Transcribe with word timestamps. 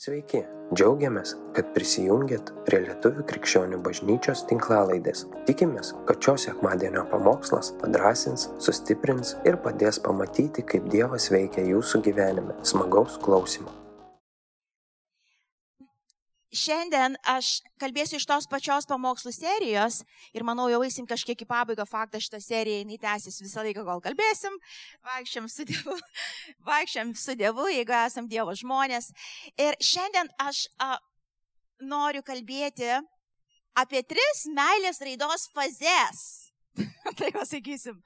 Sveiki, 0.00 0.38
džiaugiamės, 0.72 1.34
kad 1.52 1.74
prisijungiat 1.74 2.54
prie 2.64 2.78
Lietuvių 2.86 3.26
krikščionių 3.28 3.82
bažnyčios 3.84 4.46
tinklalaidės. 4.48 5.26
Tikimės, 5.44 5.90
kad 6.08 6.24
šios 6.24 6.46
sekmadienio 6.48 7.02
pamokslas 7.10 7.74
padrasins, 7.82 8.46
sustiprins 8.64 9.34
ir 9.44 9.60
padės 9.60 10.00
pamatyti, 10.00 10.64
kaip 10.72 10.88
Dievas 10.96 11.28
veikia 11.34 11.66
jūsų 11.68 12.00
gyvenime. 12.08 12.56
Smagaus 12.64 13.20
klausimų. 13.20 13.76
Šiandien 16.50 17.14
aš 17.30 17.60
kalbėsiu 17.78 18.18
iš 18.18 18.24
tos 18.26 18.48
pačios 18.50 18.88
pamokslų 18.90 19.30
serijos 19.36 20.00
ir 20.34 20.42
manau 20.42 20.64
jau 20.66 20.80
eisim 20.82 21.06
kažkiek 21.06 21.44
į 21.44 21.46
pabaigą. 21.46 21.86
Faktas 21.86 22.26
šitą 22.26 22.40
seriją 22.42 22.80
jinai 22.80 22.98
tęsis 22.98 23.38
visą 23.38 23.62
laiką, 23.62 23.84
kol 23.86 24.02
kalbėsim. 24.02 24.56
Vaikščiam 25.06 25.46
su 25.46 25.68
Dievu, 25.68 25.94
vaikščiam 26.70 27.14
su 27.14 27.38
Dievu, 27.38 27.68
jeigu 27.70 27.94
esam 28.00 28.26
Dievo 28.26 28.56
žmonės. 28.58 29.12
Ir 29.62 29.78
šiandien 29.78 30.32
aš 30.42 30.66
a, 30.82 30.96
noriu 31.86 32.26
kalbėti 32.26 32.98
apie 33.78 34.02
tris 34.02 34.48
meilės 34.50 34.98
raidos 35.06 35.46
fazes. 35.54 36.49
tai 37.18 37.30
pasakysim. 37.34 37.98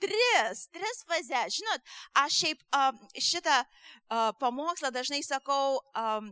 Tris, 0.00 0.66
tris 0.72 1.04
fazes. 1.08 1.58
Žinot, 1.58 1.94
aš 2.22 2.38
šiaip 2.42 2.64
um, 2.78 2.98
šitą 3.18 3.58
uh, 3.62 4.32
pamokslą 4.40 4.92
dažnai 4.94 5.22
sakau 5.26 5.78
um, 5.78 6.30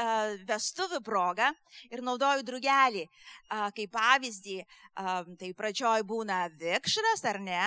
uh, 0.00 0.34
vestuvių 0.48 1.02
progą 1.04 1.50
ir 1.90 2.04
naudoju 2.04 2.46
drugelį 2.48 3.06
uh, 3.06 3.68
kaip 3.76 3.92
pavyzdį. 3.94 4.60
Um, 4.98 5.32
tai 5.40 5.52
pradžioj 5.56 6.04
būna 6.08 6.46
vikšras, 6.60 7.24
ar 7.28 7.40
ne? 7.42 7.64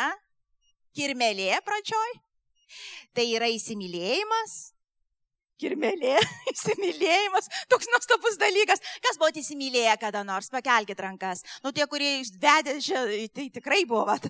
Kirmelė 0.95 1.59
pradžioj. 1.65 2.21
Tai 3.15 3.25
yra 3.29 3.47
įsimylėjimas, 3.53 4.74
kirmelė, 5.61 6.15
įsimylėjimas, 6.53 7.49
toks 7.71 7.89
nuostabus 7.91 8.39
dalykas. 8.41 8.83
Kas 9.03 9.19
buvo 9.21 9.31
įsimylėję 9.41 9.95
kada 10.01 10.23
nors, 10.27 10.49
pakelkite 10.53 11.05
rankas. 11.05 11.43
Nu, 11.63 11.73
tie, 11.75 11.85
kurie 11.91 12.17
vedė, 12.41 12.77
tai 13.35 13.49
tikrai 13.53 13.83
buvo. 13.89 14.05
Vat. 14.09 14.27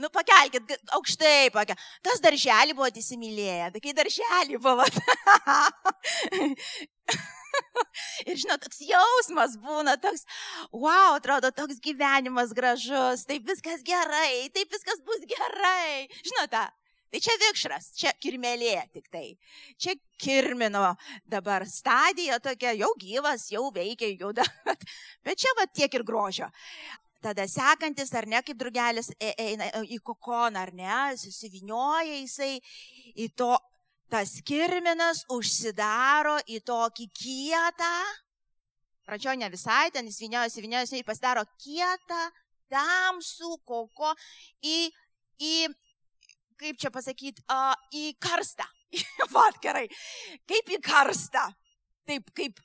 Nu, 0.00 0.10
pakelkite 0.14 0.78
aukštai. 0.96 1.50
Pakel. 1.54 1.76
Kas 2.04 2.22
darželį 2.24 2.76
buvo 2.78 2.88
įsimylėję, 2.88 3.72
tai 3.74 3.82
kai 3.84 3.96
darželį 3.96 4.60
buvo. 4.62 4.86
Ir 8.28 8.36
žinot, 8.38 8.60
toks 8.62 8.80
jausmas 8.84 9.56
būna, 9.62 9.96
toks, 10.02 10.26
wow, 10.72 11.16
atrodo, 11.16 11.50
toks 11.54 11.80
gyvenimas 11.82 12.52
gražus, 12.56 13.24
taip 13.28 13.46
viskas 13.48 13.84
gerai, 13.86 14.50
taip 14.54 14.74
viskas 14.74 15.00
bus 15.06 15.24
gerai. 15.30 16.06
Žinote, 16.26 16.64
Tai 17.08 17.20
čia 17.24 17.34
vikšras, 17.40 17.92
čia 17.96 18.12
kirmelė 18.20 18.76
tik 18.92 19.06
tai. 19.08 19.32
Čia 19.80 19.94
kirmino 20.20 20.90
dabar 21.24 21.64
stadija 21.64 22.36
tokia, 22.44 22.74
jau 22.76 22.90
gyvas, 23.00 23.46
jau 23.52 23.70
veikia, 23.72 24.10
juda. 24.12 24.44
Bet 25.24 25.40
čia 25.40 25.54
va 25.56 25.64
tiek 25.72 25.94
ir 25.96 26.04
grožio. 26.04 26.50
Tada 27.24 27.48
sekantis, 27.50 28.12
ar 28.14 28.28
ne, 28.30 28.42
kaip 28.46 28.60
drugelis 28.60 29.08
e, 29.16 29.32
eina 29.40 29.70
į 29.82 29.98
kokoną, 30.04 30.60
ar 30.60 30.74
ne, 30.76 30.98
susivinioja 31.18 32.20
jisai 32.20 32.52
į 33.18 33.30
to, 33.34 33.56
tas 34.12 34.36
kirminas 34.46 35.24
užsidaro 35.32 36.36
į 36.46 36.60
tokį 36.68 37.08
kietą. 37.16 37.94
Pradžioje 39.08 39.40
ne 39.40 39.48
visai, 39.48 39.88
ten 39.90 40.06
jis 40.06 40.20
viniojasi 40.20 41.00
ir 41.00 41.08
pasidaro 41.08 41.42
kietą, 41.56 42.20
tamsų 42.68 43.56
koko 43.64 44.12
į, 44.60 44.90
į 45.40 45.54
kaip 46.58 46.78
čia 46.80 46.90
pasakyti, 46.94 47.44
uh, 47.52 47.74
į 47.94 48.12
karstą. 48.22 48.66
Vat 49.34 49.60
gerai. 49.62 49.86
Kaip 50.48 50.72
į 50.74 50.80
karstą. 50.84 51.44
Taip, 52.08 52.30
kaip, 52.36 52.60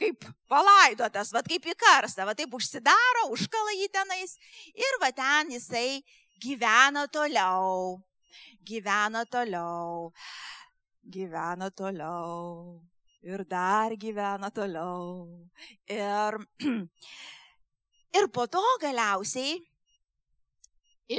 kaip 0.00 0.26
palaidotas, 0.48 1.32
va 1.36 1.42
kaip 1.46 1.66
į 1.68 1.76
karstą, 1.80 2.24
va 2.28 2.34
taip 2.36 2.54
užsidaro, 2.56 3.26
užkala 3.34 3.74
jį 3.76 3.90
tenais 3.92 4.36
ir 4.72 4.98
va 5.02 5.10
ten 5.12 5.52
jisai 5.52 6.00
gyvena 6.40 7.04
toliau, 7.12 7.98
gyvena 8.64 9.26
toliau, 9.28 10.12
gyvena 11.04 11.68
toliau 11.70 12.80
ir 13.26 13.44
dar 13.50 13.92
gyvena 13.98 14.50
toliau. 14.54 15.26
Ir, 15.90 16.38
ir 18.18 18.28
po 18.32 18.46
to 18.46 18.62
galiausiai 18.80 19.58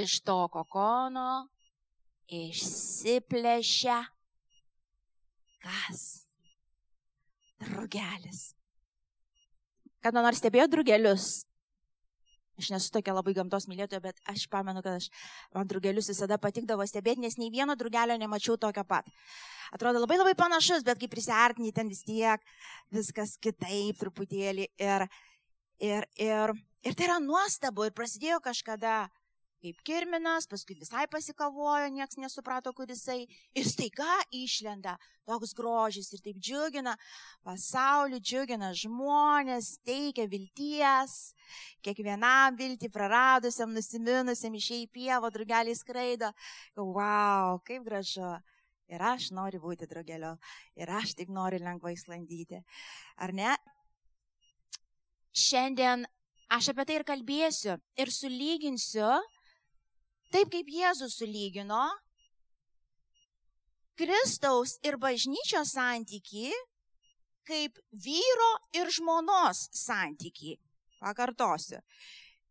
iš 0.01 0.21
to 0.23 0.39
kokono 0.51 1.47
išsiplešia 2.27 4.03
kas? 5.63 6.05
Drugelis. 7.57 8.53
Kada 10.03 10.21
nors 10.21 10.39
stebėjo 10.39 10.67
drugelius? 10.71 11.47
Aš 12.57 12.71
nesu 12.73 12.89
tokia 12.93 13.13
labai 13.13 13.35
gamtos 13.37 13.67
mylėtoja, 13.69 14.01
bet 14.01 14.21
aš 14.25 14.47
pamenu, 14.49 14.81
kad 14.81 14.97
aš, 14.97 15.11
man 15.53 15.67
drugelius 15.69 16.09
visada 16.09 16.39
patikdavo 16.41 16.85
stebėti, 16.89 17.21
nes 17.21 17.37
nei 17.37 17.51
vieno 17.53 17.75
drugelio 17.77 18.15
nemačiau 18.17 18.57
tokio 18.57 18.81
pat. 18.87 19.09
Atrodo 19.75 20.01
labai 20.01 20.17
labai 20.17 20.33
panašus, 20.37 20.85
bet 20.85 20.97
kai 20.97 21.09
prisartini 21.11 21.73
ten 21.75 21.89
vis 21.91 22.01
tiek 22.07 22.41
viskas 22.93 23.35
kitaip 23.43 23.99
truputėlį. 24.01 24.71
Ir, 24.81 25.05
ir, 25.85 26.07
ir, 26.17 26.55
ir 26.81 26.97
tai 26.97 27.09
yra 27.09 27.19
nuostabu. 27.21 27.85
Ir 27.85 27.93
prasidėjo 27.93 28.39
kažkada 28.41 29.03
kaip 29.63 29.79
kirminas, 29.85 30.47
paskui 30.49 30.77
visai 30.77 31.07
pasikavojo, 31.11 31.89
nieks 31.93 32.19
nesuprato, 32.21 32.73
kur 32.77 32.89
jisai. 32.89 33.25
Ir 33.57 33.65
staiga 33.65 34.19
išlenda 34.35 34.97
toks 35.27 35.53
grožis 35.57 36.11
ir 36.15 36.21
taip 36.23 36.39
džiugina 36.39 36.93
pasaulį, 37.45 38.19
džiugina 38.23 38.71
žmonės, 38.77 39.73
teikia 39.87 40.27
vilties, 40.31 41.17
kiekvienam 41.85 42.57
viltį 42.59 42.91
praradusiam, 42.93 43.73
nusiminusiam 43.75 44.55
išėjai 44.55 44.85
į 44.85 44.91
pievą, 44.93 45.31
drugeliai 45.33 45.77
skraido. 45.77 46.31
Wow, 46.77 47.59
kaip 47.67 47.87
gražu. 47.87 48.37
Ir 48.87 49.01
aš 49.03 49.33
noriu 49.35 49.59
būti 49.59 49.87
drugeliu. 49.89 50.37
Ir 50.79 50.91
aš 50.95 51.17
taip 51.19 51.31
noriu 51.33 51.59
lengvai 51.59 51.97
sklandyti. 51.99 52.61
Ar 53.19 53.33
ne? 53.35 53.57
Šiandien 55.35 56.05
aš 56.55 56.71
apie 56.71 56.85
tai 56.87 56.95
ir 57.01 57.03
kalbėsiu 57.07 57.75
ir 57.99 58.13
sulyginsiu 58.15 59.09
Taip 60.33 60.51
kaip 60.51 60.67
Jėzus 60.71 61.15
sulygino 61.21 61.83
Kristaus 63.97 64.75
ir 64.85 64.97
bažnyčios 65.01 65.71
santyki 65.73 66.51
kaip 67.47 67.79
vyro 68.05 68.51
ir 68.75 68.91
žmonos 68.91 69.67
santyki. 69.71 70.57
Pakartosiu. 70.99 71.79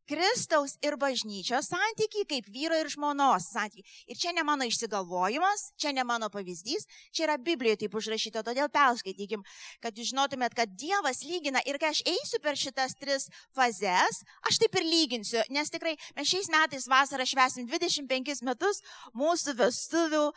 Kristaus 0.07 0.77
ir 0.87 0.95
bažnyčios 1.01 1.71
santykiai 1.73 2.27
kaip 2.31 2.51
vyro 2.55 2.77
ir 2.79 2.91
žmonos 2.93 3.49
santykiai. 3.53 3.87
Ir 4.07 4.19
čia 4.21 4.33
ne 4.37 4.45
mano 4.47 4.67
išsigalvojimas, 4.69 5.71
čia 5.81 5.93
ne 5.97 6.05
mano 6.07 6.29
pavyzdys, 6.33 6.87
čia 7.11 7.27
yra 7.27 7.39
Biblijoje 7.43 7.83
taip 7.85 7.97
užrašyta, 7.99 8.45
todėl 8.47 8.71
perskaitykim, 8.73 9.43
kad 9.83 9.99
jūs 9.99 10.13
žinotumėt, 10.13 10.55
kad 10.59 10.77
Dievas 10.79 11.25
lygina 11.27 11.63
ir 11.67 11.81
kai 11.83 11.91
aš 11.95 12.05
eisiu 12.07 12.43
per 12.45 12.59
šitas 12.59 12.95
tris 13.01 13.27
fazes, 13.57 14.23
aš 14.47 14.61
taip 14.63 14.79
ir 14.79 14.87
lyginsiu, 14.87 15.43
nes 15.51 15.73
tikrai 15.75 15.97
mes 16.17 16.31
šiais 16.31 16.53
metais 16.55 16.87
vasarą 16.91 17.27
švesim 17.27 17.67
25 17.67 18.47
metus 18.47 18.83
mūsų 19.17 19.59
vestuvių 19.59 20.29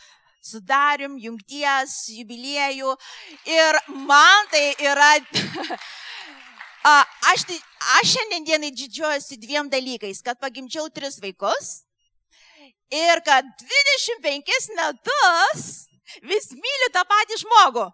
sudarim 0.41 1.17
jungties 1.19 1.95
jubiliejų 2.15 2.93
ir 3.51 3.79
man 4.07 4.47
tai 4.51 4.71
yra 4.79 5.11
Aš, 6.83 7.43
tai, 7.47 7.59
aš 7.99 8.15
šiandien 8.15 8.45
dienai 8.47 8.71
didžiuojuosi 8.71 9.37
dviem 9.41 9.69
dalykais, 9.69 10.21
kad 10.23 10.39
pagimčiau 10.39 10.87
tris 10.89 11.19
vaikus 11.19 11.83
ir 12.89 13.21
kad 13.25 13.45
25 13.59 14.69
metus 14.77 15.65
vis 16.23 16.51
myliu 16.55 16.91
tą 16.93 17.03
patį 17.05 17.41
žmogų. 17.43 17.89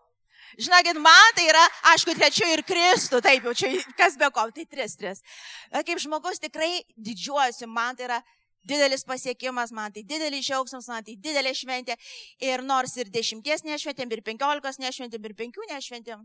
Žinokit, 0.56 1.00
man 1.04 1.34
tai 1.36 1.50
yra, 1.50 1.64
aišku, 1.92 2.14
trečioji 2.16 2.56
ir 2.56 2.62
Kristų, 2.64 3.20
taip 3.26 3.44
jau 3.44 3.52
čia, 3.58 3.74
kas 3.98 4.16
be 4.16 4.30
ko, 4.32 4.46
tai 4.56 4.64
tris, 4.70 4.96
tris. 4.96 5.20
Kaip 5.74 6.00
žmogus 6.00 6.40
tikrai 6.40 6.80
didžiuojuosi, 6.96 7.68
man 7.68 7.98
tai 7.98 8.08
yra 8.08 8.22
didelis 8.64 9.04
pasiekimas, 9.04 9.74
man 9.76 9.92
tai 9.92 10.06
didelis 10.08 10.46
džiaugsmas, 10.46 10.88
man 10.88 11.04
tai 11.04 11.18
didelė 11.20 11.52
šventė. 11.58 11.98
Ir 12.40 12.64
nors 12.64 12.96
ir 13.02 13.12
dešimties 13.12 13.66
nešventėm, 13.68 14.14
ir 14.16 14.24
penkiolikos 14.24 14.80
nešventėm, 14.80 15.28
ir 15.28 15.36
penkių 15.42 15.68
nešventėm, 15.74 16.24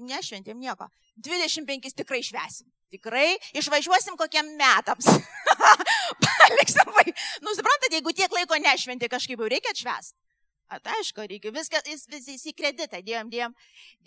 nešventėm 0.00 0.60
nieko. 0.60 0.88
25 1.16 1.94
tikrai 1.96 2.22
švesim. 2.24 2.68
Tikrai 2.92 3.34
išvažiuosim 3.58 4.16
kokiem 4.18 4.52
metams. 4.58 5.08
Paliksim 6.26 6.92
vai. 6.94 7.08
Nu, 7.42 7.54
suprantate, 7.56 7.96
jeigu 7.98 8.14
tiek 8.14 8.32
laiko 8.32 8.58
nešventi, 8.62 9.10
kažkaip 9.10 9.42
jau 9.42 9.50
reikia 9.50 9.74
atšvesti. 9.74 10.16
Tai 10.66 10.94
aišku, 10.98 11.26
reikia 11.30 11.52
viską, 11.54 11.82
vis, 11.86 12.06
vis, 12.10 12.24
vis 12.26 12.46
į 12.50 12.52
kreditą, 12.58 12.98
dėjom, 13.06 13.30
dėjom, 13.30 13.52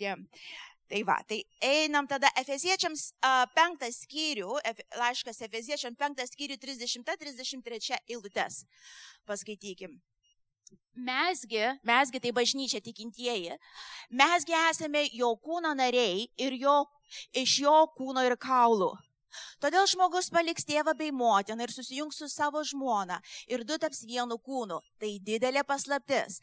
dėjom. 0.00 0.26
Tai 0.90 1.00
va, 1.06 1.20
tai 1.22 1.38
einam 1.62 2.08
tada 2.10 2.28
Efeziečiams 2.40 3.12
uh, 3.22 3.44
penktas 3.54 4.00
skyrių, 4.02 4.56
Efe, 4.66 4.84
laiškas 4.98 5.38
Efeziečiams 5.46 5.96
penktas 6.00 6.32
skyrių 6.34 6.56
30-33 6.60 8.00
eilutes. 8.10 8.64
Paskaitykim. 9.28 10.00
Mesgi, 10.94 11.62
mesgi 11.86 12.20
tai 12.20 12.32
bažnyčia 12.36 12.80
tikintieji, 12.84 13.58
mesgi 14.10 14.56
esame 14.68 15.06
jo 15.12 15.34
kūno 15.44 15.74
nariai 15.76 16.26
ir 16.36 16.58
jo, 16.60 16.80
iš 17.32 17.60
jo 17.64 17.76
kūno 17.96 18.24
ir 18.26 18.36
kaulų. 18.40 18.92
Todėl 19.62 19.86
žmogus 19.86 20.26
paliks 20.34 20.66
tėvą 20.66 20.94
bei 20.98 21.12
motiną 21.14 21.62
ir 21.66 21.70
susijungs 21.70 22.18
su 22.18 22.26
savo 22.28 22.62
žmona 22.66 23.20
ir 23.46 23.62
du 23.66 23.76
taps 23.78 24.02
vienu 24.08 24.38
kūnu. 24.42 24.80
Tai 24.98 25.10
didelė 25.26 25.62
paslaptis. 25.66 26.40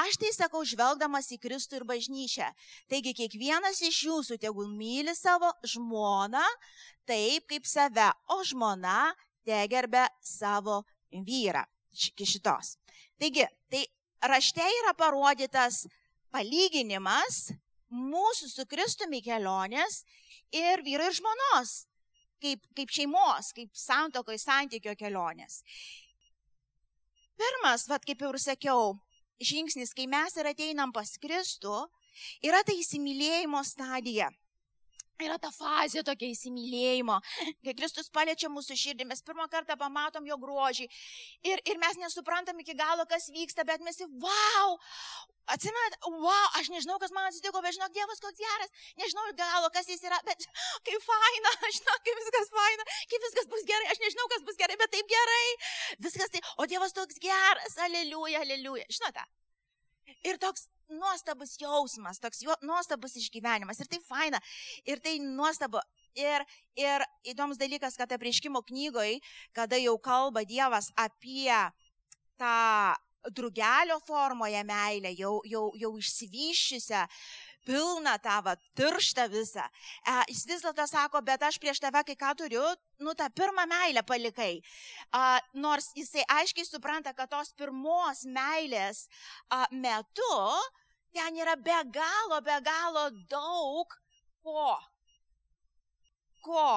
Aš 0.00 0.16
tai 0.22 0.30
sakau 0.36 0.62
žvelgdamas 0.64 1.28
į 1.36 1.40
Kristų 1.42 1.80
ir 1.80 1.88
bažnyčią. 1.90 2.48
Taigi 2.88 3.12
kiekvienas 3.18 3.82
iš 3.84 4.04
jūsų 4.08 4.40
tegul 4.40 4.70
myli 4.72 5.12
savo 5.18 5.52
žmoną 5.74 6.46
taip 7.04 7.48
kaip 7.50 7.66
save, 7.66 8.08
o 8.32 8.40
žmona 8.46 9.12
te 9.44 9.60
gerbė 9.68 10.06
savo 10.24 10.82
vyrą. 11.10 11.66
Iki 11.90 12.26
šitos. 12.36 12.76
Taigi, 13.20 13.44
tai 13.68 13.84
rašte 14.32 14.64
yra 14.80 14.94
parodytas 14.96 15.84
palyginimas 16.32 17.50
mūsų 17.92 18.48
su 18.48 18.66
Kristumi 18.70 19.20
kelionės 19.20 20.04
ir 20.54 20.80
vyro 20.86 21.08
ir 21.10 21.16
žmonos, 21.18 21.74
kaip, 22.40 22.64
kaip 22.76 22.92
šeimos, 22.94 23.52
kaip 23.56 23.76
santokoj 23.76 24.38
santykio 24.40 24.94
kelionės. 24.96 25.60
Pirmas, 27.40 27.86
vad 27.90 28.04
kaip 28.08 28.24
jau 28.24 28.32
ir 28.32 28.40
sakiau, 28.40 28.96
žingsnis, 29.40 29.92
kai 29.96 30.06
mes 30.08 30.36
ir 30.36 30.48
ateinam 30.50 30.92
pas 30.92 31.12
Kristų, 31.20 31.76
yra 32.44 32.64
tai 32.64 32.78
įsimylėjimo 32.80 33.60
stadija. 33.64 34.30
Yra 35.20 35.36
ta 35.40 35.50
fazė 35.52 36.00
tokia 36.06 36.30
įsimylėjimo, 36.32 37.18
kai 37.64 37.74
Kristus 37.76 38.08
paliečia 38.12 38.48
mūsų 38.52 38.76
širdį, 38.82 39.06
mes 39.10 39.20
pirmą 39.26 39.46
kartą 39.52 39.76
pamatom 39.80 40.24
jo 40.28 40.38
grožį. 40.40 40.86
Ir, 41.44 41.60
ir 41.68 41.80
mes 41.82 41.98
nesuprantam 42.00 42.60
iki 42.62 42.76
galo, 42.78 43.04
kas 43.10 43.28
vyksta, 43.34 43.66
bet 43.68 43.84
mes 43.84 44.00
į 44.00 44.08
wow, 44.22 44.78
atsimenat, 45.52 45.98
wow, 46.06 46.48
aš 46.60 46.70
nežinau, 46.72 46.96
kas 47.02 47.12
man 47.16 47.28
atsitiko, 47.28 47.60
bet 47.64 47.76
žinok, 47.76 47.92
Dievas 47.96 48.24
koks 48.24 48.40
geras, 48.40 48.72
nežinau 49.02 49.26
iki 49.28 49.38
galo, 49.42 49.68
kas 49.76 49.92
jis 49.92 50.08
yra, 50.08 50.22
bet 50.24 50.48
kaip 50.88 51.06
faina, 51.10 51.54
aš 51.68 51.82
žinau, 51.82 52.00
kaip 52.08 52.24
viskas 52.24 52.52
faina, 52.56 52.90
kaip 53.12 53.28
viskas 53.28 53.52
bus 53.52 53.68
gerai, 53.68 53.92
aš 53.92 54.02
nežinau, 54.06 54.28
kas 54.32 54.48
bus 54.48 54.60
gerai, 54.64 54.80
bet 54.80 54.96
taip 54.96 55.14
gerai, 55.14 55.46
viskas 56.08 56.32
taip, 56.32 56.52
o 56.56 56.68
Dievas 56.70 56.96
toks 56.96 57.20
geras, 57.20 57.76
aleliuja, 57.88 58.44
aleliuja, 58.46 58.88
žinote. 58.88 59.28
Ir 60.26 60.40
toks 60.42 60.66
nuostabus 60.92 61.56
jausmas, 61.60 62.20
toks 62.22 62.42
jo, 62.46 62.56
nuostabus 62.66 63.16
išgyvenimas. 63.20 63.80
Ir 63.80 63.90
tai 63.90 64.00
faina, 64.06 64.40
ir 64.84 65.02
tai 65.02 65.18
nuostabu. 65.24 65.82
Ir, 66.18 66.42
ir 66.74 67.04
įdomus 67.30 67.58
dalykas, 67.60 67.94
kad 67.94 68.10
apriškimo 68.10 68.64
knygoje, 68.66 69.20
kada 69.54 69.78
jau 69.78 69.94
kalba 70.02 70.42
Dievas 70.42 70.88
apie 70.98 71.54
tą 72.40 72.96
drugelio 73.30 74.00
formoje 74.06 74.64
meilę, 74.64 75.12
jau, 75.18 75.40
jau, 75.44 75.68
jau 75.76 75.92
išsivyščiusią, 76.00 77.04
pilną 77.68 78.16
tą 78.24 78.38
va, 78.44 78.54
tirštą 78.78 79.26
visą. 79.32 79.66
E, 80.06 80.14
jis 80.32 80.46
vis 80.48 80.64
dėlto 80.64 80.86
sako, 80.88 81.20
bet 81.26 81.42
aš 81.44 81.60
prieš 81.60 81.82
tave 81.82 82.02
kai 82.08 82.16
ką 82.18 82.32
turiu, 82.38 82.64
nu 83.04 83.14
tą 83.14 83.28
pirmą 83.36 83.66
meilę 83.68 84.02
palikai. 84.06 84.60
E, 84.60 85.24
nors 85.60 85.90
jisai 85.96 86.24
aiškiai 86.40 86.66
supranta, 86.68 87.14
kad 87.16 87.30
tos 87.32 87.52
pirmos 87.58 88.24
meilės 88.24 89.06
e, 89.06 89.64
metu 89.76 90.40
ten 91.14 91.36
yra 91.42 91.56
be 91.56 91.78
galo, 91.94 92.40
be 92.44 92.56
galo 92.64 93.04
daug 93.30 93.96
ko. 94.42 94.76
Ko? 96.44 96.70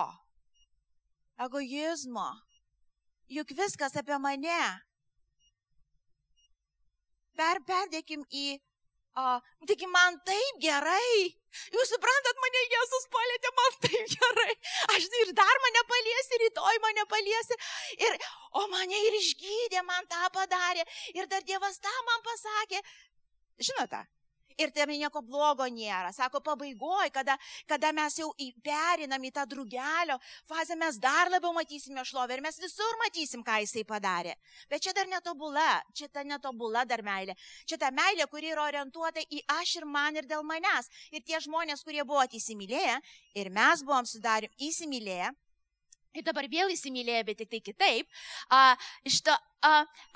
Egoizmo. 1.46 2.28
Juk 3.32 3.56
viskas 3.58 3.96
apie 3.98 4.20
mane. 4.22 4.62
Per, 7.34 7.64
perdėkim 7.66 8.28
į 8.30 8.60
O, 9.14 9.24
taigi 9.70 9.86
man 9.94 10.16
taip 10.26 10.56
gerai. 10.62 11.18
Jūs 11.74 11.92
suprantat, 11.94 12.40
mane 12.42 12.62
Jėzus 12.72 13.04
palėtė, 13.14 13.52
man 13.60 13.76
taip 13.86 14.08
gerai. 14.16 14.56
Aš 14.96 15.06
ir 15.20 15.34
dar 15.38 15.60
mane 15.66 15.84
paliesi, 15.92 16.40
rytoj 16.42 16.80
mane 16.82 17.06
paliesi. 17.12 17.58
Ir, 18.08 18.18
o 18.58 18.66
mane 18.72 19.04
ir 19.10 19.20
išgydė, 19.20 19.84
man 19.86 20.10
tą 20.10 20.32
padarė. 20.34 20.88
Ir 21.14 21.30
dar 21.30 21.46
Dievas 21.46 21.78
tą 21.84 21.94
man 22.10 22.26
pasakė. 22.26 22.82
Žinote, 23.62 24.02
ir 24.58 24.72
tame 24.76 24.98
nieko 25.00 25.22
blogo 25.26 25.68
nėra. 25.68 26.12
Sako, 26.16 26.42
pabaigoje, 26.46 27.12
kada, 27.14 27.38
kada 27.70 27.92
mes 27.96 28.18
jau 28.20 28.30
perinam 28.64 29.24
į 29.24 29.32
tą 29.36 29.46
drugelio 29.50 30.18
fazę, 30.50 30.78
mes 30.80 31.00
dar 31.02 31.32
labiau 31.34 31.54
matysime 31.56 32.06
šlovę 32.06 32.38
ir 32.38 32.44
mes 32.46 32.60
visur 32.62 33.00
matysim, 33.04 33.44
ką 33.46 33.60
jisai 33.64 33.86
padarė. 33.88 34.36
Bet 34.70 34.84
čia 34.86 34.94
dar 34.96 35.10
netobula, 35.12 35.82
čia 35.94 36.10
ta 36.12 36.24
netobula 36.28 36.86
dar 36.86 37.04
meilė. 37.06 37.38
Čia 37.66 37.80
ta 37.82 37.92
meilė, 37.92 38.28
kuri 38.32 38.54
yra 38.54 38.68
orientuota 38.68 39.24
į 39.30 39.44
aš 39.60 39.78
ir 39.82 39.88
man 39.90 40.20
ir 40.20 40.28
dėl 40.30 40.44
manęs. 40.48 40.90
Ir 41.12 41.24
tie 41.26 41.40
žmonės, 41.44 41.84
kurie 41.84 42.04
buvo 42.04 42.24
įsimylėję 42.24 43.00
ir 43.40 43.50
mes 43.54 43.84
buvom 43.84 44.08
sudarim 44.10 44.52
įsimylėję, 44.58 45.32
Ir 46.13 46.25
dabar 46.27 46.48
vėl 46.51 46.74
įsimylėjo, 46.74 47.24
bet 47.30 47.42
tik 47.42 47.50
tai 47.54 47.62
kitaip. 47.65 48.21
A, 48.54 48.75
iš 49.07 49.21
to, 49.25 49.33
a, 49.65 49.74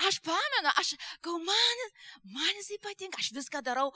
aš 0.08 0.20
pamenu, 0.26 0.70
aš, 0.78 0.94
gal 1.24 1.40
man, 1.42 1.84
man 2.36 2.54
jisai 2.60 2.78
patinka, 2.84 3.18
aš 3.18 3.32
viską 3.34 3.64
darau, 3.66 3.90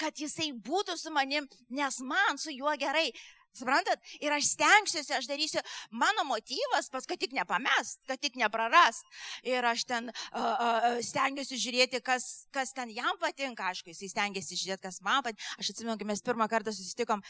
kad 0.00 0.16
jisai 0.16 0.52
būtų 0.56 0.96
su 0.96 1.12
manim, 1.12 1.48
nes 1.68 2.00
man 2.06 2.40
su 2.40 2.54
juo 2.54 2.72
gerai. 2.80 3.10
Suprantat? 3.52 4.00
Ir 4.24 4.32
aš 4.32 4.46
stengsiuosi, 4.54 5.12
aš 5.12 5.26
darysiu, 5.28 5.60
mano 5.92 6.24
motyvas, 6.24 6.88
pas 6.92 7.04
kad 7.08 7.20
tik 7.20 7.34
nepamest, 7.36 8.00
kad 8.08 8.20
tik 8.20 8.38
neprarast. 8.40 9.04
Ir 9.44 9.66
aš 9.68 9.84
ten 9.90 10.08
uh, 10.08 10.40
uh, 10.40 10.86
stengiuosi 11.04 11.60
žiūrėti, 11.60 12.00
kas, 12.04 12.46
kas 12.54 12.72
ten 12.72 12.94
jam 12.96 13.18
patinka, 13.20 13.68
aišku, 13.68 13.92
jis 13.92 14.14
stengiasi 14.14 14.56
žiūrėti, 14.56 14.86
kas 14.88 15.02
man 15.04 15.20
patinka. 15.26 15.52
Aš 15.60 15.74
atsimenu, 15.74 15.98
kai 16.00 16.08
mes 16.08 16.24
pirmą 16.24 16.48
kartą 16.48 16.72
susitikom, 16.72 17.20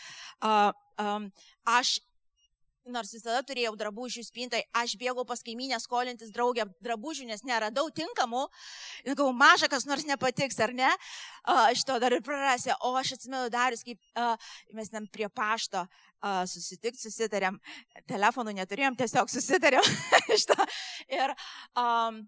uh, 0.46 0.70
um, 1.02 1.26
aš 1.66 1.98
nors 2.86 3.12
visada 3.14 3.42
turėjau 3.46 3.72
drabužių 3.78 4.24
spintai, 4.26 4.62
aš 4.76 4.94
bėgau 5.00 5.24
pas 5.28 5.42
kaiminę 5.44 5.78
skolintis 5.82 6.32
draugę 6.34 6.66
drabužių, 6.82 7.26
nes 7.30 7.44
neradau 7.46 7.88
tinkamų. 7.94 8.46
Ir 9.04 9.14
galvoju, 9.14 9.36
maža 9.38 9.68
kas 9.70 9.86
nors 9.88 10.06
nepatiks, 10.08 10.58
ar 10.62 10.74
ne? 10.76 10.90
Aš 11.44 11.84
to 11.88 11.98
dar 12.02 12.14
ir 12.16 12.24
prarasiu. 12.26 12.74
O 12.82 12.94
aš 12.98 13.14
atsimenu 13.18 13.50
darius, 13.52 13.84
kaip 13.86 14.00
a, 14.18 14.34
mes 14.74 14.90
ten 14.90 15.06
prie 15.12 15.28
pašto 15.28 15.86
susitikti, 16.46 17.00
susitarėm, 17.02 17.58
telefonų 18.10 18.54
neturėjom, 18.60 18.96
tiesiog 18.98 19.30
susitarėm 19.30 19.86
iš 20.36 20.46
to. 20.50 20.66
Ir 21.10 21.34
um, 21.74 22.22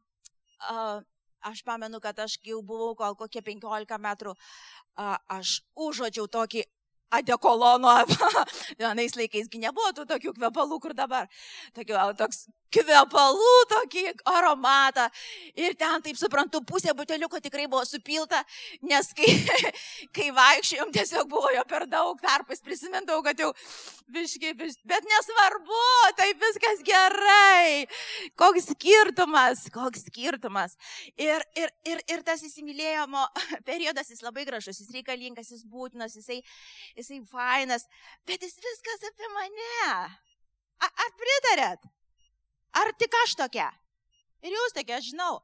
uh, 0.70 0.98
aš 1.46 1.62
pamenu, 1.66 2.00
kad 2.02 2.18
aš 2.18 2.38
jau 2.42 2.60
buvau 2.66 2.94
gal 2.98 3.14
kokie 3.18 3.42
15 3.44 3.98
metrų, 4.02 4.34
uh, 4.34 5.16
aš 5.30 5.60
užuodžiau 5.78 6.26
tokį 6.26 6.64
adekolono. 7.18 7.94
Vienais 8.80 9.16
laikaisgi 9.20 9.62
nebuvo 9.62 9.92
tų 9.96 10.06
tokių 10.10 10.34
kvepalų, 10.38 10.80
kur 10.82 10.96
dabar. 10.96 11.30
Tokių, 11.76 11.98
toks 12.18 12.46
kvepalų 12.74 13.52
tokį 13.70 14.04
aromatą. 14.34 15.06
Ir 15.58 15.76
ten, 15.78 16.02
taip 16.04 16.18
suprantu, 16.18 16.62
pusė 16.66 16.94
buteliuko 16.96 17.40
tikrai 17.42 17.66
buvo 17.70 17.84
supilta, 17.88 18.42
nes 18.82 19.10
kai, 19.16 19.30
kai 20.16 20.30
vaikščiojom, 20.34 20.92
tiesiog 20.94 21.30
buvo 21.30 21.52
jo 21.54 21.64
per 21.70 21.86
daug 21.90 22.20
tarpais, 22.22 22.62
prisimindavau, 22.64 23.22
kad 23.26 23.40
jau 23.40 23.52
biškiai, 24.14 24.54
biškiai, 24.58 24.88
bet 24.90 25.08
nesvarbu, 25.08 25.82
tai 26.18 26.30
viskas 26.40 26.82
gerai. 26.86 27.86
Koks 28.40 28.70
skirtumas, 28.74 29.66
koks 29.74 30.06
skirtumas. 30.08 30.76
Ir, 31.16 31.44
ir, 31.58 31.72
ir, 31.88 32.04
ir 32.10 32.26
tas 32.26 32.42
įsimylėjimo 32.46 33.24
periodas, 33.68 34.12
jis 34.12 34.24
labai 34.26 34.46
gražus, 34.48 34.82
jis 34.82 34.92
reikalingas, 34.98 35.52
jis 35.54 35.64
būtinas, 35.70 36.18
jisai, 36.18 36.40
jisai 36.98 37.22
fainas, 37.30 37.88
bet 38.28 38.44
jis 38.44 38.58
viskas 38.60 39.10
apie 39.10 39.34
mane. 39.36 39.98
Ar 40.84 41.12
pritarėt? 41.20 41.93
Ar 42.80 42.92
tik 42.98 43.14
aš 43.24 43.36
tokia? 43.38 43.70
Ir 44.44 44.52
jūs 44.52 44.74
tokia, 44.76 44.98
aš 44.98 45.06
žinau. 45.14 45.38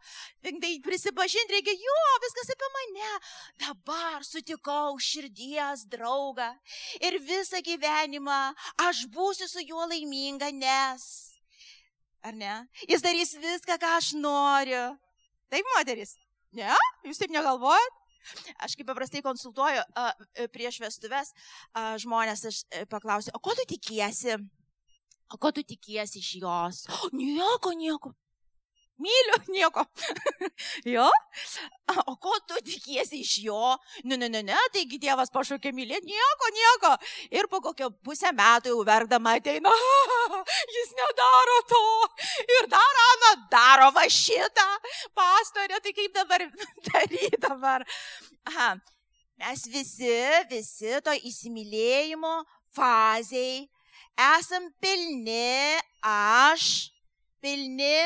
Tai 0.45 0.71
prisipažinti 0.85 1.57
reikia, 1.57 1.73
jo, 1.73 2.01
viskas 2.21 2.53
apie 2.53 2.69
mane. 2.75 3.13
Dabar 3.63 4.27
sutikau 4.29 4.99
širdies 5.01 5.87
draugą. 5.89 6.51
Ir 7.01 7.17
visą 7.25 7.63
gyvenimą 7.65 8.41
aš 8.89 9.07
būsiu 9.15 9.49
su 9.49 9.65
juo 9.65 9.87
laiminga, 9.89 10.51
nes. 10.53 11.07
Ar 12.21 12.37
ne? 12.37 12.59
Jis 12.85 13.01
darys 13.01 13.33
viską, 13.41 13.79
ką 13.81 13.95
aš 13.97 14.13
noriu. 14.21 14.85
Taip, 15.49 15.65
moteris? 15.79 16.19
Ne? 16.53 16.77
Jūs 17.09 17.23
taip 17.23 17.33
negalvojat? 17.33 17.97
Aš 18.61 18.77
kaip 18.77 18.85
paprastai 18.91 19.23
konsultuoju 19.25 19.81
a, 19.97 20.11
prieš 20.53 20.83
vestuves 20.83 21.33
a, 21.73 21.97
žmonės, 22.03 22.45
aš 22.51 22.59
e, 22.69 22.85
paklausiu, 22.91 23.33
o 23.33 23.41
ko 23.41 23.57
tu 23.57 23.65
tikiesi? 23.71 24.37
O 25.31 25.39
ko 25.39 25.53
tu 25.55 25.63
tikiesi 25.63 26.19
iš 26.19 26.35
jos? 26.43 26.83
Nieko, 27.15 27.73
nieko. 27.73 28.13
Myliu, 29.01 29.37
nieko. 29.49 29.85
jo? 30.95 31.07
O 32.05 32.17
ko 32.21 32.35
tu 32.45 32.59
tikiesi 32.67 33.23
iš 33.25 33.37
jo? 33.47 33.77
Ne, 34.05 34.19
ne, 34.21 34.29
ne, 34.29 34.43
ne, 34.45 34.59
taigi 34.75 34.99
Dievas 35.01 35.33
pašaukė 35.33 35.73
mylėti, 35.73 36.11
nieko, 36.11 36.51
nieko. 36.59 36.93
Ir 37.33 37.49
po 37.49 37.63
kokio 37.65 37.89
pusę 38.05 38.33
metų 38.37 38.75
jau 38.75 38.85
verkdama 38.85 39.39
ateina, 39.41 39.73
jis 40.77 40.93
nedaro 40.99 41.59
to. 41.73 41.83
Ir 42.59 42.69
dar 42.75 43.03
Ana 43.07 43.33
daro 43.55 43.89
va 43.97 44.05
šitą. 44.05 44.69
Pastorė, 45.17 45.81
tai 45.81 45.97
kaip 45.97 46.15
dabar 46.21 46.45
daryti 46.91 47.41
dabar? 47.41 47.87
Aha. 48.53 48.75
Mes 49.41 49.63
visi, 49.73 50.17
visi 50.51 50.99
to 51.01 51.15
įsimylėjimo 51.25 52.43
fazei 52.77 53.71
esam 54.19 54.69
pilni 54.81 55.79
aš, 56.07 56.91
pilni 57.43 57.97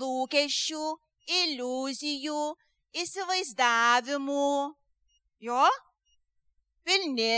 lūkesčių, 0.00 0.84
iliuzijų, 1.40 2.40
įsivaizdavimų. 3.02 4.52
Jo? 5.46 5.66
Pilni, 6.84 7.36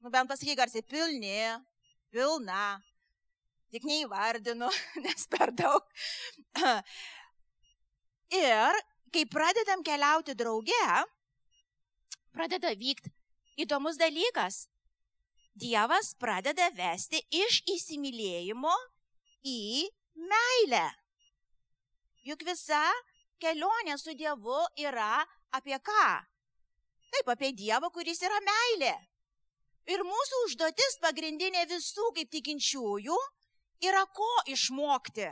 nu 0.00 0.10
bent 0.10 0.30
pasakyk 0.30 0.58
garsiai, 0.58 0.86
pilni, 0.86 1.36
pilna. 2.10 2.80
Tik 3.70 3.86
neįvardinu, 3.86 4.66
nes 5.04 5.26
per 5.30 5.52
daug. 5.54 5.86
Ir 8.34 8.80
kai 9.14 9.24
pradedam 9.30 9.82
keliauti 9.86 10.34
drauge, 10.38 10.86
pradeda 12.34 12.74
vykti 12.78 13.10
įdomus 13.60 13.98
dalykas. 14.00 14.64
Dievas 15.54 16.14
pradeda 16.14 16.70
vesti 16.76 17.20
iš 17.34 17.60
įsimylėjimo 17.74 18.72
į 19.44 19.88
meilę. 20.30 20.86
Juk 22.24 22.44
visa 22.46 22.82
kelionė 23.42 23.96
su 23.98 24.14
Dievu 24.14 24.60
yra 24.78 25.24
apie 25.56 25.78
ką? 25.82 26.06
Taip, 27.10 27.28
apie 27.34 27.50
Dievą, 27.56 27.90
kuris 27.90 28.22
yra 28.22 28.38
meilė. 28.46 28.94
Ir 29.90 30.04
mūsų 30.06 30.44
užduotis 30.46 30.98
pagrindinė 31.02 31.64
visų 31.66 32.12
kaip 32.14 32.30
tikinčiųjų 32.30 33.16
yra 33.88 34.04
ko 34.14 34.30
išmokti? 34.52 35.26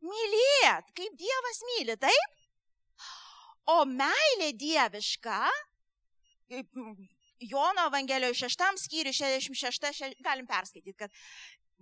Mylėt, 0.00 0.94
kaip 0.96 1.16
Dievas 1.20 1.60
myli, 1.68 1.96
taip? 2.00 2.38
O 3.68 3.82
meilė 3.84 4.54
dieviška, 4.56 5.42
Jono 7.40 7.86
Evangelijoje 7.88 8.34
6 8.44 8.84
skyriui 8.84 9.16
66, 9.16 9.90
še, 9.96 10.12
galim 10.24 10.48
perskaityti, 10.48 10.96
kad, 10.98 11.14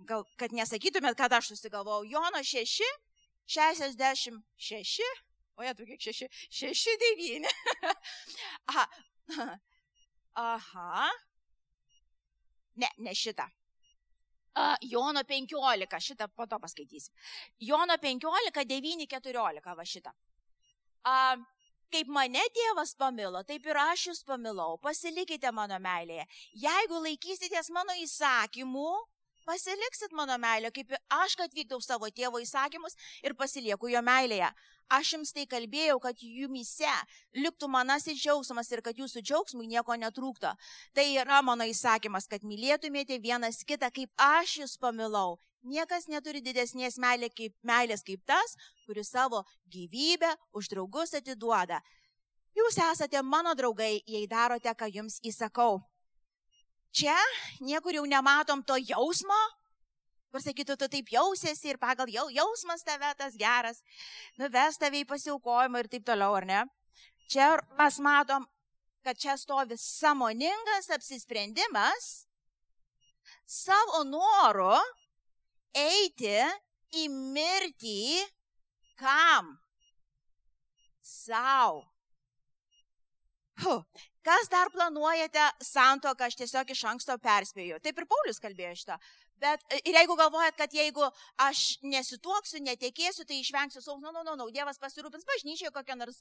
gal, 0.07 0.25
kad 0.39 0.55
nesakytumėt, 0.55 1.17
kad 1.19 1.33
aš 1.35 1.53
susigalvojau. 1.53 2.07
Jono 2.07 2.43
6, 2.43 2.87
66. 3.49 5.09
O 5.59 5.65
jie 5.65 5.73
tu 5.75 5.85
kiek 5.85 6.01
6? 6.01 6.29
6, 6.61 6.95
9. 7.03 7.49
Aha. 8.71 8.85
Aha. 10.39 11.09
Ne, 12.79 12.89
ne 13.03 13.15
šitą. 13.15 13.49
Uh, 14.59 14.75
Jono 14.81 15.23
15, 15.23 15.99
šitą 16.01 16.27
po 16.35 16.47
to 16.47 16.57
paskaitysim. 16.59 17.13
Jono 17.59 17.97
15, 17.97 18.63
9, 18.65 19.05
14, 19.07 19.75
va 19.75 19.85
šitą. 19.85 20.13
Uh, 21.05 21.43
kaip 21.93 22.09
mane 22.13 22.41
Dievas 22.55 22.95
pamilo, 22.97 23.43
taip 23.47 23.65
ir 23.69 23.79
aš 23.83 24.07
jūs 24.09 24.23
pamilau. 24.27 24.77
Pasilikite 24.81 25.51
mano 25.55 25.79
meilėje. 25.81 26.25
Jeigu 26.65 27.01
laikysitės 27.05 27.71
mano 27.75 27.95
įsakymų, 28.03 28.89
pasiliksit 29.49 30.13
mano 30.13 30.37
meilę, 30.37 30.69
kaip 30.73 30.93
aš, 31.21 31.35
kad 31.39 31.53
vykdau 31.57 31.81
savo 31.81 32.09
tėvo 32.13 32.41
įsakymus 32.43 32.97
ir 33.25 33.33
pasilieku 33.39 33.89
jo 33.89 34.01
meilėje. 34.05 34.51
Aš 34.89 35.13
jums 35.15 35.33
tai 35.33 35.45
kalbėjau, 35.49 35.99
kad 36.01 36.21
jumise 36.21 36.93
liktų 37.37 37.69
manasis 37.69 38.17
džiaugsmas 38.17 38.71
ir 38.73 38.81
kad 38.85 38.97
jūsų 38.97 39.21
džiaugsmui 39.25 39.69
nieko 39.69 39.97
netrūkto. 40.01 40.55
Tai 40.97 41.05
yra 41.13 41.43
mano 41.45 41.67
įsakymas, 41.69 42.29
kad 42.29 42.45
mylėtumėte 42.45 43.19
vienas 43.21 43.61
kitą, 43.65 43.91
kaip 43.93 44.09
aš 44.29 44.57
jūs 44.63 44.77
pamilau. 44.81 45.37
Niekas 45.61 46.07
neturi 46.07 46.41
didesnės 46.41 46.97
meilės 46.97 47.35
kaip, 47.37 47.53
meilės 47.67 48.05
kaip 48.07 48.21
tas, 48.25 48.55
kuris 48.87 49.11
savo 49.13 49.43
gyvybę 49.69 50.31
už 50.55 50.71
draugus 50.73 51.13
atiduoda. 51.17 51.81
Jūs 52.57 52.79
esate 52.81 53.21
mano 53.21 53.53
draugai, 53.53 53.99
jei 54.07 54.25
darote, 54.27 54.73
ką 54.73 54.89
jums 54.89 55.19
įsakau. 55.21 55.81
Čia 56.91 57.17
niekur 57.61 57.93
jau 57.93 58.05
nematom 58.09 58.63
to 58.65 58.77
jausmo, 58.81 59.37
kur 60.33 60.41
sakytų, 60.41 60.77
tu 60.77 60.87
taip 60.89 61.11
jausiesi 61.13 61.71
ir 61.71 61.77
pagal 61.81 62.09
jau, 62.09 62.25
jausmas 62.33 62.85
tave 62.85 63.11
tas 63.17 63.37
geras, 63.37 63.83
nuves 64.41 64.77
tave 64.81 65.03
į 65.03 65.09
pasiaukojimą 65.09 65.83
ir 65.83 65.89
taip 65.91 66.07
toliau, 66.09 66.33
ar 66.37 66.47
ne? 66.49 66.63
Čia 67.29 67.51
mes 67.77 67.99
matom, 68.01 68.47
kad 69.05 69.17
čia 69.21 69.37
stovi 69.37 69.77
samoningas 69.77 70.89
apsisprendimas 70.93 72.09
savo 73.45 74.01
noru 74.09 74.73
eiti 75.77 76.41
į 76.97 77.05
mirtį 77.13 78.25
kam? 78.97 79.57
Sau. 81.05 81.85
Huh. 83.61 83.85
Kas 84.25 84.49
dar 84.51 84.67
planuojate 84.73 85.45
santoką, 85.63 86.27
aš 86.27 86.35
tiesiog 86.41 86.71
iš 86.73 86.83
anksto 86.91 87.15
perspėju. 87.23 87.79
Taip 87.83 88.01
ir 88.01 88.07
Paulius 88.09 88.41
kalbėjo 88.43 88.75
šitą. 88.81 88.97
Bet 89.39 89.61
e, 89.71 89.79
ir 89.87 89.95
jeigu 89.95 90.15
galvojat, 90.19 90.57
kad 90.59 90.73
jeigu 90.75 91.05
aš 91.39 91.61
nesituoksiu, 91.87 92.59
netekėsiu, 92.65 93.23
tai 93.27 93.39
išvengsiu 93.39 93.79
saus, 93.79 94.01
nu, 94.03 94.11
nu, 94.11 94.23
nu, 94.27 94.35
nu, 94.39 94.49
Dievas 94.51 94.79
pasirūpins 94.81 95.23
bažnyčioje, 95.27 95.71
kokia 95.75 95.95
nors 95.95 96.19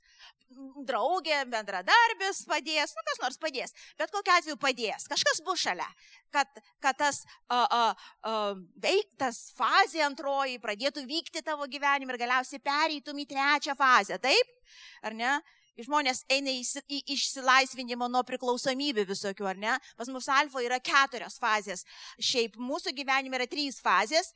draugė, 0.87 1.40
bendradarbis 1.50 2.45
padės, 2.49 2.95
nu, 2.95 3.05
kas 3.11 3.23
nors 3.25 3.40
padės. 3.43 3.75
Bet 3.99 4.14
kokiu 4.14 4.37
atveju 4.37 4.59
padės, 4.62 5.09
kažkas 5.11 5.43
bus 5.47 5.67
šalia, 5.67 5.88
kad, 6.35 6.62
kad 6.85 7.00
tas, 7.02 7.25
uh, 7.50 7.67
uh, 7.67 8.09
uh, 8.23 8.55
veiktas 8.78 9.49
fazė 9.59 10.07
antroji 10.07 10.62
pradėtų 10.62 11.02
vykti 11.09 11.43
tavo 11.43 11.67
gyvenime 11.67 12.14
ir 12.14 12.23
galiausiai 12.23 12.62
pereitum 12.62 13.19
į 13.19 13.26
trečią 13.35 13.75
fazę, 13.78 14.23
taip? 14.23 14.59
Ar 15.02 15.17
ne? 15.19 15.38
Žmonės 15.79 16.25
eina 16.33 16.51
į, 16.51 16.63
į 16.91 16.99
išsilaisvinimą 17.15 18.09
nuo 18.11 18.25
priklausomybių 18.27 19.05
visokių, 19.07 19.47
ar 19.47 19.61
ne? 19.61 19.75
Pas 19.99 20.11
mus 20.11 20.27
alfa 20.33 20.63
yra 20.65 20.81
keturios 20.83 21.39
fazės. 21.39 21.85
Šiaip 22.19 22.59
mūsų 22.59 22.95
gyvenime 22.97 23.39
yra 23.39 23.47
trys 23.51 23.79
fazės. 23.85 24.33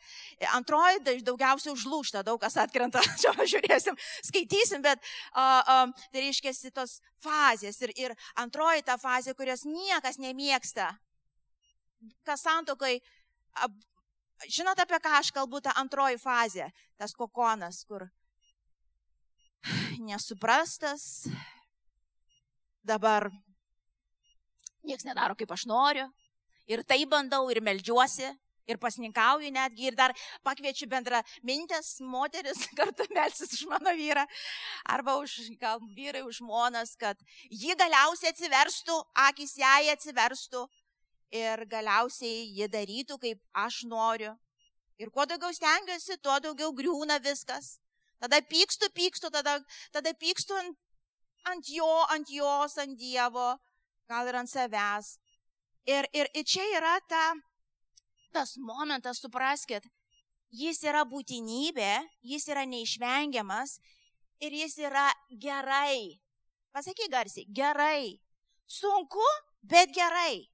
Antroji 0.54 1.22
daugiausiai 1.26 1.74
užlūšta, 1.74 2.22
daug 2.26 2.38
kas 2.42 2.58
atkrenta. 2.62 3.02
Čia 3.22 3.34
žiūrėsim, 3.34 3.98
skaitysim, 4.28 4.84
bet 4.86 5.02
uh, 5.02 5.62
uh, 5.66 6.06
tai 6.14 6.26
reiškia 6.28 6.54
tos 6.74 7.00
fazės. 7.22 7.80
Ir, 7.82 7.94
ir 7.98 8.16
antroji 8.38 8.86
ta 8.86 8.98
fazė, 9.00 9.34
kurios 9.34 9.66
niekas 9.66 10.22
nemėgsta. 10.22 10.92
Kas 12.26 12.42
santokai, 12.46 13.00
žinot 14.46 14.78
apie 14.82 14.98
ką 15.02 15.18
aš 15.18 15.30
kalbu, 15.34 15.62
ta 15.62 15.74
antroji 15.78 16.18
fazė, 16.22 16.70
tas 16.98 17.14
kokonas, 17.18 17.82
kur 17.86 18.06
nesuprastas, 20.08 21.26
dabar 22.82 23.30
niekas 24.82 25.06
nedaro 25.06 25.36
kaip 25.38 25.52
aš 25.54 25.66
noriu, 25.70 26.08
ir 26.66 26.82
tai 26.86 27.04
bandau, 27.06 27.46
ir 27.50 27.62
melžiuosi, 27.62 28.30
ir 28.66 28.78
pasninkauju 28.82 29.50
netgi, 29.54 29.88
ir 29.90 29.96
dar 29.98 30.14
pakviečiu 30.46 30.86
bendrą 30.90 31.22
mintės 31.46 31.96
moteris 32.00 32.66
kartu 32.78 33.06
melsis 33.14 33.54
už 33.58 33.66
mano 33.70 33.94
vyrą, 33.98 34.24
arba 34.86 35.16
už 35.22 35.52
gal 35.60 35.82
vyrai, 35.96 36.24
už 36.26 36.42
žmonas, 36.42 36.94
kad 36.98 37.18
ji 37.50 37.74
galiausiai 37.78 38.32
atsiverstų, 38.34 38.98
akis 39.28 39.56
jai 39.58 39.90
atsiverstų 39.94 40.66
ir 41.32 41.66
galiausiai 41.70 42.50
ji 42.58 42.68
darytų, 42.70 43.18
kaip 43.18 43.40
aš 43.54 43.82
noriu. 43.88 44.34
Ir 45.00 45.10
kuo 45.10 45.24
daugiau 45.26 45.50
stengiuosi, 45.54 46.18
tuo 46.22 46.36
daugiau 46.42 46.70
griūna 46.76 47.16
viskas. 47.22 47.78
Tada 48.22 48.38
pykstu, 48.46 48.86
pykstu, 48.94 49.32
tada, 49.34 49.56
tada 49.90 50.12
pykstu 50.14 50.54
ant, 50.54 50.76
ant 51.50 51.66
jo, 51.66 51.90
ant 52.14 52.28
jos, 52.30 52.76
ant 52.78 52.94
Dievo, 52.98 53.48
gal 54.06 54.30
ir 54.30 54.38
ant 54.38 54.50
savęs. 54.50 55.16
Ir, 55.90 56.06
ir, 56.14 56.30
ir 56.30 56.46
čia 56.46 56.62
yra 56.78 56.94
ta, 57.10 57.24
tas 58.30 58.54
momentas, 58.62 59.18
supraskit, 59.18 59.88
jis 60.54 60.84
yra 60.86 61.02
būtinybė, 61.08 61.96
jis 62.22 62.46
yra 62.52 62.62
neišvengiamas 62.68 63.80
ir 64.38 64.54
jis 64.54 64.78
yra 64.86 65.08
gerai. 65.42 66.20
Pasakyk 66.72 67.10
garsiai, 67.10 67.48
gerai. 67.50 68.20
Sunku, 68.70 69.26
bet 69.66 69.90
gerai. 69.96 70.51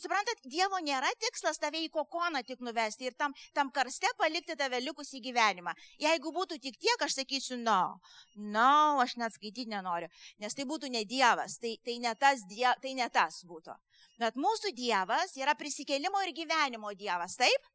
Suprantat, 0.00 0.42
Dievo 0.50 0.80
nėra 0.84 1.10
tikslas 1.22 1.60
tave 1.62 1.82
į 1.84 1.90
kokoną 1.94 2.42
tik 2.46 2.62
nuvesti 2.64 3.10
ir 3.10 3.16
tam, 3.18 3.34
tam 3.56 3.70
karste 3.74 4.10
palikti 4.20 4.56
tave 4.58 4.80
likusį 4.84 5.22
gyvenimą. 5.28 5.74
Jeigu 6.02 6.32
būtų 6.34 6.60
tik 6.62 6.78
tiek, 6.80 7.02
aš 7.02 7.18
sakysiu, 7.20 7.58
no, 7.62 7.98
no, 8.36 8.98
aš 9.04 9.16
net 9.20 9.36
skaityti 9.36 9.70
nenoriu, 9.72 10.10
nes 10.42 10.56
tai 10.56 10.66
būtų 10.68 10.90
ne 10.92 11.04
Dievas, 11.08 11.58
tai, 11.62 11.76
tai, 11.84 11.98
ne 12.02 12.14
tas, 12.18 12.44
die, 12.50 12.66
tai 12.82 12.94
ne 12.98 13.08
tas 13.12 13.42
būtų. 13.48 13.76
Bet 14.20 14.38
mūsų 14.40 14.72
Dievas 14.76 15.36
yra 15.36 15.56
prisikėlimo 15.58 16.22
ir 16.26 16.34
gyvenimo 16.36 16.92
Dievas, 16.96 17.36
taip? 17.40 17.72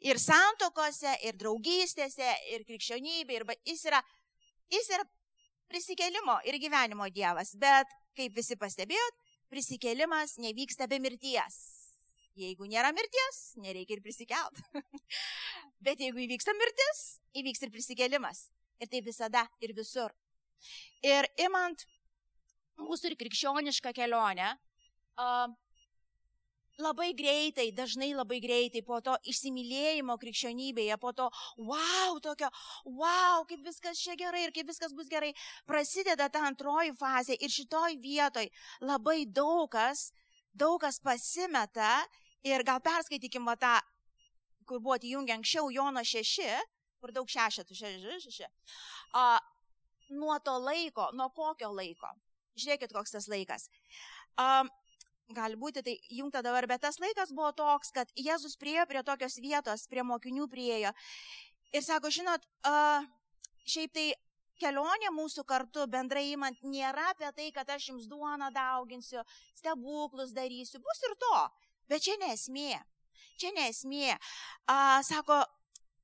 Ir 0.00 0.16
santokose, 0.20 1.12
ir 1.26 1.36
draugystėse, 1.36 2.30
ir 2.54 2.64
krikščionybė, 2.64 3.36
ir 3.36 3.44
jis 3.68 3.84
yra, 3.90 4.00
jis 4.72 4.88
yra 4.96 5.04
prisikėlimo 5.70 6.38
ir 6.48 6.58
gyvenimo 6.62 7.08
Dievas. 7.12 7.54
Bet, 7.60 7.90
kaip 8.16 8.36
visi 8.36 8.56
pastebėjot, 8.56 9.25
prisikėlimas 9.52 10.36
nevyksta 10.42 10.88
be 10.90 10.98
mirties. 11.02 11.56
Jeigu 12.36 12.68
nėra 12.68 12.90
mirties, 12.92 13.38
nereikia 13.62 13.96
ir 13.96 14.02
prisikelt. 14.04 14.58
Bet 15.86 16.02
jeigu 16.04 16.20
įvyksta 16.26 16.52
mirtis, 16.56 17.02
įvyks 17.36 17.64
ir 17.64 17.72
prisikėlimas. 17.72 18.48
Ir 18.82 18.90
tai 18.92 19.00
visada 19.04 19.46
ir 19.64 19.72
visur. 19.76 20.12
Ir 21.04 21.28
imant 21.40 21.86
mūsų 22.76 23.12
ir 23.12 23.16
krikščionišką 23.22 23.94
kelionę, 23.96 24.50
uh, 25.16 25.48
labai 26.82 27.12
greitai, 27.16 27.70
dažnai 27.72 28.10
labai 28.14 28.38
greitai 28.42 28.82
po 28.84 28.98
to 29.04 29.14
įsimylėjimo 29.30 30.16
krikščionybėje, 30.20 30.98
po 31.00 31.12
to, 31.16 31.28
wow, 31.56 32.18
tokio, 32.22 32.50
wow, 32.84 33.44
kaip 33.48 33.64
viskas 33.64 34.00
čia 34.02 34.16
gerai 34.18 34.44
ir 34.46 34.54
kaip 34.56 34.68
viskas 34.68 34.92
bus 34.96 35.08
gerai, 35.12 35.32
prasideda 35.68 36.28
ta 36.32 36.44
antroji 36.48 36.94
fazė 36.98 37.38
ir 37.40 37.52
šitoj 37.52 37.98
vietoj 38.02 38.46
labai 38.84 39.24
daug 39.26 39.70
kas, 39.72 40.10
daug 40.52 40.80
kas 40.84 41.00
pasimeta 41.00 42.04
ir 42.44 42.64
gal 42.66 42.80
perskaitykim 42.84 43.48
tą, 43.60 43.78
kur 44.66 44.80
buvo 44.80 44.96
atjungę 44.98 45.36
anksčiau 45.36 45.70
Jono 45.70 46.04
6, 46.04 46.46
kur 47.00 47.12
daug 47.14 47.28
šešetų, 47.30 47.76
šeši, 47.76 48.20
šeši. 48.26 48.48
A, 49.14 49.38
nuo 50.10 50.38
to 50.44 50.56
laiko, 50.58 51.10
nuo 51.14 51.30
kokio 51.34 51.70
laiko? 51.72 52.10
Žiūrėkit, 52.56 52.92
koks 52.92 53.12
tas 53.12 53.28
laikas. 53.28 53.68
Um, 54.40 54.70
gali 55.34 55.56
būti 55.58 55.82
tai 55.82 55.96
jungta 56.10 56.42
dabar, 56.42 56.66
bet 56.70 56.82
tas 56.84 57.00
laikas 57.02 57.32
buvo 57.34 57.50
toks, 57.56 57.90
kad 57.94 58.10
Jėzus 58.16 58.56
priejo 58.60 58.86
prie 58.86 59.02
tokios 59.02 59.38
vietos, 59.42 59.86
prie 59.90 60.04
mokinių 60.06 60.46
priejo. 60.50 60.92
Ir 61.74 61.82
sako, 61.82 62.10
žinot, 62.14 62.46
uh, 62.68 63.06
šiaip 63.66 63.92
tai 63.96 64.06
kelionė 64.60 65.10
mūsų 65.12 65.44
kartu 65.48 65.86
bendrai 65.90 66.30
įmant 66.32 66.62
nėra 66.64 67.10
apie 67.12 67.30
tai, 67.36 67.50
kad 67.52 67.68
aš 67.70 67.90
jums 67.90 68.08
duoną 68.10 68.50
dauginsiu, 68.54 69.24
stebuklus 69.58 70.32
darysiu, 70.36 70.80
bus 70.80 71.02
ir 71.08 71.16
to. 71.20 71.38
Bet 71.90 72.06
čia 72.06 72.16
nesmė. 72.22 72.78
Čia 73.36 73.52
nesmė. 73.56 74.14
Uh, 74.64 75.02
sako, 75.04 75.42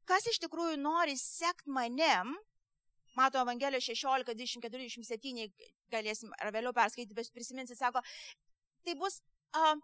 kas 0.08 0.26
iš 0.28 0.42
tikrųjų 0.42 0.80
nori 0.82 1.16
sekt 1.16 1.66
manim, 1.66 2.34
Mato 3.14 3.38
Evangelijos 3.38 3.84
16, 3.84 4.24
24, 4.32 4.88
27, 4.88 5.50
galėsim 5.92 6.30
ar 6.40 6.48
vėliau 6.54 6.72
perskaityti, 6.72 7.16
bet 7.16 7.28
prisiminsit, 7.34 7.76
sako, 7.76 8.00
tai 8.86 8.94
bus 8.98 9.20
a, 9.56 9.74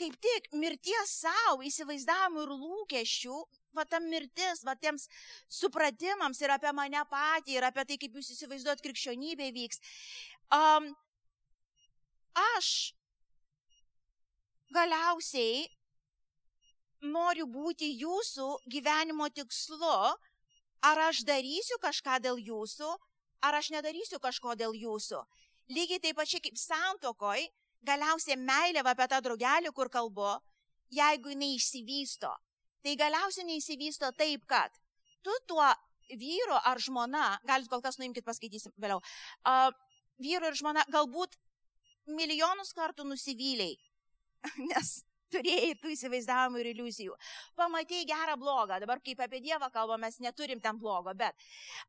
kaip 0.00 0.16
tik 0.24 0.48
mirties 0.56 1.16
savo 1.22 1.64
įsivaizdavimų 1.66 2.44
ir 2.44 2.54
lūkesčių, 2.62 3.40
va 3.76 3.84
ta 3.84 4.00
mirtis, 4.02 4.64
va 4.66 4.74
tiems 4.78 5.06
supratimams 5.60 6.40
ir 6.42 6.54
apie 6.54 6.72
mane 6.76 7.02
patį, 7.10 7.58
ir 7.58 7.66
apie 7.68 7.84
tai, 7.88 7.98
kaip 8.00 8.16
jūs 8.16 8.32
įsivaizduot 8.36 8.82
krikščionybė 8.84 9.50
vyks. 9.56 9.82
Um, 10.56 10.88
aš 12.56 12.70
galiausiai 14.74 15.68
noriu 17.00 17.46
būti 17.48 17.92
jūsų 18.00 18.48
gyvenimo 18.72 19.28
tikslu, 19.36 20.16
ar 20.84 21.04
aš 21.08 21.24
darysiu 21.28 21.78
kažką 21.82 22.18
dėl 22.24 22.40
jūsų, 22.40 22.90
ar 23.44 23.56
aš 23.56 23.70
nedarysiu 23.76 24.20
kažko 24.20 24.56
dėl 24.56 24.76
jūsų. 24.76 25.22
Lygiai 25.70 26.02
taip 26.02 26.18
pačiai 26.18 26.42
kaip 26.42 26.56
santokoj, 26.58 27.42
galiausiai 27.86 28.38
meilė 28.38 28.82
apie 28.82 29.06
tą 29.10 29.20
draugelį, 29.24 29.72
kur 29.76 29.90
kalbu, 29.92 30.32
jeigu 30.90 31.30
jinai 31.34 31.52
išsivysto, 31.56 32.30
tai 32.82 32.96
galiausiai 32.98 33.46
neįsivysto 33.46 34.10
taip, 34.18 34.46
kad 34.50 34.74
tu 35.22 35.34
tuo 35.46 35.68
vyru 36.18 36.58
ar 36.66 36.80
žmona, 36.82 37.38
galit 37.46 37.70
kol 37.70 37.82
kas 37.84 38.00
nuimkit, 38.00 38.26
paskaitysim 38.26 38.74
vėliau, 38.82 38.98
uh, 39.46 39.70
vyru 40.18 40.50
ir 40.50 40.58
žmona 40.58 40.84
galbūt 40.90 41.38
milijonus 42.10 42.74
kartų 42.74 43.06
nusivyliai, 43.06 43.76
nes 44.72 44.92
turėjai 45.30 45.76
tų 45.78 45.92
įsivaizdavimų 45.94 46.60
ir 46.64 46.72
iliuzijų. 46.72 47.16
Pamatėjai 47.58 48.08
gerą 48.10 48.36
blogą, 48.40 48.80
dabar 48.82 48.98
kaip 49.04 49.20
apie 49.22 49.38
Dievą 49.44 49.70
kalbame, 49.70 50.08
mes 50.08 50.18
neturim 50.18 50.58
ten 50.58 50.80
blogo, 50.80 51.14
bet 51.14 51.36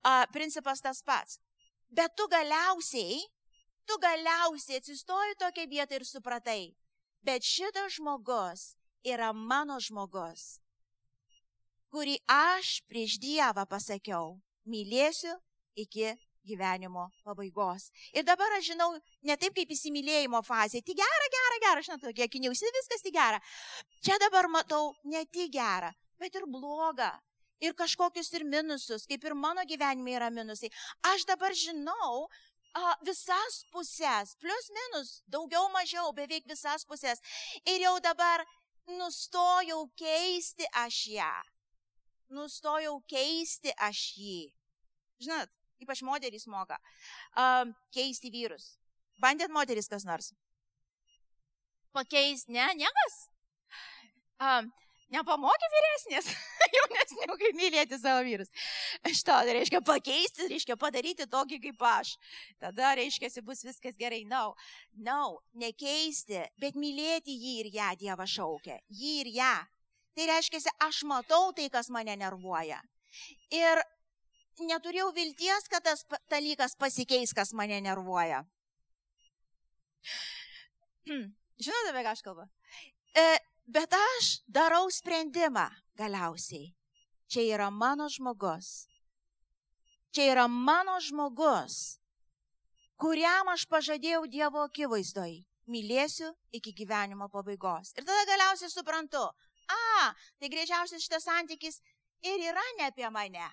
uh, 0.06 0.28
principas 0.36 0.84
tas 0.86 1.02
pats. 1.02 1.40
Bet 1.90 2.14
tu 2.16 2.28
galiausiai 2.32 3.18
tu 3.86 3.98
galiausiai 4.02 4.82
atsistoji 4.82 5.38
tokią 5.42 5.68
vietą 5.70 6.00
ir 6.00 6.06
supratai, 6.06 6.74
bet 7.26 7.46
šitas 7.46 7.98
žmogus 7.98 8.74
yra 9.04 9.32
mano 9.34 9.80
žmogus, 9.82 10.60
kurį 11.92 12.18
aš 12.32 12.82
prieš 12.90 13.18
Dievą 13.22 13.66
pasakiau, 13.70 14.38
mylėsiu 14.66 15.34
iki 15.76 16.14
gyvenimo 16.46 17.10
pabaigos. 17.24 17.90
Ir 18.14 18.26
dabar 18.26 18.54
aš 18.58 18.72
žinau, 18.72 18.94
ne 19.24 19.38
taip 19.38 19.56
kaip 19.58 19.74
įsimylėjimo 19.76 20.42
fazė, 20.46 20.82
tik 20.86 20.98
gera, 20.98 21.28
gera, 21.36 21.60
gera, 21.66 21.84
žinot, 21.86 22.06
tokie 22.06 22.28
kiniausi, 22.32 22.72
viskas 22.78 23.06
tik 23.06 23.16
gera. 23.18 23.42
Čia 24.06 24.18
dabar 24.22 24.50
matau 24.50 24.94
ne 25.04 25.24
tik 25.30 25.54
gera, 25.54 25.92
bet 26.22 26.36
ir 26.36 26.48
bloga. 26.50 27.14
Ir 27.62 27.76
kažkokius 27.78 28.32
ir 28.34 28.44
minusus, 28.50 29.06
kaip 29.06 29.22
ir 29.22 29.36
mano 29.38 29.62
gyvenime 29.70 30.16
yra 30.18 30.32
minusai. 30.34 30.72
Aš 31.12 31.28
dabar 31.30 31.54
žinau, 31.54 32.26
a, 32.78 32.96
visas 33.06 33.62
pusės, 33.74 34.36
plus 34.42 34.70
minus, 34.76 35.14
daugiau 35.32 35.70
mažiau, 35.76 36.12
beveik 36.16 36.48
visas 36.50 36.86
pusės. 36.88 37.22
Ir 37.66 37.84
jau 37.86 37.96
dabar 38.04 38.44
nustojau 39.00 39.86
keisti 40.00 40.68
aš 40.84 41.02
ją. 41.16 41.32
Nustojau 42.32 43.00
keisti 43.12 43.74
aš 43.76 44.06
jį. 44.18 44.38
Žinot, 45.22 45.52
ypač 45.84 46.04
moterys 46.08 46.48
moka 46.48 46.80
a, 47.36 47.66
keisti 47.94 48.32
vyrus. 48.34 48.76
Bandėt 49.22 49.52
moteris 49.54 49.92
kas 49.92 50.08
nors? 50.08 50.32
Pakeisti, 51.92 52.56
ne, 52.56 52.70
niekas. 52.80 53.18
A, 54.40 54.62
Nepamokė 55.12 55.68
vyresnės, 55.74 56.30
jaunesnių, 56.78 57.36
kaip 57.42 57.58
mylėti 57.58 57.98
savo 58.00 58.24
vyrus. 58.24 58.52
Šito, 59.04 59.36
tai 59.36 59.56
reiškia 59.58 59.82
pakeisti, 59.84 60.48
reiškia 60.52 60.78
padaryti 60.80 61.28
tokį 61.32 61.60
kaip 61.66 61.84
aš. 61.90 62.14
Tada, 62.64 62.94
reiškia, 63.00 63.32
bus 63.44 63.66
viskas 63.68 64.00
gerai. 64.00 64.24
No, 64.30 64.54
no, 65.04 65.42
nekeisti, 65.60 66.46
bet 66.62 66.80
mylėti 66.80 67.36
jį 67.36 67.58
ir 67.66 67.72
ją 67.76 67.90
Dievą 68.00 68.28
šaukia. 68.30 68.80
Jį 68.88 69.18
ir 69.26 69.32
ją. 69.42 69.56
Tai 70.16 70.30
reiškia, 70.32 70.64
aš 70.88 71.04
matau 71.08 71.52
tai, 71.56 71.68
kas 71.72 71.92
mane 71.92 72.16
nervuoja. 72.20 72.80
Ir 73.52 73.84
neturėjau 74.64 75.12
vilties, 75.16 75.68
kad 75.72 75.84
tas 75.84 76.06
dalykas 76.32 76.76
pasikeis, 76.80 77.36
kas 77.36 77.52
mane 77.58 77.82
nervuoja. 77.84 78.46
Žinote, 81.62 81.92
apie 81.92 82.04
ką 82.06 82.12
aš 82.16 82.24
kalbu? 82.26 82.48
E, 83.12 83.26
Bet 83.72 83.94
aš 83.96 84.42
darau 84.52 84.90
sprendimą 84.92 85.70
galiausiai. 85.96 86.74
Čia 87.32 87.44
yra 87.56 87.70
mano 87.72 88.10
žmogus. 88.12 88.90
Čia 90.12 90.26
yra 90.34 90.48
mano 90.52 90.98
žmogus, 91.00 91.96
kuriam 93.00 93.48
aš 93.54 93.64
pažadėjau 93.72 94.26
Dievo 94.28 94.66
akivaizdoj. 94.68 95.38
Mylėsiu 95.72 96.34
iki 96.52 96.74
gyvenimo 96.76 97.30
pabaigos. 97.32 97.94
Ir 97.96 98.04
tada 98.04 98.26
galiausiai 98.28 98.74
suprantu, 98.74 99.24
a, 99.72 100.12
tai 100.36 100.50
greičiausiai 100.52 101.00
šitas 101.00 101.30
santykis 101.30 101.80
ir 102.28 102.44
yra 102.52 102.66
ne 102.76 102.90
apie 102.90 103.08
mane, 103.08 103.48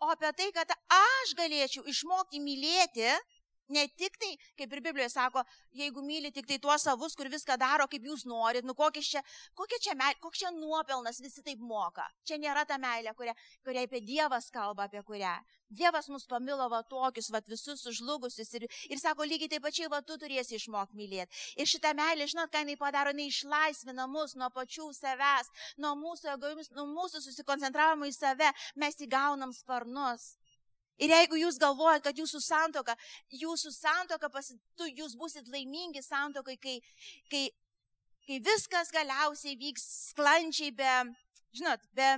o 0.00 0.08
apie 0.14 0.32
tai, 0.38 0.48
kad 0.56 0.72
aš 0.72 1.34
galėčiau 1.36 1.84
išmokti 1.92 2.40
mylėti 2.40 3.10
Ne 3.68 3.84
tik 4.00 4.14
tai, 4.16 4.30
kaip 4.56 4.72
ir 4.72 4.80
Biblijoje 4.80 5.10
sako, 5.12 5.42
jeigu 5.76 6.00
myli 6.00 6.30
tik 6.32 6.46
tai 6.48 6.56
tuos 6.62 6.86
savus, 6.88 7.12
kur 7.18 7.28
viską 7.28 7.58
daro, 7.60 7.84
kaip 7.92 8.06
jūs 8.08 8.24
norit, 8.24 8.64
nu 8.64 8.72
kokia 8.78 9.02
čia, 9.04 9.22
kokia 9.60 9.78
čia 9.84 9.94
meilė, 9.98 10.16
koks 10.24 10.40
čia 10.40 10.52
nuopelnas 10.56 11.20
visi 11.20 11.44
taip 11.44 11.60
moka. 11.60 12.06
Čia 12.24 12.38
nėra 12.40 12.64
ta 12.64 12.78
meilė, 12.80 13.12
kuria, 13.18 13.34
kuria 13.66 13.84
apie 13.84 14.00
Dievas 14.00 14.48
kalba, 14.54 14.88
apie 14.88 15.04
kurią. 15.04 15.34
Dievas 15.68 16.08
mus 16.08 16.24
pamilo 16.24 16.64
va 16.72 16.80
tokius, 16.88 17.28
va 17.28 17.42
visus 17.44 17.84
sužlugusius 17.84 18.54
ir, 18.56 18.64
ir 18.88 19.02
sako, 19.02 19.28
lygiai 19.28 19.52
taip 19.52 19.66
pačiai, 19.68 19.90
va 19.92 20.00
tu 20.00 20.16
turėsi 20.16 20.56
išmokti 20.56 20.96
mylėti. 20.96 21.44
Ir 21.60 21.68
šitą 21.68 21.92
meilę, 21.98 22.24
žinot, 22.24 22.48
ką 22.48 22.64
jinai 22.64 22.80
padaro, 22.80 23.12
jinai 23.12 23.28
išlaisvina 23.28 24.08
mus 24.08 24.32
nuo 24.40 24.48
pačių 24.56 24.88
savęs, 24.96 25.52
nuo 25.76 25.92
mūsų 26.06 26.32
egoizmus, 26.38 26.72
nuo 26.72 26.88
mūsų 26.96 27.20
susikoncentravimo 27.20 28.08
į 28.08 28.16
save, 28.16 28.48
mes 28.80 28.96
įgaunam 29.04 29.52
sparnus. 29.52 30.37
Ir 30.98 31.12
jeigu 31.14 31.38
jūs 31.38 31.58
galvojat, 31.62 32.02
kad 32.08 32.18
jūsų 32.18 32.40
santoka, 32.42 32.96
jūsų 33.30 33.70
santoka, 33.74 34.30
pasi, 34.32 34.58
tu, 34.78 34.88
jūs 34.88 35.14
busit 35.18 35.46
laimingi 35.52 36.02
santokai, 36.02 36.56
kai, 36.58 36.78
kai, 37.30 37.44
kai 38.26 38.40
viskas 38.42 38.90
galiausiai 38.94 39.54
vyks 39.60 39.84
sklandžiai 40.10 40.72
be, 40.74 40.96
žinot, 41.54 41.86
be, 41.94 42.08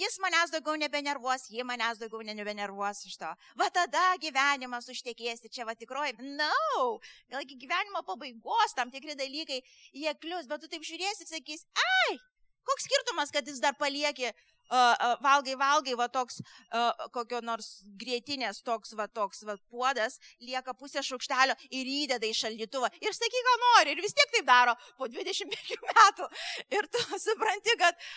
jis 0.00 0.16
manęs 0.24 0.54
daugiau 0.54 0.78
nebenervuos, 0.80 1.44
jie 1.52 1.66
manęs 1.66 2.00
daugiau 2.00 2.24
nebenervuos 2.24 3.04
iš 3.10 3.20
to. 3.20 3.30
Va 3.60 3.68
tada 3.74 4.06
gyvenimas 4.22 4.88
užtekėsi, 4.88 5.52
čia 5.52 5.68
va 5.68 5.76
tikroji. 5.76 6.16
No. 6.40 6.98
vėlgi 7.28 7.60
gyvenimo 7.60 8.04
pabaigos 8.06 8.76
tam 8.76 8.90
tikri 8.90 9.18
dalykai, 9.18 9.60
jie 9.92 10.18
klius, 10.22 10.48
bet 10.48 10.64
tu 10.64 10.72
taip 10.72 10.86
žiūrėsi 10.86 11.26
ir 11.26 11.32
sakys, 11.34 11.66
ai, 11.76 12.20
Koks 12.68 12.84
skirtumas, 12.86 13.32
kad 13.32 13.46
jis 13.48 13.60
dar 13.62 13.74
palieki 13.78 14.30
valgai, 14.70 15.56
valgai, 15.58 15.94
va 15.98 16.06
toks, 16.12 16.40
kokio 17.14 17.40
nors 17.44 17.70
grėtinės, 18.00 18.62
toks, 18.66 18.94
va 18.98 19.08
toks, 19.08 19.42
va 19.48 19.56
puodas, 19.70 20.18
lieka 20.40 20.74
pusė 20.78 21.02
šaukštelio 21.06 21.56
ir 21.70 21.90
įdeda 21.96 22.28
į 22.28 22.36
šaldytuvą. 22.42 22.92
Ir 23.02 23.16
sakyk, 23.16 23.48
ką 23.48 23.56
nori, 23.64 23.96
ir 23.96 24.04
vis 24.04 24.16
tiek 24.16 24.32
taip 24.36 24.48
daro 24.48 24.76
po 24.98 25.10
25 25.10 25.76
metų. 25.90 26.30
Ir 26.76 26.88
tu 26.92 27.04
supranti, 27.18 27.76
kad, 27.80 28.08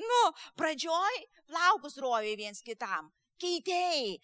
nu, 0.00 0.22
pradžioj 0.60 1.24
plaukus 1.50 1.98
rovė 2.02 2.36
viens 2.40 2.62
kitam, 2.64 3.10
keitėjai, 3.42 4.16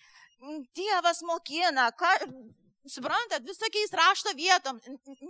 Dievas 0.79 1.19
mokina, 1.27 1.89
ką, 1.99 2.13
suprantat, 2.87 3.43
visokiais 3.43 3.91
rašto 3.91 4.31
vietom, 4.39 4.79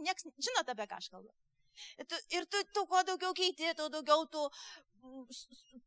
nieks, 0.05 0.27
žinote, 0.37 0.75
apie 0.75 0.85
ką 0.85 0.99
aš 1.01 1.09
kalbu. 1.15 1.33
Ir 1.97 2.09
tu, 2.11 2.19
ir 2.35 2.47
tu, 2.51 2.61
tu 2.75 2.85
kuo 2.91 3.01
daugiau 3.07 3.33
keiti, 3.37 3.71
tuo 3.79 3.89
daugiau 3.93 4.27
tų, 4.29 4.45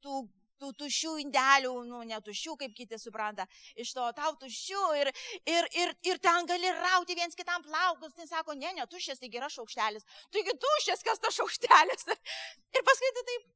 tų 0.01 0.21
tų 0.61 0.71
tuščių 0.81 1.13
indelių, 1.23 1.73
nu, 1.89 2.01
netuščių, 2.11 2.55
kaip 2.61 2.75
kiti 2.77 2.99
supranta, 3.01 3.47
iš 3.81 3.93
to 3.97 4.05
tau 4.17 4.35
tuščių 4.43 4.83
ir, 5.01 5.11
ir, 5.49 5.69
ir, 5.83 5.95
ir 6.11 6.21
ten 6.23 6.49
gali 6.49 6.73
rauti 6.77 7.17
viens 7.17 7.37
kitam 7.37 7.65
plaukus, 7.65 8.13
tai 8.17 8.27
sako, 8.29 8.55
ne, 8.59 8.73
netuščias, 8.77 9.21
tai 9.21 9.31
geras 9.33 9.57
šaukštelis. 9.57 10.05
Taigi 10.35 10.55
tuščias, 10.65 11.03
kas 11.07 11.23
tas 11.23 11.37
šaukštelis. 11.39 12.07
Ir 12.77 12.85
paskui 12.87 13.11
tu 13.17 13.25
taip 13.31 13.49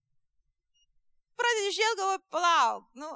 pradedi 1.40 1.72
žiūrėti, 1.78 2.00
galvoju, 2.02 2.22
palauk, 2.34 2.86
nu, 3.02 3.10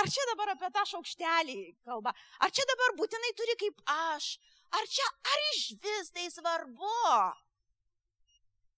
ar 0.00 0.10
čia 0.16 0.26
dabar 0.32 0.54
apie 0.54 0.70
tą 0.74 0.84
šaukštelį 0.94 1.60
kalba, 1.88 2.12
ar 2.44 2.52
čia 2.54 2.66
dabar 2.70 2.96
būtinai 2.98 3.32
turi 3.38 3.56
kaip 3.60 3.80
aš, 3.94 4.34
ar 4.76 4.90
čia, 4.90 5.06
ar 5.32 5.46
iš 5.52 5.64
vis 5.82 6.12
tai 6.14 6.28
svarbu. 6.32 6.98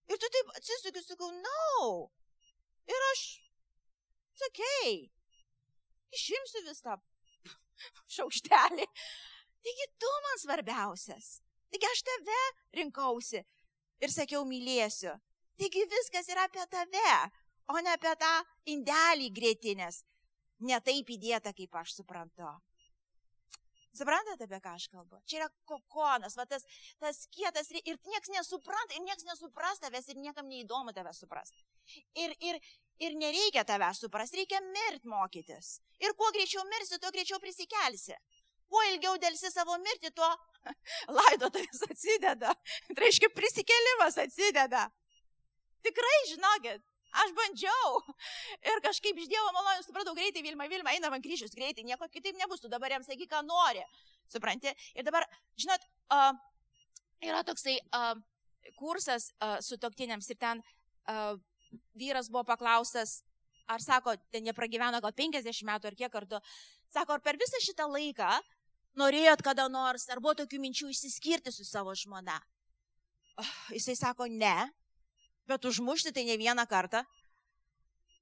Ir 0.06 0.20
tu 0.22 0.30
taip 0.30 0.52
atsisukiu, 0.54 1.02
sakau, 1.02 1.32
na. 1.34 1.56
No. 1.80 1.88
Ir 2.86 3.06
aš 3.12 3.22
Sakei, 4.36 5.06
išimsiu 6.12 6.64
visą 6.66 6.96
šaukštelį. 8.16 8.86
Taigi 9.66 9.86
tu 10.00 10.12
man 10.26 10.42
svarbiausias. 10.42 11.30
Taigi 11.72 11.88
aš 11.90 12.02
tave 12.06 12.42
rinkausi 12.78 13.40
ir 14.04 14.12
sakiau 14.12 14.44
mylėsiu. 14.48 15.16
Taigi 15.56 15.86
viskas 15.90 16.28
yra 16.32 16.44
apie 16.46 16.66
tave, 16.70 17.16
o 17.72 17.80
ne 17.80 17.96
apie 17.96 18.12
tą 18.20 18.34
indelį 18.76 19.32
grėtinės. 19.38 20.04
Ne 20.68 20.78
taip 20.80 21.10
įdėta, 21.12 21.52
kaip 21.56 21.74
aš 21.80 21.98
suprantu. 21.98 22.48
Suprantate, 23.96 24.44
apie 24.44 24.60
ką 24.60 24.74
aš 24.76 24.86
kalbu? 24.92 25.18
Čia 25.28 25.38
yra 25.40 25.46
kokonas, 25.68 26.36
va 26.36 26.44
tas, 26.48 26.64
tas 27.00 27.22
kietas 27.32 27.70
ir 27.78 27.96
niekas 28.04 28.32
nesupranta, 28.34 28.96
ir 28.96 29.04
niekas 29.04 29.24
nesupras 29.28 29.80
tavęs, 29.80 30.10
ir 30.12 30.20
niekam 30.20 30.48
neįdomu 30.50 30.92
tave 30.96 31.14
suprasti. 31.16 31.64
Ir, 32.20 32.34
ir, 32.44 32.60
Ir 33.04 33.12
nereikia 33.20 33.64
tave 33.68 33.88
suprasti, 33.94 34.40
reikia 34.40 34.62
mirti 34.64 35.08
mokytis. 35.12 35.76
Ir 36.00 36.14
kuo 36.16 36.30
greičiau 36.32 36.64
mirsi, 36.70 36.98
tuo 37.00 37.10
greičiau 37.12 37.40
prisikelsi. 37.42 38.16
Kuo 38.66 38.82
ilgiau 38.90 39.18
dėlsi 39.20 39.50
savo 39.52 39.76
mirtį, 39.82 40.10
tuo 40.16 40.28
laidotojas 41.18 41.84
atsideda. 41.90 42.54
Tai 42.88 42.96
reiškia, 43.04 43.30
prisikelimas 43.36 44.16
atsideda. 44.24 44.86
Tikrai, 45.86 46.16
žinokit, 46.30 46.82
aš 47.22 47.34
bandžiau. 47.36 48.00
Ir 48.72 48.80
kažkaip 48.84 49.20
iš 49.20 49.28
Dievo 49.30 49.52
malonės 49.54 49.86
supratau 49.90 50.16
greitai, 50.16 50.42
Vilma, 50.46 50.66
Vilma, 50.72 50.94
eina 50.96 51.12
man 51.12 51.24
kryžius 51.24 51.54
greitai, 51.56 51.84
nieko 51.86 52.08
kitaip 52.12 52.38
nebus, 52.40 52.64
tu 52.64 52.72
dabar 52.72 52.96
jam 52.96 53.04
sakyk, 53.06 53.28
ką 53.30 53.44
nori. 53.46 53.84
Supranti? 54.32 54.72
Ir 54.96 55.06
dabar, 55.06 55.28
žinot, 55.60 55.84
uh, 56.16 56.32
yra 57.22 57.44
toksai 57.46 57.76
uh, 57.94 58.16
kursas 58.80 59.30
uh, 59.36 59.60
su 59.62 59.78
toktiniams 59.78 60.32
ir 60.32 60.40
ten 60.40 60.64
uh, 61.12 61.36
vyras 61.98 62.30
buvo 62.30 62.44
paklaustas, 62.46 63.20
ar 63.66 63.82
sako, 63.82 64.14
ten 64.30 64.46
jie 64.46 64.54
pragyveno 64.54 65.00
gal 65.02 65.14
50 65.16 65.66
metų 65.66 65.90
ar 65.90 65.96
kiek 65.98 66.12
kartų, 66.12 66.40
sako, 66.92 67.16
ar 67.16 67.24
per 67.24 67.38
visą 67.40 67.60
šitą 67.62 67.88
laiką 67.90 68.30
norėjot 68.96 69.42
kada 69.44 69.66
nors, 69.72 70.06
ar 70.12 70.22
buvo 70.22 70.36
tokių 70.38 70.60
minčių 70.62 70.90
išsiskirti 70.92 71.52
su 71.52 71.66
savo 71.66 71.94
žmona? 71.96 72.38
Oh, 73.36 73.54
jisai 73.74 73.96
sako, 73.98 74.30
ne, 74.30 74.70
bet 75.48 75.64
užmušti 75.68 76.14
tai 76.14 76.24
ne 76.24 76.38
vieną 76.40 76.64
kartą. 76.68 77.02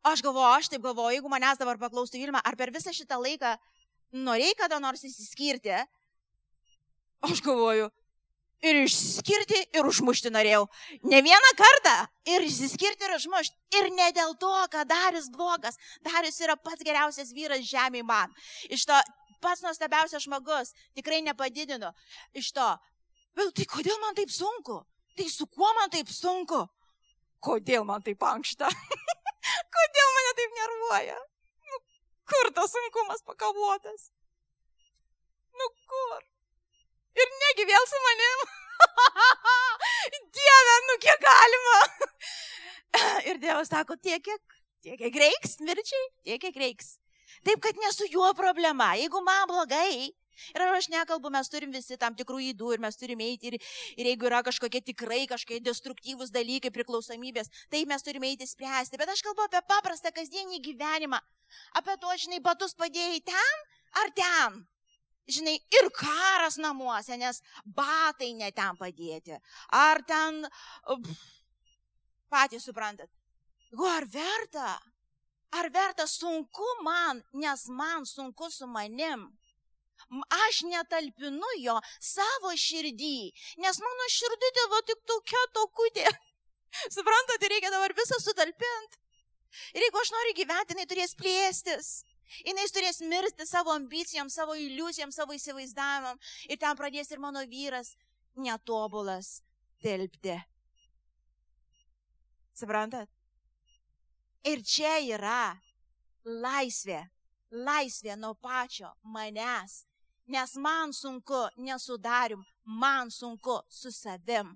Aš 0.05 0.21
galvoju, 0.25 0.51
aš 0.59 0.69
taip 0.73 0.83
galvoju, 0.85 1.15
jeigu 1.17 1.31
manęs 1.33 1.61
dabar 1.61 1.79
paklaustų 1.81 2.21
Vilma, 2.21 2.43
ar 2.45 2.59
per 2.61 2.73
visą 2.75 2.93
šitą 2.93 3.17
laiką 3.23 3.55
norėjai 4.27 4.57
kada 4.59 4.81
nors 4.83 5.05
įsiskirti? 5.07 5.79
Aš 7.25 7.41
galvoju, 7.45 7.89
ir 8.65 8.81
išskirti, 8.85 9.59
ir 9.77 9.89
užmušti 9.89 10.33
norėjau. 10.33 10.65
Ne 11.11 11.21
vieną 11.25 11.51
kartą. 11.59 11.95
Ir 12.29 12.47
išsiskirti, 12.47 13.07
ir 13.07 13.17
užmušti. 13.19 13.57
Ir 13.79 13.91
ne 13.93 14.09
dėl 14.17 14.35
to, 14.41 14.53
kad 14.73 14.89
Darius 14.89 15.29
blogas. 15.33 15.79
Darius 16.07 16.41
yra 16.45 16.57
pats 16.57 16.85
geriausias 16.87 17.35
vyras 17.37 17.65
žemėje 17.69 18.07
man. 18.09 18.33
Iš 18.73 18.87
to 18.89 18.99
pats 19.45 19.65
nuostabiausias 19.65 20.25
žmogus. 20.25 20.73
Tikrai 20.97 21.21
nepadidinu. 21.27 21.93
Iš 22.33 22.53
to. 22.57 22.71
Bet 23.37 23.55
tai 23.59 23.69
kodėl 23.71 24.01
man 24.03 24.17
taip 24.17 24.33
sunku? 24.33 24.81
Tai 25.15 25.29
su 25.31 25.47
kuo 25.47 25.71
man 25.79 25.93
taip 25.93 26.11
sunku? 26.11 26.65
Kodėl 27.45 27.85
man 27.87 28.03
taip 28.07 28.23
ankšta? 28.25 28.71
kodėl 29.77 30.13
mane 30.19 30.37
taip 30.41 30.61
nervuoja? 30.61 31.19
Nu, 31.71 31.81
kur 32.33 32.53
tas 32.57 32.73
sunkumas 32.73 33.27
pakavotas? 33.27 34.09
Nu 35.55 35.69
kur? 35.91 36.34
Ir 37.15 37.33
negi 37.43 37.67
vėl 37.71 37.87
su 37.91 38.01
manim. 38.09 38.45
Dieve, 40.39 40.75
nu 40.89 40.99
kiek 41.05 41.23
galima. 41.23 41.79
Ir 43.31 43.41
Dievas 43.43 43.71
sako, 43.71 43.97
tiek, 43.97 44.23
kiek, 44.25 44.59
tiek, 44.83 44.99
kiek 44.99 45.23
reiks, 45.23 45.57
mirčiai, 45.63 46.05
tiek, 46.27 46.43
kiek 46.43 46.61
reiks. 46.65 46.97
Taip, 47.47 47.63
kad 47.63 47.79
nesu 47.83 48.09
juo 48.11 48.31
problema. 48.39 48.95
Jeigu 48.99 49.23
man 49.25 49.49
blogai, 49.51 50.13
Ir 50.51 50.63
aš 50.67 50.89
nekalbu, 50.91 51.31
mes 51.31 51.51
turim 51.51 51.71
visi 51.75 51.97
tam 52.01 52.15
tikrų 52.19 52.41
įdų 52.51 52.73
ir 52.75 52.83
mes 52.83 52.99
turime 52.99 53.27
eiti 53.31 53.53
ir, 53.53 53.57
ir 53.95 54.09
jeigu 54.11 54.27
yra 54.27 54.43
kažkokie 54.47 54.81
tikrai 54.91 55.21
kažkokie 55.31 55.61
destruktyvūs 55.63 56.33
dalykai, 56.35 56.73
priklausomybės, 56.75 57.53
tai 57.71 57.85
mes 57.87 58.03
turime 58.03 58.33
eiti 58.33 58.49
spręsti. 58.51 58.99
Bet 58.99 59.15
aš 59.15 59.23
kalbu 59.27 59.47
apie 59.47 59.63
paprastą 59.71 60.11
kasdienį 60.17 60.59
gyvenimą. 60.67 61.23
Apie 61.79 61.95
to, 62.03 62.11
žinai, 62.25 62.43
batus 62.43 62.75
padėjai 62.75 63.23
ten 63.31 63.67
ar 64.03 64.11
ten 64.19 64.65
žinai, 65.29 65.55
ir 65.79 65.91
karas 65.97 66.59
namuose, 66.61 67.17
nes 67.21 67.41
batai 67.65 68.33
neten 68.39 68.81
padėti. 68.81 69.39
Ar 69.73 70.03
ten, 70.09 70.43
patys 72.33 72.67
suprantat, 72.69 73.11
go 73.73 73.89
ar 73.89 74.07
verta? 74.11 74.75
Ar 75.55 75.71
verta 75.71 76.07
sunku 76.11 76.67
man, 76.83 77.23
nes 77.33 77.69
man 77.71 78.05
sunku 78.05 78.51
su 78.51 78.67
manim? 78.67 79.29
Aš 80.49 80.65
netalpinu 80.67 81.51
jo 81.63 81.77
savo 82.03 82.51
širdį, 82.59 83.31
nes 83.63 83.79
mano 83.81 84.09
širdutė 84.11 84.65
va 84.73 84.81
tik 84.89 85.05
tokia 85.07 85.43
tokutė. 85.55 86.09
Suprantate, 86.97 87.49
reikia 87.49 87.71
dabar 87.71 87.95
visą 87.95 88.19
sutalpinti. 88.21 88.99
Ir 89.79 89.87
jeigu 89.87 90.01
aš 90.01 90.11
noriu 90.11 90.35
gyventi, 90.41 90.75
jinai 90.75 90.89
turės 90.91 91.15
plėstis. 91.15 91.91
Jis 92.45 92.73
turės 92.75 93.01
mirti 93.05 93.47
savo 93.47 93.73
ambicijom, 93.75 94.31
savo 94.31 94.57
iliuzijom, 94.59 95.13
savo 95.13 95.37
įsivaizdavimam. 95.37 96.19
Ir 96.49 96.59
ten 96.59 96.77
pradės 96.77 97.13
ir 97.13 97.23
mano 97.23 97.45
vyras 97.49 97.95
netobulas 98.35 99.41
telpti. 99.83 100.39
Suprantat? 102.55 103.11
Ir 104.45 104.63
čia 104.63 104.99
yra 105.03 105.57
laisvė. 106.25 107.03
Laisvė 107.55 108.17
nuo 108.19 108.35
pačio 108.35 108.91
manęs. 109.15 109.85
Nes 110.27 110.55
man 110.57 110.93
sunku 110.97 111.45
nesudarim, 111.61 112.41
man 112.65 113.11
sunku 113.13 113.61
su 113.69 113.93
savim. 113.93 114.55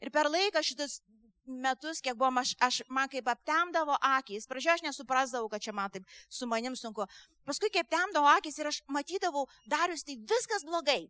Ir 0.00 0.10
per 0.10 0.30
laiką 0.32 0.62
šitas 0.64 1.00
metus, 1.46 2.00
kiek 2.04 2.16
buvom, 2.18 2.40
aš, 2.42 2.54
aš 2.60 2.80
man 2.88 3.08
kaip 3.10 3.28
aptemdavo 3.30 3.96
akis, 4.18 4.46
pradžioje 4.50 4.78
aš 4.78 4.84
nesuprasdavau, 4.88 5.48
kad 5.52 5.62
čia 5.62 5.72
man 5.76 5.90
taip 5.90 6.06
su 6.28 6.46
manim 6.46 6.76
sunku. 6.76 7.06
Paskui 7.48 7.70
kaip 7.72 7.88
aptemdavo 7.88 8.28
akis 8.36 8.58
ir 8.60 8.70
aš 8.70 8.82
matydavau, 8.88 9.46
darius, 9.66 10.04
tai 10.06 10.18
viskas 10.18 10.66
blogai. 10.66 11.02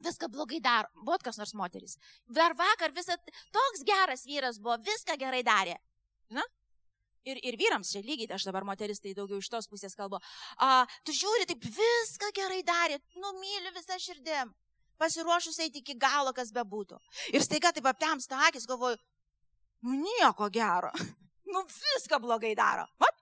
Viską 0.00 0.30
blogai 0.32 0.62
daro. 0.64 0.88
Buvo 1.04 1.18
kas 1.20 1.36
nors 1.36 1.52
moteris. 1.52 1.98
Dar 2.24 2.54
vakar 2.56 2.92
visą 2.96 3.18
toks 3.52 3.84
geras 3.84 4.24
vyras 4.24 4.56
buvo, 4.58 4.78
viską 4.86 5.18
gerai 5.20 5.42
darė. 5.44 5.76
Na? 6.32 6.44
Ir, 7.28 7.36
ir 7.44 7.58
vyrams 7.60 7.90
čia 7.92 8.00
lygiai, 8.00 8.30
aš 8.32 8.46
dabar 8.48 8.64
moteris 8.64 9.02
tai 9.04 9.12
daugiau 9.12 9.42
iš 9.42 9.50
tos 9.52 9.68
pusės 9.68 9.92
kalbu. 9.98 10.22
A, 10.56 10.86
tu 11.04 11.12
žiūri, 11.12 11.44
taip 11.50 11.66
viską 11.68 12.32
gerai 12.36 12.62
darė, 12.64 12.96
numyliu 13.20 13.74
visą 13.76 14.00
širdim 14.00 14.54
pasiruošusiai 15.00 15.72
iki 15.80 15.96
galo, 15.96 16.32
kas 16.36 16.52
bebūtų. 16.52 16.98
Ir 17.32 17.44
staiga 17.44 17.72
taip 17.72 17.88
aptemsta 17.88 18.40
akis, 18.48 18.66
galvoju, 18.68 18.98
Nu 19.86 19.96
nieko 19.96 20.50
gero. 20.52 20.92
Nu 21.50 21.64
viską 21.66 22.20
blogai 22.22 22.52
daro. 22.54 22.84
Mat? 23.02 23.16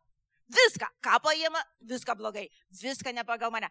Viską. 0.53 0.87
Ką 1.01 1.15
paima, 1.25 1.63
viską 1.81 2.13
blogai. 2.17 2.49
Viską 2.83 3.13
ne 3.17 3.25
pagal 3.25 3.51
mane. 3.51 3.71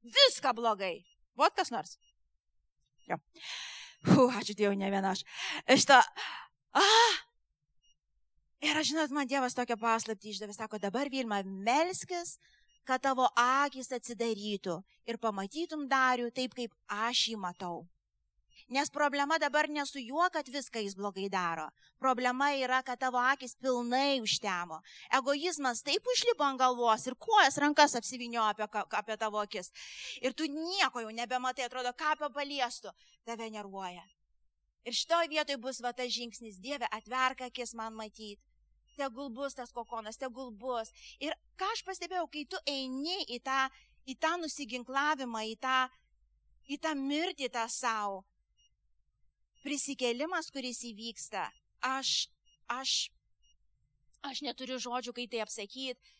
Viską 0.00 0.54
blogai. 0.56 1.02
Vot 1.36 1.52
kas 1.56 1.68
nors. 1.70 1.98
Jo. 3.04 3.18
Hu, 4.08 4.30
ačiū 4.32 4.56
Dievui, 4.56 4.78
ne 4.80 4.88
viena 4.88 5.12
aš. 5.12 5.26
Šitą. 5.68 6.00
Ah. 6.72 7.20
Ir 8.62 8.78
aš 8.78 8.92
žinot, 8.92 9.12
man 9.12 9.28
Dievas 9.28 9.56
tokią 9.58 9.76
paslaptį 9.76 10.32
išdavė, 10.32 10.56
sako, 10.56 10.78
dabar 10.80 11.10
Vilma, 11.12 11.42
melskis, 11.44 12.36
kad 12.88 13.02
tavo 13.02 13.26
akis 13.38 13.92
atsidarytų 13.92 14.78
ir 15.10 15.18
pamatytum 15.22 15.88
darių 15.90 16.30
taip, 16.34 16.54
kaip 16.54 16.72
aš 16.86 17.26
jį 17.32 17.40
matau. 17.42 17.82
Nes 18.68 18.90
problema 18.90 19.38
dabar 19.38 19.68
ne 19.68 19.86
su 19.86 19.98
juo, 19.98 20.28
kad 20.32 20.48
viską 20.48 20.82
jis 20.84 20.94
blogai 20.94 21.28
daro. 21.28 21.68
Problema 21.98 22.52
yra, 22.54 22.82
kad 22.82 23.00
tavo 23.00 23.18
akis 23.18 23.56
pilnai 23.56 24.20
užtemo. 24.22 24.80
Egoizmas 25.18 25.82
taip 25.82 26.06
užlipo 26.14 26.44
ant 26.44 26.60
galvos 26.60 27.06
ir 27.06 27.16
kojas 27.18 27.58
rankas 27.58 27.96
apsivinio 27.98 28.42
apie, 28.46 28.68
apie 28.90 29.16
tavo 29.16 29.42
akis. 29.42 29.72
Ir 30.22 30.34
tu 30.34 30.46
nieko 30.46 31.04
jau 31.04 31.10
nebematai, 31.10 31.66
atrodo, 31.66 31.92
ką 31.92 32.14
apie 32.16 32.30
paliestų, 32.34 32.94
tave 33.24 33.50
nervuoja. 33.50 34.04
Ir 34.84 34.96
šitoje 34.98 35.28
vietoje 35.30 35.58
bus 35.62 35.78
va 35.82 35.92
tas 35.94 36.10
žingsnis, 36.10 36.58
Dieve, 36.58 36.88
atverk 36.90 37.44
akis 37.46 37.74
man 37.78 37.94
matyti. 37.94 38.40
Tegul 38.96 39.30
bus 39.32 39.54
tas 39.56 39.70
kokonas, 39.72 40.18
tegul 40.20 40.50
bus. 40.52 40.90
Ir 41.22 41.32
ką 41.56 41.68
aš 41.72 41.84
pastebėjau, 41.86 42.26
kai 42.28 42.44
tu 42.50 42.58
eini 42.68 43.22
į 43.30 43.38
tą, 43.46 43.60
į 44.04 44.18
tą 44.20 44.34
nusiginklavimą, 44.42 45.44
į 45.54 45.56
tą, 45.62 45.76
į 46.68 46.78
tą 46.82 46.92
mirtį 46.98 47.48
tą 47.54 47.64
savo, 47.72 48.20
prisikėlimas, 49.66 50.50
kuris 50.54 50.82
įvyksta, 50.88 51.46
aš, 51.86 52.28
aš, 52.70 53.10
aš 54.26 54.42
neturiu 54.46 54.78
žodžių, 54.82 55.14
kai 55.16 55.28
tai 55.30 55.42
apsakyti, 55.44 56.14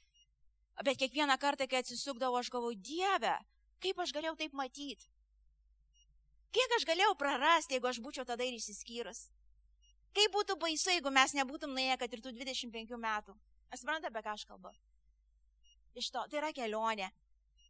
bet 0.85 1.01
kiekvieną 1.01 1.39
kartą, 1.43 1.69
kai 1.69 1.83
atsisukdavau, 1.83 2.41
aš 2.41 2.51
galvoju, 2.55 2.81
Dieve, 2.83 3.35
kaip 3.83 3.99
aš 4.03 4.15
galėjau 4.15 4.37
taip 4.39 4.57
matyti? 4.59 5.11
Kiek 6.53 6.75
aš 6.77 6.85
galėjau 6.85 7.15
prarasti, 7.17 7.79
jeigu 7.79 7.89
aš 7.89 8.03
būčiau 8.05 8.27
tada 8.29 8.45
ir 8.45 8.59
išsiskyrus? 8.59 9.31
Kaip 10.13 10.35
būtų 10.35 10.59
baisu, 10.61 10.91
jeigu 10.93 11.09
mes 11.09 11.33
nebūtum 11.39 11.73
nuėję, 11.73 11.97
kad 12.03 12.13
ir 12.13 12.21
tų 12.21 12.35
25 12.37 12.99
metų? 13.01 13.37
Aš 13.73 13.81
suprantu, 13.81 14.11
apie 14.11 14.21
ką 14.21 14.35
aš 14.37 14.45
kalbu. 14.51 14.73
Iš 15.97 16.11
to, 16.13 16.25
tai 16.29 16.43
yra 16.43 16.51
kelionė. 16.53 17.09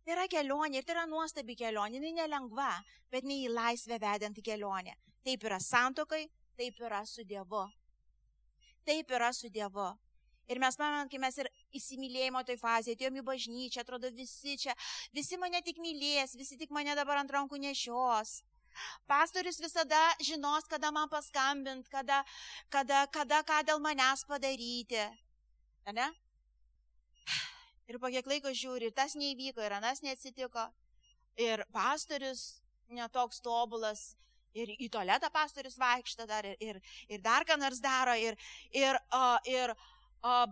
Tai 0.02 0.14
yra 0.16 0.26
kelionė 0.26 0.80
ir 0.80 0.86
tai 0.86 0.96
yra 0.96 1.04
nuostabi 1.06 1.54
kelionė, 1.58 2.00
jinai 2.00 2.12
nelengva, 2.16 2.70
bet 3.12 3.22
jinai 3.22 3.44
į 3.44 3.52
laisvę 3.54 3.98
vedanti 4.02 4.42
kelionė. 4.42 4.96
Taip 5.22 5.44
yra 5.46 5.60
santokai, 5.62 6.24
taip 6.58 6.80
yra 6.82 7.04
su 7.06 7.22
Dievu. 7.22 7.68
Taip 8.86 9.14
yra 9.14 9.30
su 9.32 9.50
Dievu. 9.52 9.92
Ir 10.50 10.58
mes 10.58 10.76
pamenam, 10.76 11.06
kai 11.08 11.20
mes 11.22 11.38
ir 11.38 11.48
įsimylėjimo 11.78 12.42
toj 12.48 12.58
fazėje, 12.58 12.96
atėjom 12.98 13.20
į 13.20 13.22
bažnyčią, 13.28 13.84
atrodo 13.84 14.10
visi 14.16 14.56
čia, 14.58 14.74
visi 15.14 15.38
mane 15.38 15.62
tik 15.62 15.78
mylės, 15.78 16.34
visi 16.36 16.58
tik 16.58 16.74
mane 16.74 16.96
dabar 16.98 17.22
ant 17.22 17.30
rankų 17.30 17.60
nešios. 17.62 18.40
Pastorius 19.06 19.60
visada 19.62 20.00
žinos, 20.18 20.66
kada 20.66 20.90
man 20.90 21.08
paskambint, 21.12 21.86
kada, 21.92 22.24
kada, 22.72 23.04
kada 23.14 23.42
ką 23.46 23.62
dėl 23.68 23.80
manęs 23.84 24.26
padaryti. 24.26 25.06
Ne? 25.92 26.10
Ir 27.92 27.98
po 28.00 28.08
kiek 28.08 28.24
laiko 28.24 28.48
žiūri, 28.56 28.88
tas 28.96 29.12
neįvyko 29.20 29.60
ir 29.60 29.74
anas 29.76 30.00
neatsitiko. 30.00 30.64
Ir 31.36 31.60
pastorius 31.76 32.62
netoks 32.88 33.42
tobulas, 33.44 34.14
ir 34.56 34.72
į 34.80 34.88
tualetą 34.92 35.28
pastorius 35.32 35.76
vaikšto 35.80 36.24
dar, 36.28 36.48
ir, 36.48 36.56
ir, 36.60 36.78
ir 37.12 37.20
dar 37.24 37.44
ką 37.48 37.58
nors 37.60 37.82
daro, 37.84 38.14
ir, 38.16 38.38
ir, 38.72 38.96
uh, 39.12 39.36
ir, 39.48 39.74
uh, 40.24 40.48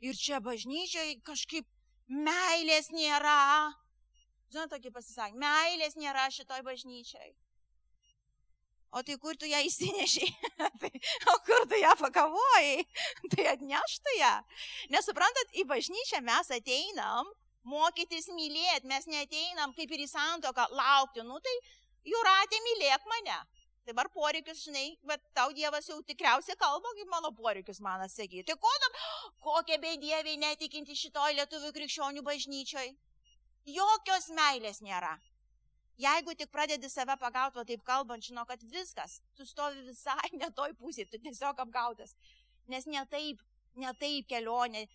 ir 0.00 0.16
čia 0.16 0.40
bažnyčiai 0.44 1.18
kažkaip 1.28 1.68
meilės 2.08 2.88
nėra. 2.96 3.74
Žinot, 4.48 4.72
tokį 4.72 4.94
pasisakymą, 4.94 5.44
meilės 5.44 6.00
nėra 6.00 6.30
šitoj 6.32 6.64
bažnyčiai. 6.64 7.34
O 8.90 9.02
tai 9.04 9.18
kur 9.20 9.36
tu 9.36 9.48
ją 9.48 9.58
įsinešiai? 9.68 10.30
tai, 10.80 10.92
o 11.28 11.34
kur 11.44 11.66
tu 11.68 11.76
ją 11.80 11.92
pakavojai? 12.00 12.86
tai 13.34 13.50
atneštų 13.52 14.14
ją. 14.16 14.32
Nesuprantat, 14.94 15.52
į 15.60 15.66
bažnyčią 15.68 16.22
mes 16.24 16.48
ateinam 16.56 17.28
mokytis 17.68 18.30
mylėti, 18.32 18.88
mes 18.88 19.04
neteinam 19.10 19.74
kaip 19.76 19.92
ir 19.92 20.06
į 20.06 20.08
santoką 20.08 20.70
laukti. 20.72 21.24
Nu 21.26 21.36
tai 21.44 21.54
Juratė, 22.08 22.60
mylėk 22.64 23.04
mane. 23.10 23.38
Dabar 23.88 24.08
poreikius, 24.12 24.62
žinai, 24.66 24.98
bet 25.08 25.22
tau 25.36 25.52
Dievas 25.56 25.86
jau 25.88 25.96
tikriausiai 26.04 26.56
kalba, 26.60 26.90
kaip 26.96 27.08
mano 27.12 27.30
poreikius 27.36 27.80
man 27.84 28.04
atsakyti. 28.04 28.44
Tai 28.48 28.56
ko 28.60 28.72
tam, 28.84 28.98
kokie 29.44 29.78
beidieviai 29.80 30.36
netikinti 30.40 30.96
šitoj 30.96 31.36
lietuvių 31.38 31.72
krikščionių 31.76 32.24
bažnyčioj? 32.24 32.90
Jokios 33.68 34.28
meilės 34.36 34.82
nėra. 34.84 35.14
Jeigu 35.98 36.34
tik 36.38 36.52
pradedi 36.54 36.90
save 36.90 37.16
pagauti, 37.18 37.64
taip 37.66 37.82
kalbant, 37.86 38.22
žino, 38.22 38.44
kad 38.46 38.62
viskas, 38.70 39.18
tu 39.34 39.46
stovi 39.46 39.82
visai 39.88 40.30
ne 40.40 40.50
toj 40.54 40.76
pusėje, 40.78 41.10
tu 41.10 41.22
tiesiog 41.24 41.58
apgautas. 41.66 42.14
Nes 42.70 42.86
ne 42.86 43.02
taip, 43.10 43.42
ne 43.74 43.90
taip 43.98 44.28
kelionė 44.30 44.86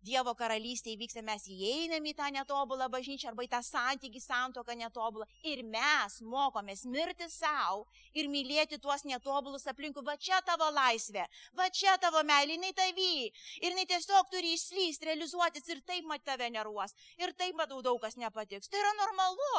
Dievo 0.00 0.32
karalystėje 0.32 0.96
vyksta, 0.96 1.20
mes 1.20 1.42
įeinam 1.52 2.06
į 2.08 2.14
tą 2.16 2.30
netobulą 2.32 2.86
bažnyčią 2.88 3.28
arba 3.28 3.44
į 3.44 3.50
tą 3.52 3.58
santykį 3.66 4.22
santoką 4.24 4.72
netobulą 4.80 5.26
ir 5.44 5.60
mes 5.60 6.16
mokomės 6.24 6.86
mirti 6.88 7.28
savo 7.28 7.84
ir 8.16 8.30
mylėti 8.32 8.78
tuos 8.80 9.04
netobulus 9.04 9.68
aplinkų. 9.68 10.00
Va 10.06 10.16
čia 10.16 10.40
tavo 10.46 10.70
laisvė, 10.72 11.26
va 11.52 11.68
čia 11.68 11.98
tavo 12.00 12.24
meilė, 12.24 12.56
jinai 12.56 12.72
tavy. 12.80 13.28
Ir 13.60 13.74
jinai 13.74 13.84
tiesiog 13.92 14.32
turi 14.32 14.56
išslysti, 14.56 15.10
realizuotis 15.10 15.68
ir 15.68 15.84
taip 15.84 16.08
mat 16.08 16.24
tave 16.24 16.48
neruos. 16.48 16.96
Ir 17.20 17.36
taip 17.36 17.60
matau 17.60 17.84
daug 17.84 18.00
kas 18.00 18.16
nepatiks. 18.16 18.72
Tai 18.72 18.80
yra 18.80 18.96
normalu. 19.04 19.52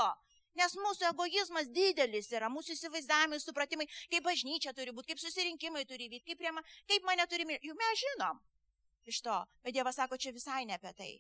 Nes 0.60 0.74
mūsų 0.76 1.08
egoizmas 1.12 1.70
didelis 1.72 2.28
yra, 2.36 2.50
mūsų 2.52 2.76
įsivaizdavimai, 2.76 3.40
supratimai, 3.40 3.88
kaip 4.12 4.26
bažnyčia 4.26 4.74
turi 4.76 4.92
būti, 4.96 5.14
kaip 5.14 5.22
susirinkimai 5.24 5.86
turi 5.88 6.10
vykti, 6.12 6.34
kaip, 6.34 6.42
priema, 6.42 6.64
kaip 6.92 7.08
mane 7.08 7.28
turi 7.32 7.48
mylėti. 7.48 7.72
Juk 7.72 7.80
mes 7.80 8.02
žinom 8.02 8.42
iš 9.06 9.22
to. 9.22 9.38
Bet 9.64 9.74
Dievas 9.74 9.96
sako, 9.96 10.18
čia 10.18 10.34
visai 10.36 10.66
ne 10.66 10.76
apie 10.78 10.92
tai. 10.98 11.12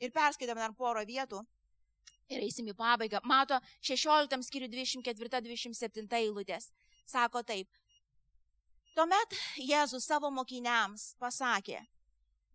Ir 0.00 0.12
perskaitėm 0.14 0.60
dar 0.60 0.74
porą 0.76 1.04
vietų. 1.06 1.42
Ir 2.30 2.44
eisim 2.46 2.68
į 2.70 2.76
pabaigą. 2.78 3.20
Mato 3.26 3.58
16 3.82 4.46
skirių 4.46 4.70
24-27 4.70 6.06
eilutės. 6.20 6.70
Sako 7.06 7.42
taip. 7.42 7.68
Tuomet 8.94 9.34
Jėzus 9.58 10.06
savo 10.06 10.30
mokiniams 10.34 11.14
pasakė, 11.22 11.78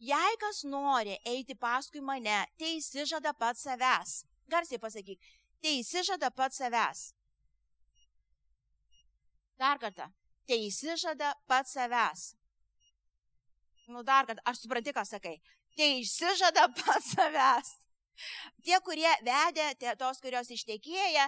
jei 0.03 0.39
kas 0.39 0.63
nori 0.67 1.15
eiti 1.25 1.55
paskui 1.55 2.03
mane, 2.03 2.41
tai 2.59 2.75
įsižada 2.79 3.31
pats 3.39 3.63
savęs. 3.63 4.17
Garsiai 4.51 4.79
pasakyk, 4.79 5.21
įsižada 5.81 6.31
pats 6.31 6.61
savęs. 6.61 7.03
Dar 9.59 9.79
kartą, 9.79 10.09
įsižada 10.51 11.33
pats 11.47 11.77
savęs 11.77 12.33
nu 13.87 14.03
dar, 14.03 14.25
kad 14.25 14.39
aš 14.45 14.63
supranti, 14.63 14.93
ką 14.93 15.05
sakai, 15.05 15.39
išsižada 15.77 16.69
pats 16.79 17.13
savęs. 17.13 17.73
Tie, 18.63 18.75
kurie 18.79 19.09
vedė, 19.27 19.65
tie, 19.75 19.91
tos, 19.99 20.21
kurios 20.23 20.47
ištekėja, 20.55 21.25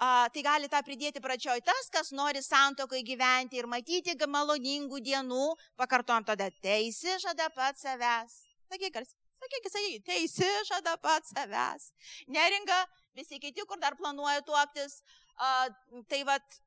a, 0.00 0.28
tai 0.32 0.44
gali 0.46 0.70
tą 0.72 0.80
pridėti 0.86 1.20
pradžioj. 1.20 1.60
Tas, 1.60 1.90
kas 1.92 2.08
nori 2.16 2.40
santokai 2.40 3.02
gyventi 3.04 3.60
ir 3.60 3.68
matyti 3.68 4.16
maloningų 4.16 5.02
dienų, 5.04 5.50
pakartom 5.76 6.24
tada, 6.24 6.48
teisi 6.64 7.18
žada 7.20 7.50
pats 7.52 7.84
savęs. 7.84 8.38
Sakyk, 8.72 8.96
sakyk, 9.42 9.68
sakyk, 9.74 10.06
teisi 10.08 10.48
žada 10.70 10.96
pats 11.04 11.36
savęs. 11.36 11.92
Neringa, 12.32 12.80
visi 13.16 13.40
kiti, 13.40 13.64
kur 13.68 13.80
dar 13.80 13.96
planuoja 13.98 14.42
tuoktis, 14.46 15.00
a, 15.36 15.68
tai 16.08 16.22
vad, 16.28 16.60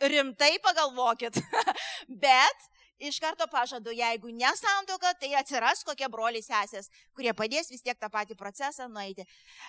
rimtai 0.00 0.58
pagalvokit. 0.62 1.40
Bet 2.24 2.68
iš 2.98 3.20
karto 3.22 3.46
pažadu, 3.50 3.92
jeigu 3.94 4.30
nesantoka, 4.34 5.14
tai 5.20 5.32
atsiras 5.38 5.84
kokie 5.86 6.08
broliai 6.10 6.42
sesės, 6.42 6.90
kurie 7.14 7.34
padės 7.34 7.70
vis 7.70 7.82
tiek 7.82 7.98
tą 7.98 8.10
patį 8.10 8.36
procesą 8.38 8.88
nueiti 8.90 9.24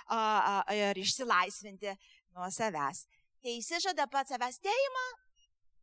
a, 0.07 0.17
a, 0.17 0.63
ir 0.73 0.97
išsilaisvinti 0.97 1.93
nuo 2.35 2.49
savęs. 2.53 3.05
Tai 3.39 3.55
įsižada 3.55 4.09
pats 4.11 4.33
savęs 4.33 4.59
teima 4.63 5.05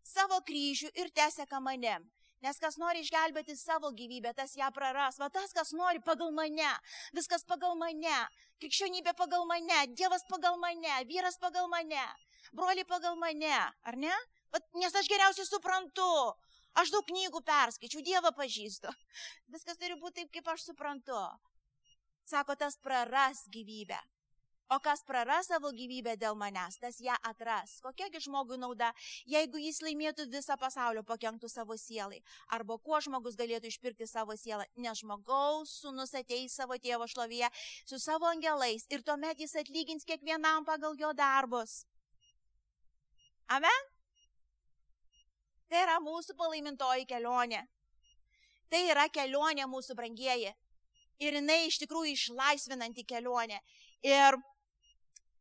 savo 0.07 0.41
kryžių 0.47 0.93
ir 0.95 1.11
teseka 1.15 1.61
manim. 1.63 2.05
Nes 2.45 2.59
kas 2.61 2.77
nori 2.77 3.01
išgelbėti 3.01 3.57
savo 3.57 3.91
gyvybę, 3.97 4.35
tas 4.37 4.53
ją 4.59 4.69
praras. 4.77 5.17
Va 5.23 5.31
tas, 5.33 5.55
kas 5.57 5.73
nori 5.73 6.03
pagal 6.05 6.35
mane. 6.37 6.69
Viskas 7.17 7.47
pagal 7.49 7.77
mane. 7.81 8.17
Krikščionybė 8.61 9.17
pagal 9.17 9.47
mane. 9.49 9.87
Dievas 9.97 10.27
pagal 10.29 10.59
mane. 10.61 10.99
Vyras 11.09 11.41
pagal 11.41 11.71
mane. 11.73 12.05
Broliai 12.53 12.85
pagal 12.89 13.17
mane. 13.21 13.55
Ar 13.89 13.97
ne? 13.97 14.13
Va, 14.53 14.61
nes 14.83 14.95
aš 14.95 15.09
geriausiai 15.11 15.49
suprantu. 15.49 16.11
Aš 16.77 16.93
daug 16.93 17.07
knygų 17.09 17.41
perskaičiau, 17.41 18.05
Dievą 18.05 18.35
pažįstu. 18.37 18.93
Viskas 19.55 19.81
turi 19.81 19.97
būti 19.97 20.21
taip, 20.21 20.35
kaip 20.35 20.53
aš 20.53 20.69
suprantu. 20.69 21.17
Sako, 22.29 22.57
tas 22.61 22.77
praras 22.83 23.47
gyvybę. 23.55 23.97
O 24.69 24.81
kas 24.83 25.05
praras 25.07 25.47
savo 25.47 25.71
gyvybę 25.71 26.17
dėl 26.19 26.35
manęs, 26.35 26.75
tas 26.83 26.97
ją 26.99 27.15
atras. 27.29 27.77
Kokiagi 27.85 28.19
žmogui 28.25 28.57
nauda, 28.59 28.89
jeigu 29.31 29.61
jis 29.63 29.79
laimėtų 29.85 30.25
visą 30.33 30.57
pasaulio, 30.59 31.05
pakenktų 31.07 31.47
savo 31.53 31.77
sielai? 31.79 32.19
Arba 32.51 32.75
kuo 32.83 32.99
žmogus 32.99 33.39
galėtų 33.39 33.71
išpirkti 33.71 34.09
savo 34.11 34.35
sielą? 34.35 34.65
Nes 34.75 34.99
žmogaus 34.99 35.71
sunus 35.85 36.15
ateis 36.19 36.57
savo 36.59 36.75
tėvo 36.83 37.07
šlovyje 37.07 37.53
su 37.61 38.01
savo 38.03 38.27
angelais 38.27 38.89
ir 38.91 39.07
tuomet 39.07 39.39
jis 39.39 39.55
atlygins 39.63 40.09
kiekvienam 40.09 40.67
pagal 40.67 40.99
jo 40.99 41.13
darbus. 41.15 41.85
Amen? 43.47 43.87
Tai 45.71 45.85
yra 45.85 46.01
mūsų 46.03 46.35
palaimintoji 46.35 47.07
kelionė. 47.07 47.63
Tai 48.67 48.83
yra 48.91 49.07
kelionė 49.15 49.71
mūsų 49.71 49.95
brangieji. 49.95 50.51
Ir 51.23 51.39
jinai 51.39 51.63
iš 51.71 51.79
tikrųjų 51.85 52.19
išlaisvinanti 52.19 53.07
kelionė. 53.07 53.63
Ir 54.03 54.35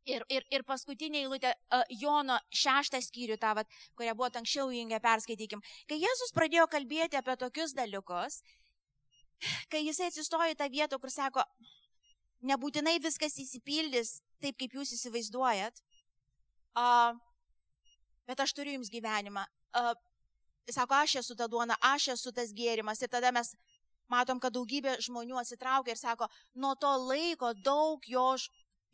Ir, 0.05 0.21
ir, 0.29 0.43
ir 0.53 0.61
paskutinė 0.67 1.23
eilutė 1.23 1.55
Jono 1.97 2.35
šeštą 2.53 2.99
skyrių, 3.01 3.39
tą, 3.41 3.55
vat, 3.57 3.71
kurią 3.97 4.13
buvo 4.13 4.29
anksčiau 4.37 4.69
įjungę, 4.69 4.99
perskaitykim. 5.01 5.63
Kai 5.89 5.97
Jėzus 5.97 6.33
pradėjo 6.35 6.67
kalbėti 6.69 7.17
apie 7.17 7.33
tokius 7.41 7.73
dalykus, 7.73 8.43
kai 9.73 9.81
jisai 9.81 10.11
atsistojo 10.11 10.51
į 10.53 10.59
tą 10.59 10.69
vietą, 10.69 10.99
kur 11.01 11.09
sako, 11.09 11.41
nebūtinai 12.45 12.99
viskas 13.01 13.37
įsipildys 13.41 14.19
taip, 14.43 14.57
kaip 14.59 14.75
jūs 14.77 14.93
įsivaizduojat, 14.93 15.81
uh, 16.77 17.15
bet 18.29 18.43
aš 18.45 18.53
turiu 18.53 18.77
jums 18.77 18.91
gyvenimą. 18.93 19.45
Uh, 19.75 19.95
sako, 20.69 20.99
aš 21.01 21.17
esu 21.21 21.37
ta 21.37 21.47
duona, 21.49 21.77
aš 21.81 22.11
esu 22.15 22.33
tas 22.35 22.53
gėrimas. 22.53 23.01
Ir 23.01 23.11
tada 23.11 23.31
mes 23.33 23.55
matom, 24.11 24.39
kad 24.41 24.53
daugybė 24.53 24.97
žmonių 25.03 25.39
atsitraukia 25.41 25.95
ir 25.95 25.99
sako, 25.99 26.29
nuo 26.53 26.75
to 26.77 26.91
laiko 27.07 27.53
daug 27.57 28.05
jo 28.09 28.35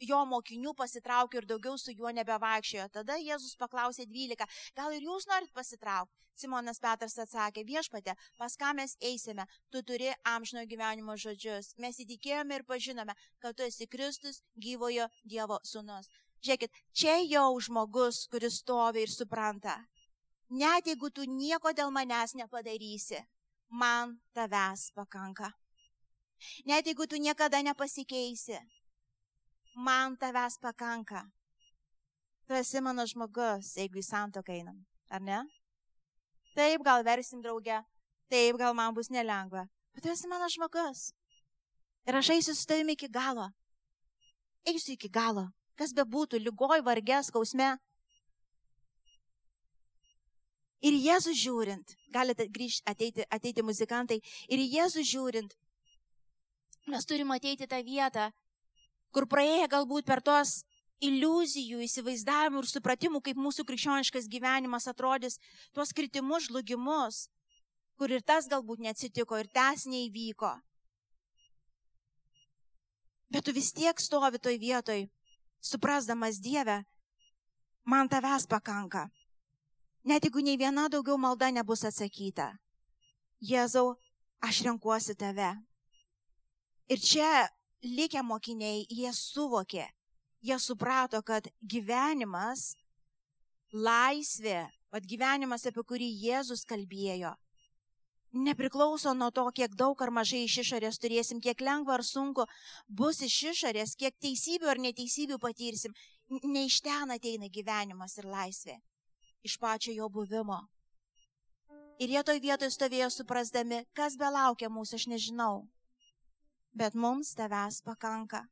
jo 0.01 0.21
mokinių 0.25 0.73
pasitraukė 0.77 1.41
ir 1.41 1.47
daugiau 1.53 1.77
su 1.77 1.93
juo 1.93 2.11
nebevaikščiojo. 2.15 2.87
Tada 2.97 3.17
Jėzus 3.21 3.57
paklausė 3.59 4.07
dvylika, 4.09 4.47
gal 4.77 4.95
ir 4.95 5.05
jūs 5.05 5.27
norit 5.29 5.53
pasitraukti? 5.53 6.17
Simonas 6.41 6.79
Petras 6.81 7.17
atsakė, 7.21 7.63
viešpatė, 7.67 8.15
pas 8.39 8.55
ką 8.57 8.71
mes 8.77 8.95
eisime, 9.03 9.45
tu 9.69 9.83
turi 9.85 10.09
amžino 10.25 10.63
gyvenimo 10.65 11.17
žodžius. 11.23 11.75
Mes 11.77 11.99
įtikėjome 12.01 12.57
ir 12.57 12.65
pažinome, 12.65 13.15
kad 13.43 13.57
tu 13.57 13.67
esi 13.67 13.87
Kristus, 13.87 14.41
gyvojo 14.57 15.09
Dievo 15.27 15.59
sūnus. 15.67 16.09
Žiūrėkit, 16.41 16.81
čia 16.97 17.19
jau 17.29 17.59
žmogus, 17.61 18.25
kuris 18.31 18.61
stovi 18.63 19.05
ir 19.05 19.11
supranta. 19.13 19.77
Net 20.49 20.87
jeigu 20.89 21.11
tu 21.13 21.27
nieko 21.29 21.71
dėl 21.77 21.93
manęs 21.93 22.33
nepadarysi, 22.35 23.21
man 23.69 24.17
tavęs 24.33 24.89
pakanka. 24.97 25.51
Net 26.65 26.89
jeigu 26.89 27.05
tu 27.07 27.21
niekada 27.21 27.61
nepasikeisi, 27.61 28.57
man 29.75 30.17
tavęs 30.17 30.57
pakanka. 30.61 31.25
Tu 32.47 32.53
esi 32.53 32.81
mano 32.81 33.05
žmogus, 33.07 33.75
jeigu 33.77 34.01
į 34.01 34.05
santoką 34.05 34.53
einam, 34.53 34.81
ar 35.09 35.21
ne? 35.23 35.39
Taip, 36.55 36.83
gal 36.83 37.03
versim 37.07 37.39
draugę, 37.43 37.79
taip, 38.31 38.57
gal 38.59 38.75
man 38.75 38.93
bus 38.93 39.07
nelengva, 39.09 39.67
bet 39.93 40.03
tu 40.03 40.11
esi 40.11 40.27
mano 40.27 40.49
žmogus. 40.51 41.11
Ir 42.07 42.17
aš 42.17 42.33
eisiu 42.35 42.55
su 42.57 42.65
tavimi 42.67 42.97
iki 42.97 43.07
galo. 43.07 43.47
Eisiu 44.67 44.97
iki 44.97 45.09
galo, 45.09 45.47
kas 45.79 45.93
be 45.93 46.03
būtų, 46.03 46.41
lygoj, 46.41 46.83
vargės, 46.83 47.29
skausme. 47.31 47.77
Ir 50.81 50.97
Jėzus 50.97 51.37
žiūrint, 51.37 51.95
galite 52.09 52.47
grįžti, 52.49 52.81
ateiti, 52.89 53.25
ateiti 53.29 53.61
muzikantai, 53.61 54.17
ir 54.49 54.63
Jėzus 54.65 55.05
žiūrint, 55.05 55.53
mes 56.89 57.05
turime 57.05 57.37
ateiti 57.37 57.67
tą 57.69 57.79
vietą, 57.85 58.31
kur 59.11 59.27
praėję 59.27 59.67
galbūt 59.71 60.07
per 60.07 60.21
tos 60.23 60.61
iliuzijų, 61.01 61.81
įsivaizdavimų 61.85 62.61
ir 62.61 62.69
supratimų, 62.69 63.21
kaip 63.25 63.39
mūsų 63.41 63.65
krikščioniškas 63.67 64.29
gyvenimas 64.31 64.87
atrodys, 64.91 65.39
tuos 65.73 65.93
kritimus, 65.97 66.47
žlugimus, 66.49 67.25
kur 67.97 68.13
ir 68.13 68.21
tas 68.21 68.47
galbūt 68.51 68.83
neatsitiko, 68.85 69.39
ir 69.41 69.49
tas 69.53 69.87
neįvyko. 69.89 70.53
Bet 73.31 73.47
tu 73.47 73.55
vis 73.55 73.71
tiek 73.73 73.97
stovi 74.03 74.39
toj 74.43 74.59
vietoj, 74.59 75.07
suprasdamas 75.63 76.41
Dievę, 76.43 76.81
man 77.87 78.09
tavęs 78.11 78.47
pakanka. 78.47 79.07
Net 80.03 80.25
jeigu 80.25 80.41
nei 80.41 80.57
viena 80.57 80.87
daugiau 80.89 81.17
malda 81.17 81.51
nebus 81.53 81.85
atsakyta. 81.85 82.51
Jėzau, 83.41 83.95
aš 84.41 84.63
renkuosi 84.65 85.15
tave. 85.15 85.53
Ir 86.89 86.99
čia 86.99 87.47
likę 87.83 88.21
mokiniai, 88.23 88.85
jie 88.89 89.11
suvokė, 89.13 89.87
jie 90.41 90.57
suprato, 90.59 91.21
kad 91.23 91.47
gyvenimas, 91.61 92.73
laisvė, 93.73 94.67
vad 94.91 95.07
gyvenimas, 95.07 95.65
apie 95.65 95.83
kurį 95.87 96.09
Jėzus 96.25 96.65
kalbėjo, 96.67 97.33
nepriklauso 98.31 99.13
nuo 99.13 99.31
to, 99.31 99.45
kiek 99.55 99.73
daug 99.75 100.01
ar 100.01 100.11
mažai 100.11 100.43
iš 100.45 100.61
išorės 100.65 100.99
turėsim, 101.01 101.41
kiek 101.43 101.61
lengva 101.61 101.97
ar 101.97 102.03
sunku 102.03 102.45
bus 102.87 103.21
iš 103.21 103.37
išorės, 103.53 103.95
kiek 103.95 104.15
teisybių 104.21 104.69
ar 104.71 104.79
neteisybių 104.79 105.39
patirsim. 105.39 105.95
Ne 106.43 106.65
iš 106.65 106.79
ten 106.81 107.11
ateina 107.11 107.49
gyvenimas 107.51 108.15
ir 108.17 108.29
laisvė, 108.31 108.77
iš 109.43 109.57
pačio 109.59 109.91
jo 109.91 110.07
buvimo. 110.09 110.61
Ir 111.99 112.09
jie 112.09 112.23
toj 112.23 112.39
vietoje 112.39 112.71
stovėjo 112.71 113.11
suprasdami, 113.11 113.83
kas 113.93 114.15
be 114.17 114.29
laukia 114.31 114.71
mūsų, 114.71 114.95
aš 114.95 115.07
nežinau 115.11 115.67
bet 116.73 116.95
mums 116.95 117.33
tavęs 117.35 117.81
pakanka. 117.85 118.45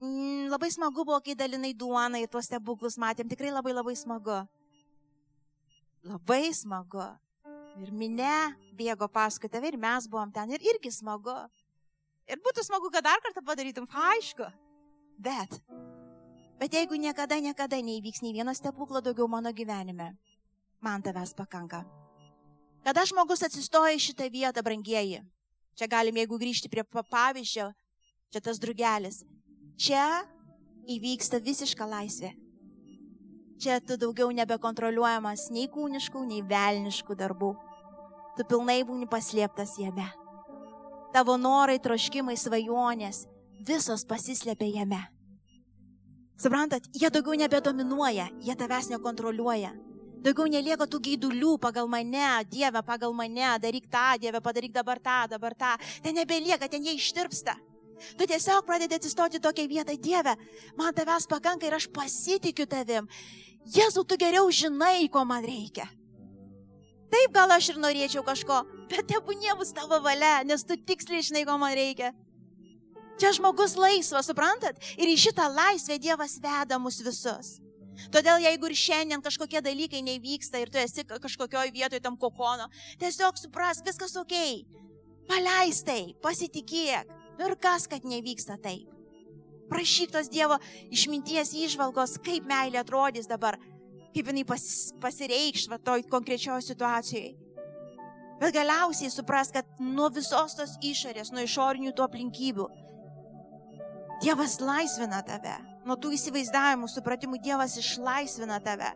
Mm, 0.00 0.48
labai 0.48 0.70
smagu 0.72 1.04
buvo, 1.04 1.20
kai 1.20 1.34
dalinai 1.36 1.74
duoną 1.76 2.22
į 2.24 2.28
tuos 2.32 2.46
stebuklus 2.48 2.96
matėm, 2.96 3.28
tikrai 3.28 3.50
labai 3.52 3.74
labai 3.76 3.92
smagu. 3.98 4.38
Labai 6.08 6.54
smagu. 6.56 7.04
Ir 7.80 7.92
minė 7.92 8.56
bėgo 8.78 9.08
paskui 9.12 9.50
tave 9.52 9.68
ir 9.68 9.76
mes 9.78 10.08
buvom 10.08 10.32
ten 10.32 10.50
ir 10.56 10.64
irgi 10.72 10.92
smagu. 10.94 11.36
Ir 12.30 12.40
būtų 12.40 12.64
smagu, 12.64 12.88
kad 12.94 13.04
dar 13.04 13.20
kartą 13.20 13.42
padarytum, 13.44 13.88
aišku. 13.90 14.46
Bet, 15.20 15.58
bet 16.56 16.72
jeigu 16.72 16.96
niekada, 16.96 17.36
niekada 17.36 17.76
neįvyks 17.76 18.22
nei 18.24 18.32
vieno 18.32 18.54
stebuklo 18.56 19.02
daugiau 19.04 19.28
mano 19.28 19.52
gyvenime, 19.52 20.14
man 20.80 21.04
tavęs 21.04 21.34
pakanka. 21.36 21.82
Kada 22.86 23.04
žmogus 23.04 23.44
atsistoja 23.44 23.92
į 23.92 24.00
šitą 24.00 24.30
vietą, 24.32 24.64
brangieji, 24.64 25.20
Čia 25.80 25.86
galim, 25.88 26.18
jeigu 26.20 26.36
grįžti 26.36 26.68
prie 26.68 26.82
pavyzdžio, 26.84 27.70
čia 28.28 28.40
tas 28.44 28.58
drugelis. 28.60 29.22
Čia 29.80 30.26
įvyksta 30.84 31.40
visiška 31.40 31.86
laisvė. 31.88 32.34
Čia 33.56 33.78
tu 33.80 33.96
daugiau 33.96 34.28
nebekontroliuojamas 34.28 35.46
nei 35.56 35.70
kūniškų, 35.72 36.26
nei 36.28 36.42
velniškų 36.44 37.16
darbų. 37.16 37.54
Tu 38.36 38.44
pilnai 38.44 38.82
būni 38.84 39.08
paslėptas 39.08 39.78
jame. 39.80 40.04
Tavo 41.16 41.40
norai, 41.40 41.78
troškimai, 41.80 42.36
svajonės, 42.36 43.24
visos 43.64 44.04
pasislėpia 44.04 44.68
jame. 44.82 45.00
Suprantat, 46.36 46.92
jie 46.92 47.08
daugiau 47.08 47.40
nebedominuoja, 47.40 48.28
jie 48.44 48.52
tavęs 48.52 48.92
nekontroliuoja. 48.92 49.72
Daugiau 50.20 50.50
nelieka 50.52 50.84
tų 50.84 51.00
gaidulių 51.06 51.54
pagal 51.60 51.88
mane, 51.88 52.44
Dieve, 52.50 52.82
pagal 52.84 53.14
mane, 53.16 53.54
daryk 53.62 53.86
tą, 53.88 54.18
Dieve, 54.20 54.40
padaryk 54.44 54.72
dabar 54.74 55.00
tą, 55.00 55.22
dabar 55.32 55.56
tą. 55.56 55.74
Ten 56.04 56.18
nebelieka, 56.18 56.68
ten 56.68 56.84
jie 56.84 56.92
ištirpsta. 56.98 57.56
Tu 58.16 58.26
tiesiog 58.28 58.64
pradedi 58.68 58.96
atsistoti 58.96 59.40
tokią 59.40 59.66
vietą, 59.68 59.96
Dieve, 59.96 60.36
man 60.76 60.92
tavęs 60.96 61.28
pakanka 61.28 61.68
ir 61.68 61.76
aš 61.76 61.88
pasitikiu 61.92 62.66
tavim. 62.68 63.08
Jėzau, 63.68 64.04
tu 64.04 64.16
geriau 64.20 64.48
žinai, 64.52 65.08
ko 65.12 65.24
man 65.24 65.44
reikia. 65.44 65.88
Taip 67.10 67.32
gal 67.34 67.50
aš 67.56 67.72
ir 67.72 67.80
norėčiau 67.82 68.22
kažko, 68.24 68.60
bet 68.92 69.08
tebūnie 69.10 69.56
bus 69.58 69.72
tavo 69.76 69.98
valia, 70.04 70.44
nes 70.46 70.64
tu 70.64 70.76
tiksliai 70.76 71.24
žinai, 71.26 71.46
ko 71.48 71.56
man 71.60 71.74
reikia. 71.76 72.12
Čia 73.20 73.34
žmogus 73.36 73.74
laisvas, 73.76 74.28
suprantat? 74.30 74.78
Ir 74.96 75.10
į 75.10 75.16
šitą 75.28 75.48
laisvę 75.52 75.98
Dievas 76.00 76.38
veda 76.40 76.78
mus 76.80 77.02
visus. 77.04 77.58
Todėl 78.14 78.40
jeigu 78.44 78.70
ir 78.70 78.76
šiandien 78.78 79.22
kažkokie 79.24 79.60
dalykai 79.64 80.00
nevyksta 80.06 80.60
ir 80.62 80.70
tu 80.72 80.80
esi 80.80 81.04
kažkokioje 81.04 81.72
vietoje 81.74 82.00
tam 82.00 82.16
kokono, 82.16 82.68
tiesiog 83.00 83.38
suprask, 83.38 83.84
viskas 83.86 84.16
ok. 84.16 84.34
Paleis 85.30 85.82
tai, 85.86 86.14
pasitikėk. 86.22 87.10
Nu 87.38 87.50
ir 87.50 87.56
kas, 87.60 87.86
kad 87.90 88.04
nevyksta 88.04 88.56
taip. 88.60 88.88
Prašyk 89.70 90.10
tos 90.16 90.28
Dievo 90.32 90.56
išminties 90.90 91.52
išvalgos, 91.54 92.16
kaip 92.24 92.48
meilė 92.50 92.80
atrodys 92.80 93.28
dabar, 93.30 93.56
kaip 94.10 94.32
jinai 94.32 94.42
pas, 94.48 94.64
pasireikš 95.00 95.68
va 95.70 95.78
toj 95.78 96.02
konkrečioje 96.10 96.72
situacijoje. 96.72 97.36
Bet 98.40 98.56
galiausiai 98.56 99.12
supras, 99.12 99.52
kad 99.54 99.68
nuo 99.78 100.08
visos 100.10 100.56
tos 100.56 100.74
išorės, 100.82 101.30
nuo 101.30 101.44
išorinių 101.46 101.92
tų 101.94 102.06
aplinkybių, 102.08 102.66
Dievas 104.20 104.58
laisvina 104.60 105.22
tave. 105.24 105.54
Nuo 105.88 105.96
tų 105.96 106.12
įsivaizdavimų, 106.16 106.88
supratimų 106.92 107.40
Dievas 107.42 107.76
išlaisvina 107.80 108.58
tave. 108.64 108.90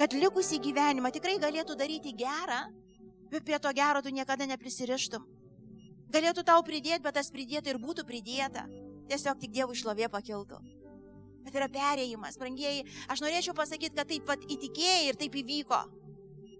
Kad 0.00 0.12
likusį 0.16 0.58
gyvenimą 0.64 1.12
tikrai 1.14 1.36
galėtų 1.40 1.76
daryti 1.78 2.12
gerą, 2.16 2.66
bet 3.30 3.46
prie 3.46 3.58
to 3.62 3.72
gero 3.76 4.02
tu 4.02 4.12
niekada 4.12 4.48
neprisirištum. 4.50 5.24
Galėtų 6.12 6.44
tau 6.46 6.58
pridėti, 6.66 7.02
bet 7.06 7.16
tas 7.18 7.30
pridėta 7.32 7.72
ir 7.72 7.80
būtų 7.82 8.04
pridėta. 8.06 8.66
Tiesiog 9.10 9.38
tik 9.42 9.54
Dievo 9.54 9.74
išlovė 9.74 10.10
pakiltų. 10.10 10.58
Bet 11.46 11.54
yra 11.54 11.70
perėjimas, 11.70 12.38
brangieji. 12.38 12.84
Aš 13.10 13.22
norėčiau 13.22 13.54
pasakyti, 13.54 13.94
kad 13.94 14.10
taip 14.10 14.26
pat 14.26 14.42
įtikėjai 14.42 15.08
ir 15.08 15.18
taip 15.18 15.34
įvyko. 15.42 15.80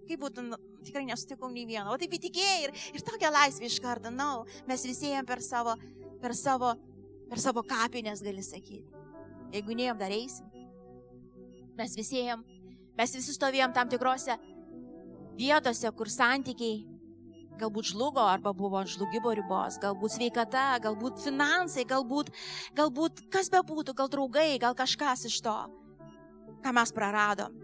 Kaip 0.07 0.21
būtų, 0.23 0.45
nu, 0.47 0.59
tikrai 0.87 1.03
nesutikau 1.09 1.51
nei 1.51 1.67
vieno. 1.67 1.91
O 1.91 1.99
taip 1.99 2.13
įtikėjai 2.15 2.59
ir, 2.69 2.75
ir 2.95 3.03
tokia 3.03 3.31
laisvė 3.35 3.67
iš 3.67 3.81
karto. 3.83 4.11
Na, 4.11 4.29
no, 4.31 4.61
mes 4.67 4.87
visi 4.87 5.11
ėjom 5.11 5.27
per 5.27 5.43
savo, 5.43 5.75
per 6.23 6.35
savo 6.39 6.77
per 7.29 7.41
savo 7.43 7.63
kapinės, 7.67 8.23
gali 8.23 8.43
sakyti. 8.43 8.96
Jeigu 9.53 9.77
neėjom, 9.77 9.97
dar 9.99 10.11
eisim. 10.11 10.45
Mes 11.77 11.95
visi 11.95 12.21
ėjom, 12.23 12.43
mes 12.97 13.15
visi 13.15 13.35
stovėjom 13.35 13.73
tam 13.75 13.89
tikrose 13.89 14.35
vietose, 15.37 15.91
kur 15.93 16.09
santykiai 16.09 16.85
galbūt 17.57 17.91
žlugo 17.91 18.21
arba 18.21 18.53
buvo 18.53 18.79
ant 18.79 18.91
žlugimo 18.91 19.33
ribos, 19.37 19.79
galbūt 19.81 20.15
sveikata, 20.15 20.65
galbūt 20.83 21.21
finansai, 21.23 21.85
galbūt, 21.89 22.31
galbūt 22.77 23.23
kas 23.33 23.51
be 23.53 23.61
būtų, 23.65 23.95
gal 23.97 24.11
draugai, 24.13 24.49
gal 24.61 24.77
kažkas 24.77 25.25
iš 25.29 25.39
to, 25.45 25.55
ką 26.63 26.73
mes 26.77 26.93
praradom. 26.93 27.55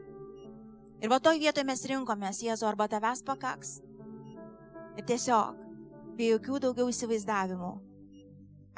Ir 1.04 1.12
va 1.12 1.20
toj 1.20 1.42
vietoje 1.42 1.68
mes 1.68 1.84
rinkomės, 1.90 2.42
Jėzu, 2.46 2.68
arba 2.70 2.88
tavęs 2.88 3.26
pakaks. 3.28 3.82
Ir 4.98 5.04
tiesiog, 5.10 5.58
be 6.18 6.30
jokių 6.32 6.62
daugiau 6.64 6.88
įsivaizdavimų, 6.94 7.74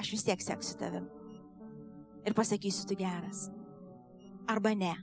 aš 0.02 0.16
vis 0.16 0.26
tiek 0.26 0.42
seksiu 0.42 0.80
tavim. 0.80 1.15
Ir 2.26 2.34
pasakysiu, 2.34 2.88
tu 2.90 2.98
geras. 2.98 3.50
Arba 4.50 4.74
ne. 4.74 4.96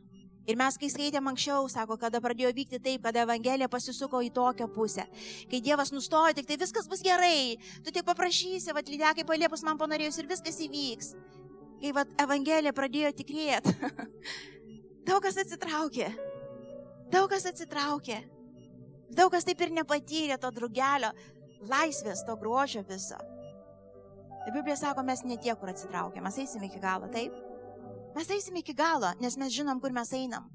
Ir 0.43 0.59
mes, 0.59 0.75
kai 0.75 0.89
skaitėm 0.91 1.29
anksčiau, 1.31 1.69
sako, 1.71 1.95
kada 2.01 2.19
pradėjo 2.23 2.51
vykti 2.57 2.81
taip, 2.83 3.05
kada 3.05 3.23
Evangelija 3.23 3.69
pasisuko 3.71 4.19
į 4.27 4.33
tokią 4.35 4.67
pusę, 4.75 5.05
kai 5.51 5.61
Dievas 5.63 5.93
nustojo, 5.95 6.35
tik 6.35 6.49
tai 6.49 6.57
viskas 6.59 6.89
bus 6.91 7.05
gerai, 7.07 7.61
tu 7.87 7.95
tik 7.95 8.03
paprašysi, 8.09 8.75
vad 8.75 8.91
lydekai 8.91 9.23
paliepus 9.29 9.63
man 9.63 9.79
panorėjus 9.79 10.19
ir 10.19 10.31
viskas 10.31 10.59
įvyks. 10.67 11.13
Kai 11.83 11.95
vad 11.95 12.11
Evangelija 12.25 12.75
pradėjo 12.75 13.13
tikrėti, 13.23 13.77
daug 15.09 15.23
kas 15.23 15.39
atsitraukė, 15.45 16.11
daug 17.15 17.31
kas 17.31 17.47
atsitraukė, 17.53 18.19
daug 19.15 19.31
kas 19.31 19.47
taip 19.47 19.63
ir 19.63 19.77
nepatyrė 19.79 20.41
to 20.43 20.51
drugelio 20.59 21.15
laisvės, 21.71 22.27
to 22.27 22.35
grožio 22.39 22.83
viso. 22.89 23.19
Biblija 24.51 24.77
sako, 24.77 25.05
mes 25.07 25.23
ne 25.25 25.37
tie, 25.39 25.55
kur 25.59 25.71
atsitraukė, 25.71 26.23
mes 26.25 26.39
eisime 26.43 26.67
iki 26.67 26.81
galo, 26.83 27.07
taip? 27.13 27.37
Mes 28.17 28.31
eisime 28.35 28.61
iki 28.61 28.75
galo, 28.75 29.13
nes 29.23 29.39
mes 29.39 29.55
žinom, 29.55 29.81
kur 29.81 29.95
mes 29.95 30.11
einam. 30.19 30.49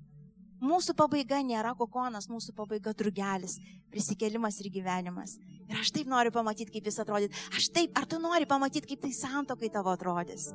Mūsų 0.58 0.96
pabaiga 0.98 1.38
nėra 1.46 1.76
kokonas, 1.78 2.26
mūsų 2.32 2.56
pabaiga 2.58 2.92
drugelis, 2.98 3.60
prisikėlimas 3.94 4.58
ir 4.64 4.72
gyvenimas. 4.74 5.36
Ir 5.70 5.78
aš 5.78 5.92
taip 5.94 6.10
noriu 6.10 6.34
pamatyti, 6.34 6.72
kaip 6.74 6.90
jis 6.90 6.98
atrodys. 7.04 7.44
Aš 7.54 7.70
taip, 7.76 7.94
ar 7.98 8.08
tu 8.10 8.18
nori 8.22 8.50
pamatyti, 8.50 8.90
kaip 8.90 9.04
tai 9.06 9.12
santokai 9.14 9.70
tavo 9.74 9.94
atrodys? 9.94 10.50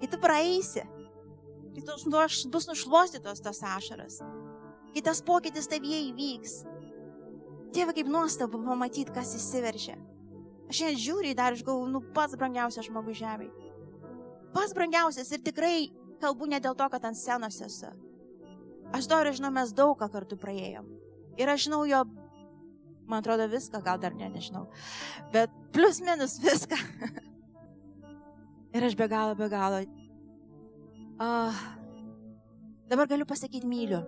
Kai 0.00 0.08
tu 0.08 0.20
praeisi, 0.22 0.84
kai 1.76 1.84
tu 1.84 2.48
bus 2.54 2.68
nušluostytos 2.70 3.44
tos 3.44 3.62
ašaras, 3.76 4.22
kai 4.94 5.04
tas 5.04 5.20
pokytis 5.20 5.68
tavyje 5.68 6.00
įvyks. 6.08 6.58
Dieve, 7.76 7.92
kaip 7.92 8.08
nuostabu 8.08 8.62
pamatyti, 8.64 9.12
kas 9.12 9.36
įsiveržia. 9.36 9.98
Aš 10.68 10.82
šiandien 10.82 11.00
žiūriu 11.00 11.36
dar, 11.36 11.56
aš 11.56 11.64
galvoju, 11.64 11.88
nu 11.92 12.02
pats 12.14 12.36
brangiausias 12.36 12.88
žmogus 12.90 13.16
žemėje. 13.20 13.68
Pats 14.52 14.74
brangiausias 14.76 15.30
ir 15.32 15.40
tikrai 15.44 15.88
kalbu 16.20 16.48
ne 16.50 16.60
dėl 16.60 16.76
to, 16.76 16.88
kad 16.92 17.04
ant 17.08 17.16
scenos 17.16 17.60
esu. 17.64 17.90
Aš 18.92 19.08
Doriu 19.08 19.34
žinau, 19.36 19.50
mes 19.52 19.72
daug 19.76 19.96
ką 20.00 20.08
kartu 20.12 20.36
praėjom. 20.40 20.86
Ir 21.40 21.52
aš 21.52 21.68
žinau 21.68 21.82
jo, 21.88 22.02
man 23.08 23.20
atrodo, 23.20 23.48
viską, 23.48 23.80
gal 23.84 24.00
dar 24.00 24.16
ne, 24.16 24.28
nežinau. 24.32 24.66
Bet 25.32 25.52
plus 25.72 26.00
minus 26.04 26.38
viską. 26.42 26.78
ir 28.76 28.88
aš 28.88 28.96
be 28.96 29.08
galo, 29.08 29.36
be 29.38 29.48
galo. 29.52 29.82
Uh, 31.18 31.64
dabar 32.88 33.08
galiu 33.10 33.28
pasakyti 33.28 33.68
myliu. 33.68 34.04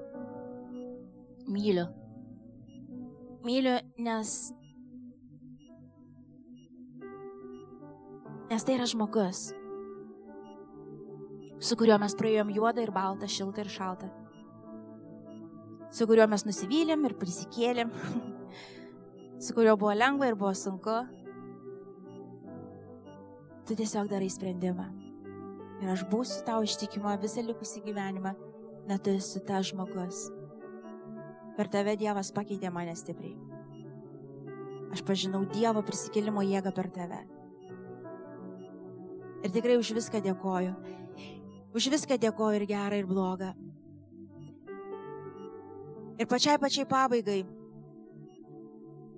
Myliu. 1.48 1.88
Myliu, 3.44 3.78
nes. 3.98 4.52
Nes 8.50 8.66
tai 8.66 8.76
yra 8.76 8.86
žmogus 8.90 9.50
su 11.60 11.76
kuriuo 11.76 11.98
mes 12.00 12.16
praėjom 12.16 12.50
juodą 12.56 12.84
ir 12.84 12.92
baltą, 12.94 13.28
šiltą 13.28 13.64
ir 13.64 13.70
šaltą. 13.72 14.08
Su 15.92 16.06
kuriuo 16.08 16.26
mes 16.30 16.46
nusivylėm 16.46 17.04
ir 17.08 17.16
prisikėlėm. 17.20 17.90
su 19.44 19.56
kuriuo 19.56 19.76
buvo 19.80 19.92
lengva 19.96 20.30
ir 20.30 20.38
buvo 20.40 20.54
sunku. 20.56 20.96
Tu 23.68 23.76
tiesiog 23.78 24.08
darai 24.10 24.30
sprendimą. 24.32 24.88
Ir 25.80 25.92
aš 25.92 26.04
būsiu 26.10 26.44
tau 26.46 26.64
ištikima 26.64 27.16
visą 27.20 27.44
likusį 27.44 27.84
gyvenimą, 27.86 28.34
net 28.88 29.04
tu 29.04 29.14
esi 29.16 29.40
tas 29.44 29.70
žmogus. 29.70 30.26
Per 31.56 31.68
tave 31.72 31.96
Dievas 32.00 32.32
pakeitė 32.36 32.72
mane 32.72 32.96
stipriai. 32.96 33.36
Aš 34.94 35.04
pažinau 35.06 35.44
Dievo 35.52 35.84
prisikėlimo 35.86 36.44
jėgą 36.44 36.72
per 36.76 36.88
tave. 36.92 37.20
Ir 39.40 39.54
tikrai 39.54 39.78
už 39.80 39.94
viską 39.96 40.20
dėkoju. 40.24 40.74
Už 41.76 41.88
viską 41.94 42.18
dėkoju 42.20 42.60
ir 42.60 42.66
gerą, 42.68 42.98
ir 43.00 43.08
blogą. 43.08 43.54
Ir 46.20 46.28
pačiai 46.28 46.60
pačiai 46.60 46.84
pabaigai 46.84 47.40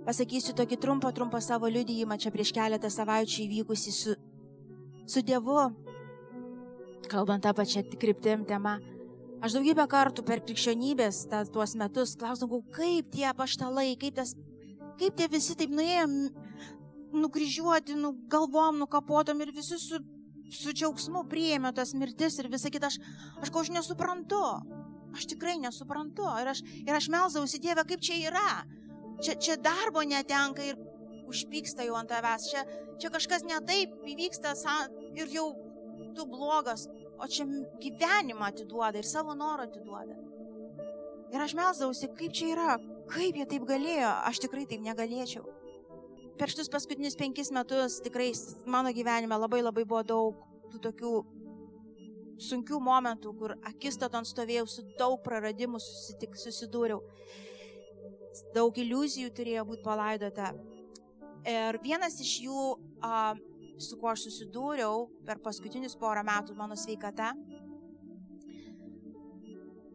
pasakysiu 0.06 0.54
tokį 0.58 0.78
trumpą, 0.82 1.12
trumpą 1.14 1.40
savo 1.42 1.70
liudijimą 1.70 2.18
čia 2.18 2.32
prieš 2.34 2.52
keletą 2.54 2.90
savaičių 2.90 3.44
įvykusi 3.46 3.94
su, 3.94 4.14
su 5.06 5.22
Dievu, 5.22 5.68
kalbant 7.10 7.44
tą 7.44 7.52
pačią 7.56 7.84
kryptim 7.94 8.46
temą. 8.48 8.78
Aš 9.42 9.56
daugybę 9.56 9.88
kartų 9.90 10.22
per 10.26 10.42
krikščionybės 10.46 11.24
ta, 11.30 11.42
tuos 11.50 11.74
metus 11.78 12.14
klausau, 12.18 12.60
kaip 12.74 13.10
tie 13.14 13.26
paštalai, 13.34 13.96
kaip, 13.98 14.14
tas, 14.20 14.36
kaip 15.00 15.16
tie 15.18 15.26
visi 15.30 15.56
taip 15.58 15.72
nuėjo 15.74 16.06
nukryžiuoti, 17.12 17.96
nu, 17.98 18.14
galvom, 18.32 18.80
nukapotom 18.82 19.40
ir 19.44 19.52
visi 19.54 19.78
su 19.78 20.00
su 20.52 20.72
džiaugsmu 20.76 21.24
priėmė 21.30 21.72
tas 21.76 21.94
mirtis 21.96 22.38
ir 22.40 22.50
visą 22.52 22.70
kitą, 22.72 22.90
aš, 22.90 22.98
aš 23.42 23.52
ko 23.52 23.62
aš 23.64 23.72
nesuprantu. 23.76 24.42
Aš 25.12 25.26
tikrai 25.34 25.58
nesuprantu. 25.60 26.24
Ir 26.40 26.52
aš, 26.54 26.62
ir 26.86 26.96
aš 26.96 27.08
melzausi 27.12 27.60
Dievę, 27.60 27.84
kaip 27.88 28.00
čia 28.04 28.16
yra. 28.30 28.62
Čia, 29.22 29.36
čia 29.36 29.58
darbo 29.60 30.02
netenka 30.08 30.64
ir 30.64 30.80
užpyksta 31.28 31.84
jau 31.86 31.98
ant 31.98 32.10
tavęs. 32.12 32.48
Čia, 32.52 32.64
čia 33.00 33.12
kažkas 33.12 33.44
netaip 33.48 33.92
įvyksta 34.08 34.54
ir 35.16 35.28
jau 35.32 35.50
tu 36.16 36.26
blogas, 36.28 36.88
o 37.20 37.28
čia 37.28 37.46
gyvenimą 37.80 38.48
atiduoda 38.50 39.00
ir 39.00 39.08
savo 39.08 39.36
norą 39.36 39.68
atiduoda. 39.68 40.16
Ir 41.32 41.40
aš 41.40 41.56
melzausi, 41.56 42.10
kaip 42.18 42.32
čia 42.36 42.52
yra, 42.56 42.76
kaip 43.12 43.36
jie 43.36 43.48
taip 43.48 43.64
galėjo, 43.68 44.12
aš 44.28 44.44
tikrai 44.44 44.66
taip 44.68 44.84
negalėčiau 44.84 45.61
per 46.38 46.52
šitus 46.52 46.70
paskutinius 46.72 47.18
penkis 47.18 47.52
metus 47.54 48.00
tikrai 48.04 48.32
mano 48.66 48.92
gyvenime 48.94 49.38
labai 49.38 49.62
labai 49.62 49.84
buvo 49.84 50.02
daug 50.06 50.42
tų 50.72 50.80
tokių 50.88 51.12
sunkių 52.42 52.80
momentų, 52.82 53.32
kur 53.38 53.54
akistaton 53.68 54.26
stovėjau 54.26 54.66
su 54.70 54.84
daug 54.98 55.20
praradimų 55.24 55.80
susitik, 55.82 56.36
susidūriau. 56.38 57.02
Daug 58.56 58.78
iliuzijų 58.80 59.30
turėjo 59.36 59.64
būti 59.68 59.84
palaidota. 59.84 60.52
Ir 61.48 61.78
vienas 61.84 62.18
iš 62.22 62.32
jų, 62.46 62.64
a, 63.04 63.34
su 63.82 63.98
kuo 64.00 64.12
aš 64.12 64.26
susidūriau 64.28 65.08
per 65.26 65.40
paskutinius 65.42 65.96
porą 66.00 66.22
metų, 66.26 66.56
mano 66.58 66.78
sveikata, 66.78 67.32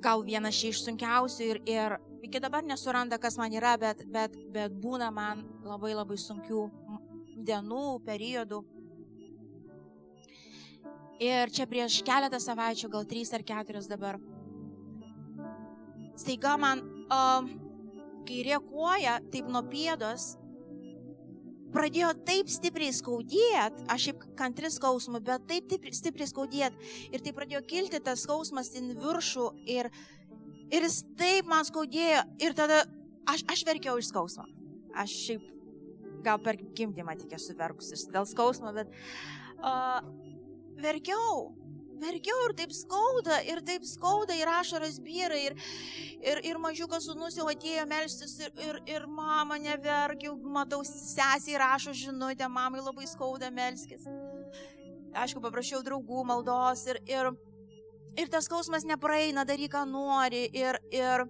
gal 0.07 0.23
vienas 0.23 0.59
iš 0.63 0.79
sunkiausių 0.85 1.47
ir, 1.51 1.59
ir 1.67 1.97
iki 2.23 2.39
dabar 2.43 2.63
nesuranda, 2.63 3.19
kas 3.19 3.35
man 3.39 3.51
yra, 3.55 3.75
bet, 3.79 4.05
bet, 4.11 4.35
bet 4.53 4.75
būna 4.83 5.09
man 5.11 5.43
labai 5.67 5.93
labai 5.97 6.17
sunkių 6.21 6.63
dienų, 7.47 7.83
periodų. 8.07 8.63
Ir 11.23 11.51
čia 11.51 11.65
prieš 11.67 11.99
keletą 12.05 12.39
savaičių, 12.39 12.91
gal 12.93 13.07
trys 13.09 13.33
ar 13.33 13.43
keturias 13.43 13.87
dabar, 13.89 14.19
staiga 16.17 16.53
man 16.61 16.83
uh, 17.09 17.47
kairė 18.27 18.59
koja, 18.69 19.17
taip 19.33 19.49
nuo 19.49 19.63
pėdos, 19.65 20.35
pradėjo 21.73 22.11
taip 22.27 22.51
stipriai 22.51 22.93
skaudėti, 22.95 23.87
aš 23.91 24.09
šiaip 24.09 24.27
kantri 24.39 24.71
skausmų, 24.73 25.21
bet 25.25 25.47
taip, 25.49 25.67
taip 25.71 25.89
stipriai 25.95 26.29
skaudėti. 26.29 26.91
Ir 27.11 27.25
tai 27.25 27.33
pradėjo 27.35 27.63
kilti 27.67 28.01
tas 28.03 28.23
skausmas 28.23 28.71
į 28.77 28.85
viršų 29.01 29.49
ir, 29.73 29.91
Ir 30.67 30.83
jis 30.83 31.01
taip 31.19 31.47
man 31.47 31.63
skaudėjo 31.67 32.23
ir 32.43 32.55
tada 32.55 32.81
aš, 33.29 33.45
aš 33.47 33.63
verkiau 33.67 33.99
iš 33.99 34.09
skausmo. 34.11 34.43
Aš 34.97 35.13
šiaip 35.23 35.45
gal 36.25 36.41
per 36.43 36.59
gimdymą 36.75 37.15
tik 37.19 37.37
esu 37.37 37.55
verkusis 37.55 38.07
dėl 38.11 38.27
skausmo, 38.27 38.73
bet 38.75 38.91
uh, 39.61 40.01
verkiau. 40.83 41.53
Verkiau 41.97 42.43
ir 42.45 42.53
taip 42.57 42.73
skauda, 42.75 43.39
ir 43.49 43.61
taip 43.65 43.85
skauda, 43.87 44.35
ir 44.37 44.49
ašaras 44.51 44.99
vyra, 45.03 45.37
ir, 45.39 45.57
ir, 46.21 46.41
ir 46.45 46.61
mažiukas 46.61 47.07
sunus 47.09 47.37
jau 47.39 47.47
atėjo 47.49 47.87
melstis, 47.89 48.37
ir, 48.43 48.53
ir, 48.67 48.79
ir 48.89 49.07
mama 49.09 49.57
neverkiau, 49.61 50.35
matau, 50.57 50.83
sesė 50.85 51.57
rašo 51.57 51.95
žinutę, 51.97 52.47
mamai 52.51 52.83
labai 52.83 53.09
skauda 53.09 53.49
melskis. 53.53 54.05
Aišku, 55.17 55.41
paprašiau 55.41 55.81
draugų 55.85 56.23
maldos 56.29 56.85
ir, 56.91 57.01
ir, 57.09 57.31
Ir 58.17 58.31
tas 58.33 58.47
skausmas 58.49 58.81
nepraeina, 58.89 59.43
daryk, 59.45 59.75
ką 59.75 59.83
nori. 59.85 60.47
Ir, 60.57 60.79
ir, 60.89 61.23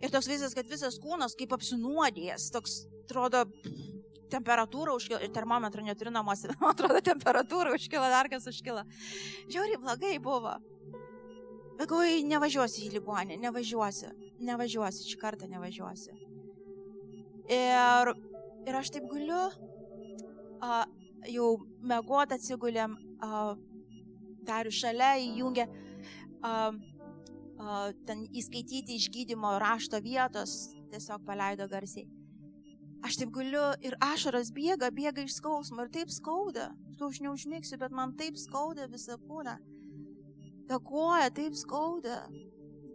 ir 0.00 0.12
toks 0.12 0.28
visas, 0.30 0.54
kad 0.56 0.68
visas 0.70 0.96
kūnas 1.02 1.36
kaip 1.36 1.52
apsinuodėjęs, 1.52 2.46
toks, 2.54 2.78
atrodo, 3.04 3.42
temperatūra 4.34 4.94
užkilo, 4.98 5.22
termometrą 5.34 5.86
neturiu 5.86 6.12
namuose, 6.14 6.50
man 6.60 6.74
atrodo, 6.74 7.00
temperatūra 7.04 7.74
užkilo, 7.78 8.10
dar 8.12 8.30
kas 8.32 8.50
užkilo. 8.50 8.84
Žiauriai 9.48 9.80
blogai 9.80 10.18
buvo. 10.22 10.58
Bet 11.74 11.88
galvoju, 11.90 12.20
nevažiuosiu 12.30 12.84
į 12.86 12.92
ligonę, 12.98 13.40
nevažiuosiu, 13.42 14.12
nevažiuosiu, 14.46 15.08
šį 15.10 15.18
kartą 15.18 15.48
nevažiuosiu. 15.50 16.14
Ir, 17.50 18.12
Ir 18.64 18.76
aš 18.78 18.88
taip 18.94 19.04
guliu, 19.10 19.42
a, 20.64 20.84
jau 21.28 21.48
mėgot 21.84 22.32
atsigulėm, 22.32 22.94
a, 23.20 23.42
dariu 24.48 24.72
šalia, 24.72 25.10
įjungė 25.20 25.66
a, 25.68 26.52
a, 26.72 27.74
ten 28.08 28.24
įskaityti 28.32 28.96
iš 28.96 29.10
gydymo 29.12 29.52
rašto 29.60 30.00
vietos, 30.04 30.72
tiesiog 30.94 31.26
paleido 31.28 31.68
garsiai. 31.68 32.08
Aš 33.04 33.18
taip 33.20 33.34
guliu 33.36 33.62
ir 33.84 33.96
ašaras 34.00 34.48
bėga, 34.56 34.88
bėga 34.94 35.26
iš 35.26 35.36
skausmo 35.36 35.84
ir 35.84 35.90
taip 35.92 36.12
skauda. 36.12 36.70
Tu 36.96 37.04
aš 37.04 37.20
neužmigsiu, 37.20 37.76
bet 37.82 37.92
man 37.92 38.14
taip 38.16 38.38
skauda 38.40 38.86
visą 38.88 39.18
kūną. 39.20 39.58
Ta 40.70 40.78
koja 40.80 41.28
taip 41.36 41.56
skauda. 41.60 42.22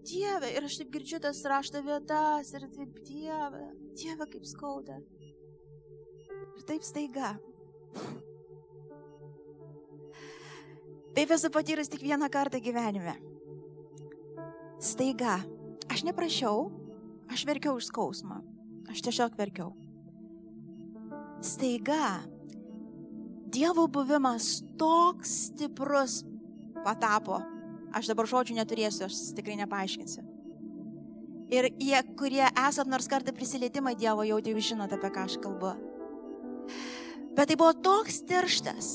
Dieve, 0.09 0.49
ir 0.55 0.65
aš 0.65 0.79
taip 0.79 0.89
girdžiu 0.95 1.19
tas 1.21 1.43
rašto 1.45 1.83
vietas 1.85 2.49
ir 2.55 2.65
taip, 2.73 2.95
Dieve, 3.05 3.67
Dieve, 3.99 4.25
kaip 4.31 4.47
skauda. 4.49 4.97
Ir 6.57 6.63
taip 6.65 6.87
staiga. 6.87 7.35
Taip 11.13 11.35
esu 11.35 11.51
patyrus 11.53 11.91
tik 11.91 12.01
vieną 12.05 12.31
kartą 12.33 12.61
gyvenime. 12.63 13.13
Staiga. 14.79 15.37
Aš 15.89 16.05
neprašiau, 16.07 16.69
aš 17.29 17.45
verkiau 17.49 17.77
iš 17.77 17.91
skausmo. 17.91 18.39
Aš 18.89 19.03
tiesiog 19.05 19.37
verkiau. 19.37 19.75
Staiga. 21.41 22.19
Dievo 23.49 23.87
buvimas 23.87 24.59
toks 24.77 25.31
stiprus 25.47 26.23
patapo. 26.83 27.39
Aš 27.95 28.11
dabar 28.11 28.27
žodžių 28.29 28.59
neturėsiu, 28.59 29.07
aš 29.07 29.31
tikrai 29.37 29.55
nepaaiškinsiu. 29.63 30.25
Ir 31.49 31.71
jie, 31.81 31.97
kurie 32.19 32.43
esat 32.45 32.89
nors 32.91 33.07
kartą 33.09 33.33
prisilietimą 33.33 33.95
Dievo, 33.97 34.25
jau 34.27 34.37
jau 34.37 34.61
žinote, 34.61 34.99
apie 34.99 35.09
ką 35.15 35.23
aš 35.25 35.39
kalbu. 35.41 35.71
Bet 37.33 37.49
tai 37.49 37.57
buvo 37.57 37.71
toks 37.73 38.21
tirštas. 38.29 38.91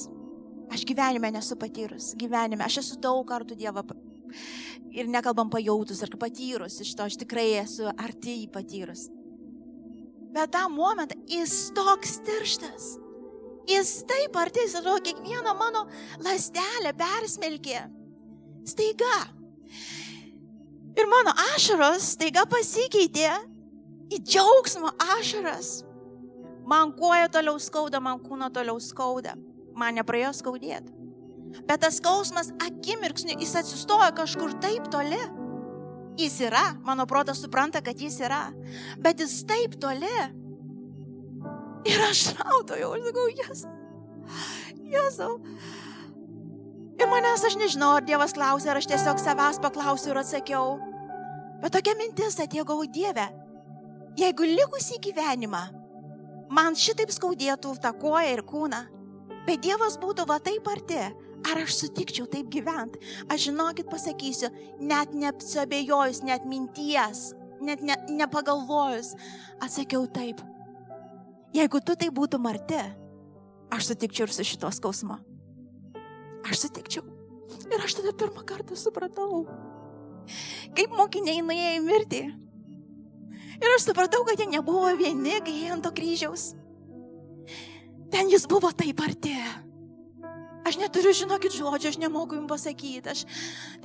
Aš 0.70 0.84
gyvenime 0.86 1.32
nesu 1.34 1.56
patyrus. 1.56 2.12
Gyvenime. 2.18 2.64
Aš 2.66 2.82
esu 2.84 3.00
daug 3.00 3.24
kartų 3.26 3.56
Dievą. 3.58 3.82
Ir 4.94 5.10
nekalbam 5.10 5.50
pajautus 5.50 6.04
ar 6.04 6.12
patyrus 6.20 6.80
iš 6.84 6.94
to. 6.94 7.08
Aš 7.08 7.18
tikrai 7.24 7.54
esu 7.64 7.88
arti 7.90 8.42
jį 8.42 8.48
patyrus. 8.54 9.08
Bet 10.34 10.50
tą 10.50 10.68
momentą 10.68 11.14
jis 11.30 11.70
toks 11.76 12.18
tirštas. 12.26 12.96
Jis 13.68 14.02
taip 14.08 14.36
arti, 14.36 14.60
jis 14.66 14.74
atrodo, 14.80 15.00
kiekvieną 15.06 15.54
mano 15.56 15.86
lastelę 16.24 16.92
persmelkė. 16.98 17.84
Staiga. 18.66 19.16
Ir 20.94 21.08
mano 21.10 21.32
ašaros 21.54 22.10
staiga 22.16 22.44
pasikeitė 22.50 23.30
į 24.12 24.20
džiaugsmo 24.20 24.92
ašaras. 25.16 25.80
Man 26.66 26.92
koja 26.96 27.28
toliau 27.28 27.58
skauda, 27.60 28.00
man 28.00 28.20
kūno 28.24 28.50
toliau 28.52 28.80
skauda. 28.80 29.34
Man 29.76 29.98
nepraėjo 29.98 30.32
skaudėti. 30.38 30.92
Bet 31.68 31.82
tas 31.84 31.98
skausmas 32.00 32.50
akimirksniu 32.62 33.36
jis 33.38 33.54
atsistojo 33.60 34.10
kažkur 34.18 34.54
taip 34.62 34.90
toli. 34.90 35.20
Jis 36.18 36.38
yra, 36.46 36.62
mano 36.86 37.06
protas 37.10 37.40
supranta, 37.42 37.82
kad 37.82 37.98
jis 37.98 38.20
yra. 38.22 38.46
Bet 39.02 39.20
jis 39.20 39.40
taip 39.48 39.74
toli. 39.82 40.14
Ir 41.84 42.04
aš 42.06 42.28
rautojau, 42.38 42.94
aš 42.96 43.08
sakau, 43.08 43.26
Jėzau. 43.40 43.72
Jėzau. 44.94 45.32
Ir 46.94 47.10
manęs 47.10 47.42
aš 47.44 47.56
nežinau, 47.58 47.96
ar 47.98 48.04
Dievas 48.06 48.32
klausė, 48.36 48.70
ar 48.70 48.78
aš 48.78 48.86
tiesiog 48.92 49.18
savęs 49.20 49.58
paklausiau 49.60 50.14
ir 50.14 50.20
atsakiau. 50.22 50.76
Bet 51.60 51.74
tokia 51.74 51.96
mintis 51.98 52.38
atėjo, 52.40 52.64
galvoju, 52.68 52.92
Dieve, 52.94 53.26
jeigu 54.20 54.46
likusį 54.46 55.00
gyvenimą 55.02 55.64
man 56.54 56.76
šitaip 56.78 57.12
skaudėtų 57.12 57.74
tą 57.82 57.92
koją 57.98 58.34
ir 58.34 58.42
kūną, 58.46 58.80
bet 59.48 59.62
Dievas 59.64 59.98
būtų 60.00 60.26
va 60.30 60.38
taip 60.42 60.68
arti, 60.70 61.00
ar 61.50 61.62
aš 61.62 61.78
sutikčiau 61.82 62.26
taip 62.30 62.50
gyventi? 62.52 63.00
Aš 63.28 63.48
žinokit 63.48 63.88
pasakysiu, 63.90 64.50
net 64.80 65.14
neapsabėjojus, 65.16 66.22
net 66.26 66.46
minties, 66.48 67.32
net 67.64 67.82
ne, 67.84 67.96
nepagalvojus, 68.20 69.14
atsakiau 69.64 70.06
taip. 70.10 70.42
Jeigu 71.54 71.80
tu 71.84 71.96
tai 71.98 72.10
būtum 72.10 72.48
arti, 72.50 72.80
aš 73.74 73.92
sutikčiau 73.92 74.26
ir 74.28 74.34
su 74.34 74.46
šito 74.46 74.70
skausmu. 74.74 75.18
Aš 76.44 76.66
sutikčiau. 76.66 77.04
Ir 77.70 77.84
aš 77.84 78.00
tada 78.00 78.12
pirmą 78.16 78.42
kartą 78.46 78.76
supratau, 78.76 79.44
kaip 80.76 80.92
mokiniai 80.96 81.44
nuėjo 81.44 81.70
į 81.76 81.84
mirtį. 81.84 82.22
Ir 83.54 83.76
aš 83.76 83.86
supratau, 83.86 84.24
kad 84.26 84.40
jie 84.40 84.48
nebuvo 84.50 84.90
vieni, 84.98 85.38
kai 85.44 85.54
jie 85.54 85.70
ant 85.72 85.84
to 85.86 85.92
kryžiaus. 85.94 86.52
Ten 88.12 88.30
jis 88.30 88.48
buvo 88.50 88.70
taip 88.74 89.00
arti. 89.04 89.34
Aš 90.64 90.78
neturiu, 90.80 91.12
žinokit, 91.12 91.52
žodžio, 91.52 91.92
aš 91.92 91.98
nemoku 92.00 92.38
jums 92.38 92.48
pasakyti, 92.48 93.04
aš 93.12 93.24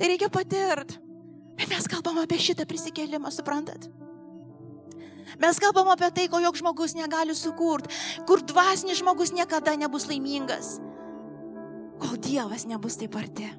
tai 0.00 0.12
reikia 0.12 0.30
patirt. 0.32 0.96
Bet 1.58 1.68
mes 1.68 1.88
kalbam 1.92 2.20
apie 2.22 2.38
šitą 2.40 2.64
prisikėlimą, 2.68 3.28
suprantat? 3.34 3.90
Mes 5.40 5.60
kalbam 5.60 5.90
apie 5.92 6.08
tai, 6.16 6.28
ko 6.32 6.40
joks 6.40 6.62
žmogus 6.62 6.96
negali 6.96 7.36
sukurti, 7.36 7.92
kur 8.28 8.40
dvasinis 8.40 9.02
žmogus 9.02 9.34
niekada 9.36 9.76
nebus 9.76 10.08
laimingas, 10.08 10.78
kol 12.00 12.16
Dievas 12.16 12.64
nebus 12.66 12.96
taip 13.00 13.18
arti. 13.20 13.50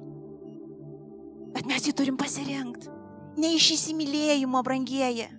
Bet 1.54 1.68
mes 1.68 1.86
jį 1.86 1.94
turim 1.94 2.18
pasirinkti. 2.18 2.90
Ne 3.38 3.54
iš 3.56 3.70
įsimylėjimo, 3.78 4.60
brangieji 4.66 5.30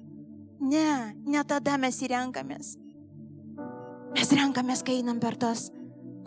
Ne, 0.63 1.11
ne 1.27 1.41
tada 1.43 1.75
mes 1.81 1.97
įrenkamės. 2.05 2.77
Mes 4.13 4.29
renkamės, 4.31 4.84
kai 4.86 5.01
einam 5.01 5.19
per 5.19 5.36
tas 5.36 5.67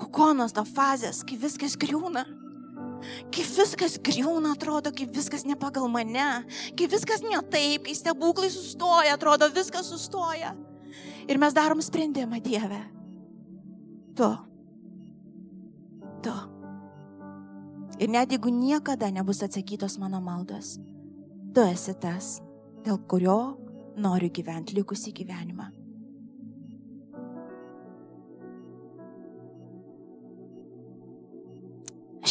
kokonos, 0.01 0.55
to 0.57 0.65
fazės, 0.69 1.23
kai 1.27 1.39
viskas 1.41 1.77
griūna. 1.81 2.25
Kai 3.35 3.45
viskas 3.45 3.99
griūna, 4.03 4.55
atrodo, 4.57 4.91
kai 4.95 5.07
viskas 5.13 5.45
ne 5.47 5.55
pagal 5.59 5.87
mane, 5.93 6.47
kai 6.79 6.89
viskas 6.91 7.23
ne 7.23 7.39
taip, 7.53 7.85
kai 7.87 7.95
stebuklai 7.95 8.49
sustoja, 8.51 9.15
atrodo, 9.15 9.49
viskas 9.55 9.91
sustoja. 9.93 10.55
Ir 11.27 11.39
mes 11.43 11.55
darom 11.55 11.83
sprendimą, 11.83 12.41
Dieve. 12.43 12.81
Tu. 14.17 14.29
Tu. 16.25 16.35
Ir 18.01 18.13
net 18.13 18.33
jeigu 18.33 18.53
niekada 18.53 19.11
nebus 19.13 19.43
atsakytos 19.45 19.99
mano 20.01 20.21
maldos, 20.21 20.77
tu 21.55 21.65
esi 21.65 21.95
tas, 22.01 22.37
dėl 22.85 23.01
kurio 23.09 23.57
noriu 23.97 24.29
gyventi 24.33 24.77
likusį 24.77 25.13
gyvenimą. 25.17 25.71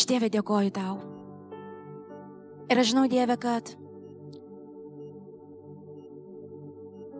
Aš 0.05 0.11
Dieve 0.11 0.27
dėkoju 0.29 0.69
tau. 0.69 0.99
Ir 2.69 2.77
aš 2.77 2.91
žinau 2.91 3.07
Dieve, 3.09 3.33
kad 3.41 3.71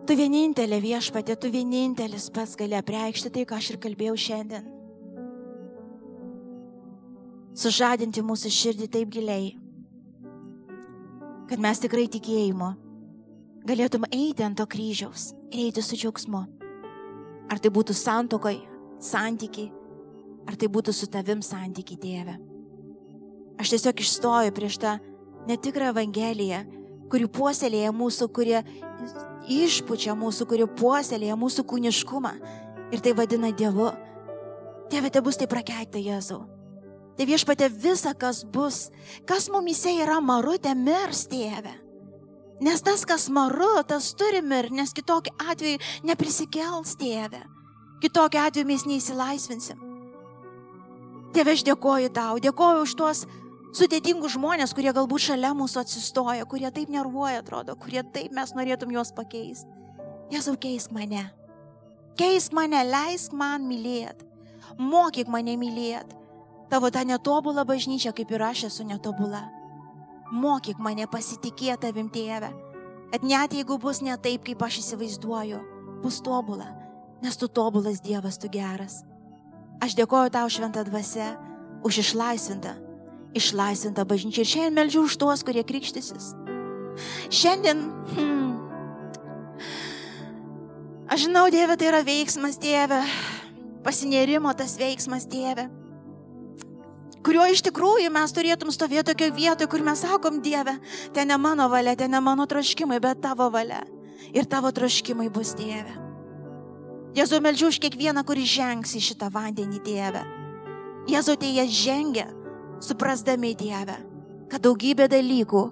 tu 0.06 0.14
vienintelė 0.14 0.78
viešpatė, 0.84 1.34
tu 1.34 1.50
vienintelis 1.50 2.28
pats 2.30 2.54
gali 2.54 2.78
apreikšti 2.78 3.34
tai, 3.34 3.42
ką 3.42 3.58
aš 3.58 3.72
ir 3.72 3.80
kalbėjau 3.82 4.14
šiandien. 4.28 4.70
Sužadinti 7.58 8.22
mūsų 8.22 8.54
širdį 8.54 8.90
taip 8.94 9.10
giliai, 9.18 9.50
kad 11.50 11.58
mes 11.58 11.82
tikrai 11.82 12.06
tikėjimo 12.06 12.72
galėtum 13.66 14.06
eiti 14.14 14.46
ant 14.46 14.62
to 14.62 14.70
kryžiaus 14.70 15.32
ir 15.50 15.64
eiti 15.66 15.82
su 15.82 15.98
džiaugsmu. 15.98 16.48
Ar 17.50 17.58
tai 17.58 17.74
būtų 17.74 17.98
santokoj, 17.98 18.62
santykiai, 19.02 19.72
ar 20.46 20.54
tai 20.54 20.70
būtų 20.70 20.94
su 20.94 21.10
tavim 21.10 21.42
santykiai, 21.42 22.06
tėve. 22.06 22.42
Aš 23.60 23.72
tiesiog 23.72 24.00
išstoju 24.00 24.54
prieš 24.56 24.80
tą 24.82 24.96
netikrą 25.48 25.92
Evangeliją, 25.94 26.64
kuri 27.10 27.28
puoselėja 27.30 27.92
mūsų, 27.94 28.28
kurie 28.34 28.60
išpučia 29.46 30.16
mūsų, 30.18 30.48
kurie 30.50 30.66
puoselėja 30.66 31.38
mūsų 31.38 31.64
kūniškumą 31.70 32.34
ir 32.92 33.02
tai 33.02 33.14
vadina 33.16 33.52
Dievu. 33.54 33.92
Tėve, 34.90 35.10
te 35.10 35.22
bus 35.22 35.38
tai 35.38 35.48
prakeikta 35.50 35.98
Jėzau. 35.98 36.44
Tai 37.16 37.24
viešpatė 37.24 37.70
visa, 37.72 38.12
kas 38.14 38.42
bus, 38.44 38.90
kas 39.26 39.48
mumise 39.48 39.90
yra 40.02 40.20
marutė, 40.20 40.74
mirs 40.76 41.24
tėve. 41.30 41.72
Nes 42.60 42.80
tas, 42.84 43.04
kas 43.08 43.26
maru, 43.32 43.82
tas 43.88 44.12
turi 44.16 44.42
mirti, 44.44 44.76
nes 44.76 44.92
kitokiu 44.96 45.32
atveju 45.40 45.80
neprisikels 46.08 46.94
tėvė. 47.00 47.42
Kitokiu 48.04 48.40
atveju 48.40 48.68
mes 48.68 48.84
neįsilaisvinsim. 48.88 49.80
Tėve, 51.36 51.56
aš 51.56 51.64
dėkoju 51.66 52.12
tau, 52.16 52.38
dėkoju 52.40 52.84
už 52.84 52.94
tuos 52.96 53.24
sudėtingus 53.74 54.36
žmonės, 54.36 54.74
kurie 54.76 54.92
galbūt 54.94 55.26
šalia 55.30 55.54
mūsų 55.56 55.82
atsistoja, 55.82 56.46
kurie 56.46 56.70
taip 56.70 56.92
nervuoja, 56.92 57.40
atrodo, 57.42 57.76
kurie 57.80 58.02
taip 58.02 58.34
mes 58.36 58.54
norėtum 58.54 58.92
juos 58.94 59.12
pakeisti. 59.16 59.70
Jėzau, 60.30 60.56
keisk 60.58 60.94
mane. 60.94 61.24
Keisk 62.18 62.54
mane, 62.56 62.80
leisk 62.86 63.34
man 63.36 63.66
mylėti. 63.68 64.26
Mokyk 64.78 65.28
mane 65.30 65.56
mylėti. 65.58 66.16
Tavo 66.70 66.90
tą 66.90 67.04
netobulą 67.06 67.62
bažnyčią, 67.66 68.10
kaip 68.16 68.32
ir 68.34 68.42
aš 68.42 68.64
esu 68.70 68.86
netobula. 68.86 69.44
Mokyk 70.34 70.80
mane 70.82 71.06
pasitikėti 71.06 71.86
tavim, 71.86 72.08
tėve. 72.10 72.50
Kad 73.12 73.22
net 73.22 73.54
jeigu 73.54 73.78
bus 73.78 74.02
ne 74.02 74.16
taip, 74.18 74.42
kaip 74.48 74.64
aš 74.66 74.80
įsivaizduoju, 74.82 75.60
bus 76.02 76.18
tobula. 76.20 76.72
nes 77.22 77.36
tu 77.36 77.48
tobulas 77.48 78.00
Dievas, 78.00 78.38
tu 78.38 78.48
geras. 78.48 79.02
Aš 79.80 79.96
dėkoju 79.96 80.30
tau 80.32 80.48
šventą 80.48 80.84
dvasę 80.86 81.34
už 81.84 82.00
išlaisvintą, 82.04 82.76
išlaisvintą 83.34 84.04
bažnyčią 84.06 84.44
ir 84.44 84.50
šiandien 84.50 84.76
meldžiu 84.76 85.06
už 85.08 85.16
tuos, 85.20 85.42
kurie 85.46 85.64
krikštysis. 85.66 86.34
Šiandien, 87.32 87.82
hmm, 88.16 88.52
aš 91.10 91.26
žinau, 91.26 91.48
Dieve, 91.52 91.76
tai 91.76 91.90
yra 91.90 92.04
veiksmas, 92.06 92.60
Dieve, 92.62 93.02
pasinėrimo 93.84 94.54
tas 94.56 94.78
veiksmas, 94.80 95.26
Dieve 95.28 95.66
kurio 97.26 97.42
iš 97.50 97.64
tikrųjų 97.66 98.10
mes 98.14 98.30
turėtum 98.34 98.70
stovėti 98.70 99.10
tokioje 99.10 99.34
vietoje, 99.34 99.70
kur 99.70 99.82
mes 99.82 99.98
sakom, 100.04 100.38
Dieve, 100.44 100.76
ten 101.14 101.26
ne 101.32 101.38
mano 101.40 101.66
valia, 101.72 101.96
ten 101.98 102.12
ne 102.14 102.20
mano 102.22 102.46
troškimai, 102.46 103.00
bet 103.02 103.18
tavo 103.24 103.48
valia. 103.50 103.82
Ir 104.30 104.46
tavo 104.46 104.70
troškimai 104.74 105.26
bus 105.34 105.54
Dieve. 105.58 105.96
Jėzau, 107.16 107.40
meldžiu 107.42 107.70
už 107.72 107.80
kiekvieną, 107.82 108.22
kuris 108.28 108.50
žengs 108.52 108.94
į 108.94 109.02
šitą 109.08 109.30
vandenį, 109.32 109.80
Dieve. 109.82 110.22
Jėzau, 111.10 111.34
tai 111.40 111.50
jie 111.56 111.66
žengia, 111.66 112.26
suprasdami 112.82 113.54
Dievę, 113.58 113.96
kad 114.50 114.62
daugybė 114.64 115.08
dalykų 115.10 115.64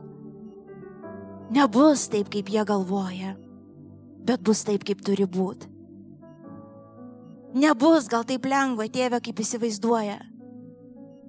nebus 1.54 2.08
taip, 2.10 2.30
kaip 2.32 2.50
jie 2.50 2.64
galvoja, 2.66 3.34
bet 4.24 4.42
bus 4.42 4.64
taip, 4.66 4.84
kaip 4.86 5.04
turi 5.04 5.26
būti. 5.28 5.70
Nebus 7.54 8.08
gal 8.10 8.24
taip 8.26 8.48
lengva, 8.50 8.88
tėve, 8.90 9.20
kaip 9.22 9.38
įsivaizduoja, 9.44 10.18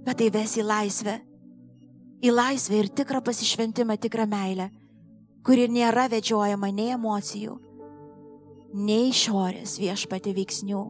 bet 0.08 0.18
tai 0.22 0.32
ves 0.34 0.56
į 0.58 0.66
laisvę. 0.66 1.20
Į 2.26 2.32
laisvę 2.34 2.80
ir 2.82 2.90
tikrą 2.98 3.22
pasišventimą, 3.22 4.00
tikrą 4.02 4.26
meilę, 4.26 4.72
kuri 5.46 5.68
nėra 5.70 6.08
vedžiojama 6.10 6.72
nei 6.74 6.96
emocijų, 6.96 7.60
nei 8.74 9.12
išorės 9.12 9.78
viešpati 9.78 10.34
veiksnių, 10.34 10.84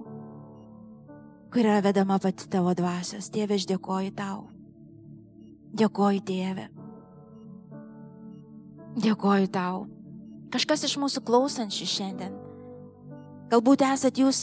kuri 1.51 1.67
yra 1.67 1.81
vedama 1.83 2.21
pati 2.23 2.47
tavo 2.51 2.71
dvasios. 2.77 3.27
Tėve, 3.33 3.59
aš 3.59 3.67
dėkoju 3.73 4.15
tau. 4.15 4.54
Dėkoju, 5.75 6.23
tėve. 6.27 6.69
Dėkoju 8.95 9.51
tau. 9.51 9.85
Kažkas 10.53 10.85
iš 10.87 10.95
mūsų 11.01 11.25
klausančių 11.27 11.89
šiandien. 11.91 12.39
Galbūt 13.51 13.83
esat 13.83 14.17
jūs 14.21 14.41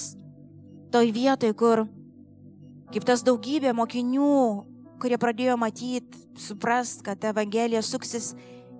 toj 0.93 1.09
vietoj, 1.15 1.55
kur 1.57 1.87
Kaip 2.93 3.07
tas 3.09 3.23
daugybė 3.25 3.71
mokinių, 3.73 4.33
kurie 5.01 5.17
pradėjo 5.17 5.55
matyti, 5.57 6.19
suprast, 6.37 7.01
kad 7.07 7.23
Evangelija 7.25 7.81
suksis 7.81 8.35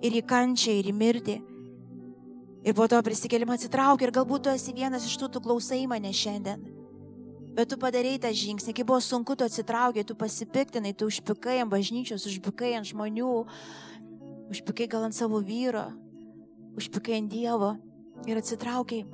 ir 0.05 0.19
į 0.19 0.21
kančią, 0.29 0.75
ir 0.77 0.91
į 0.91 0.93
mirtį. 0.93 1.37
Ir 2.63 2.75
po 2.77 2.85
to 2.87 2.99
prisikelimą 3.03 3.57
atsitraukia 3.57 4.05
ir 4.05 4.13
galbūt 4.13 4.45
tu 4.45 4.51
esi 4.53 4.75
vienas 4.77 5.07
iš 5.09 5.17
tų, 5.17 5.31
tu 5.33 5.41
klausai 5.41 5.81
mane 5.89 6.13
šiandien. 6.13 6.61
Bet 7.53 7.69
tu 7.69 7.77
padarėjai 7.77 8.21
tą 8.23 8.31
žingsnį, 8.33 8.73
kai 8.73 8.85
buvo 8.87 8.99
sunku, 9.03 9.35
tu 9.37 9.45
atsitraukiai, 9.45 10.05
tu 10.05 10.15
pasipiktinai, 10.17 10.95
tu 10.97 11.05
užpikai 11.09 11.59
ant 11.61 11.69
bažnyčios, 11.69 12.25
užpikai 12.29 12.73
ant 12.79 12.89
žmonių, 12.89 13.33
užpikai 14.49 14.89
gal 14.89 15.05
ant 15.05 15.17
savo 15.17 15.41
vyro, 15.43 15.85
užpikai 16.79 17.19
ant 17.21 17.29
Dievo 17.29 17.75
ir 18.25 18.41
atsitraukiai. 18.41 19.05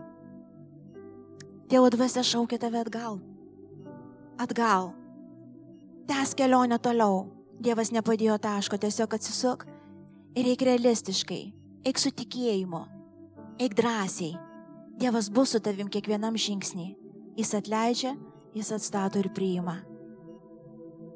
Dievo 1.69 1.91
dvasia 1.91 2.23
šaukia 2.23 2.61
tave 2.63 2.79
atgal 2.79 3.19
atgal. 4.39 4.93
Tęs 6.07 6.33
kelionę 6.35 6.79
toliau. 6.79 7.27
Dievas 7.59 7.91
nepadėjo 7.91 8.37
taško, 8.39 8.77
tiesiog 8.79 9.13
atsisuk 9.17 9.65
ir 10.39 10.47
eik 10.47 10.61
realistiškai, 10.63 11.41
eik 11.83 11.97
su 11.99 12.11
tikėjimu, 12.15 12.79
eik 13.59 13.75
drąsiai. 13.75 14.37
Dievas 14.99 15.27
bus 15.27 15.51
su 15.51 15.59
tavim 15.59 15.91
kiekvienam 15.91 16.39
žingsnį. 16.39 16.87
Jis 17.35 17.51
atleidžia, 17.59 18.13
jis 18.55 18.71
atstato 18.75 19.19
ir 19.19 19.29
priima. 19.35 19.77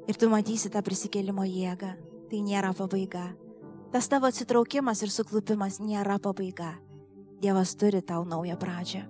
Ir 0.08 0.18
tu 0.20 0.28
matysi 0.28 0.70
tą 0.70 0.82
prisikėlimo 0.84 1.46
jėgą. 1.48 1.94
Tai 2.30 2.40
nėra 2.40 2.72
pabaiga. 2.76 3.28
Tas 3.92 4.08
tavo 4.10 4.26
atsitraukimas 4.26 5.02
ir 5.04 5.12
suklupimas 5.12 5.78
nėra 5.80 6.16
pabaiga. 6.18 6.72
Dievas 7.42 7.74
turi 7.76 8.00
tau 8.02 8.24
naują 8.24 8.56
pradžią. 8.58 9.04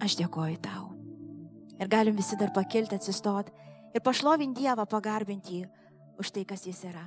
Aš 0.00 0.16
dėkoju 0.20 0.60
tau. 0.62 0.90
Ir 1.80 1.88
galim 1.88 2.16
visi 2.16 2.36
dar 2.36 2.52
pakilti, 2.52 2.96
atsistoti 2.96 3.52
ir 3.94 4.04
pašlovinti 4.04 4.62
Dievą, 4.62 4.84
pagarbinti 4.88 5.60
jį 5.60 5.68
už 6.20 6.32
tai, 6.36 6.44
kas 6.44 6.66
jis 6.68 6.84
yra. 6.88 7.06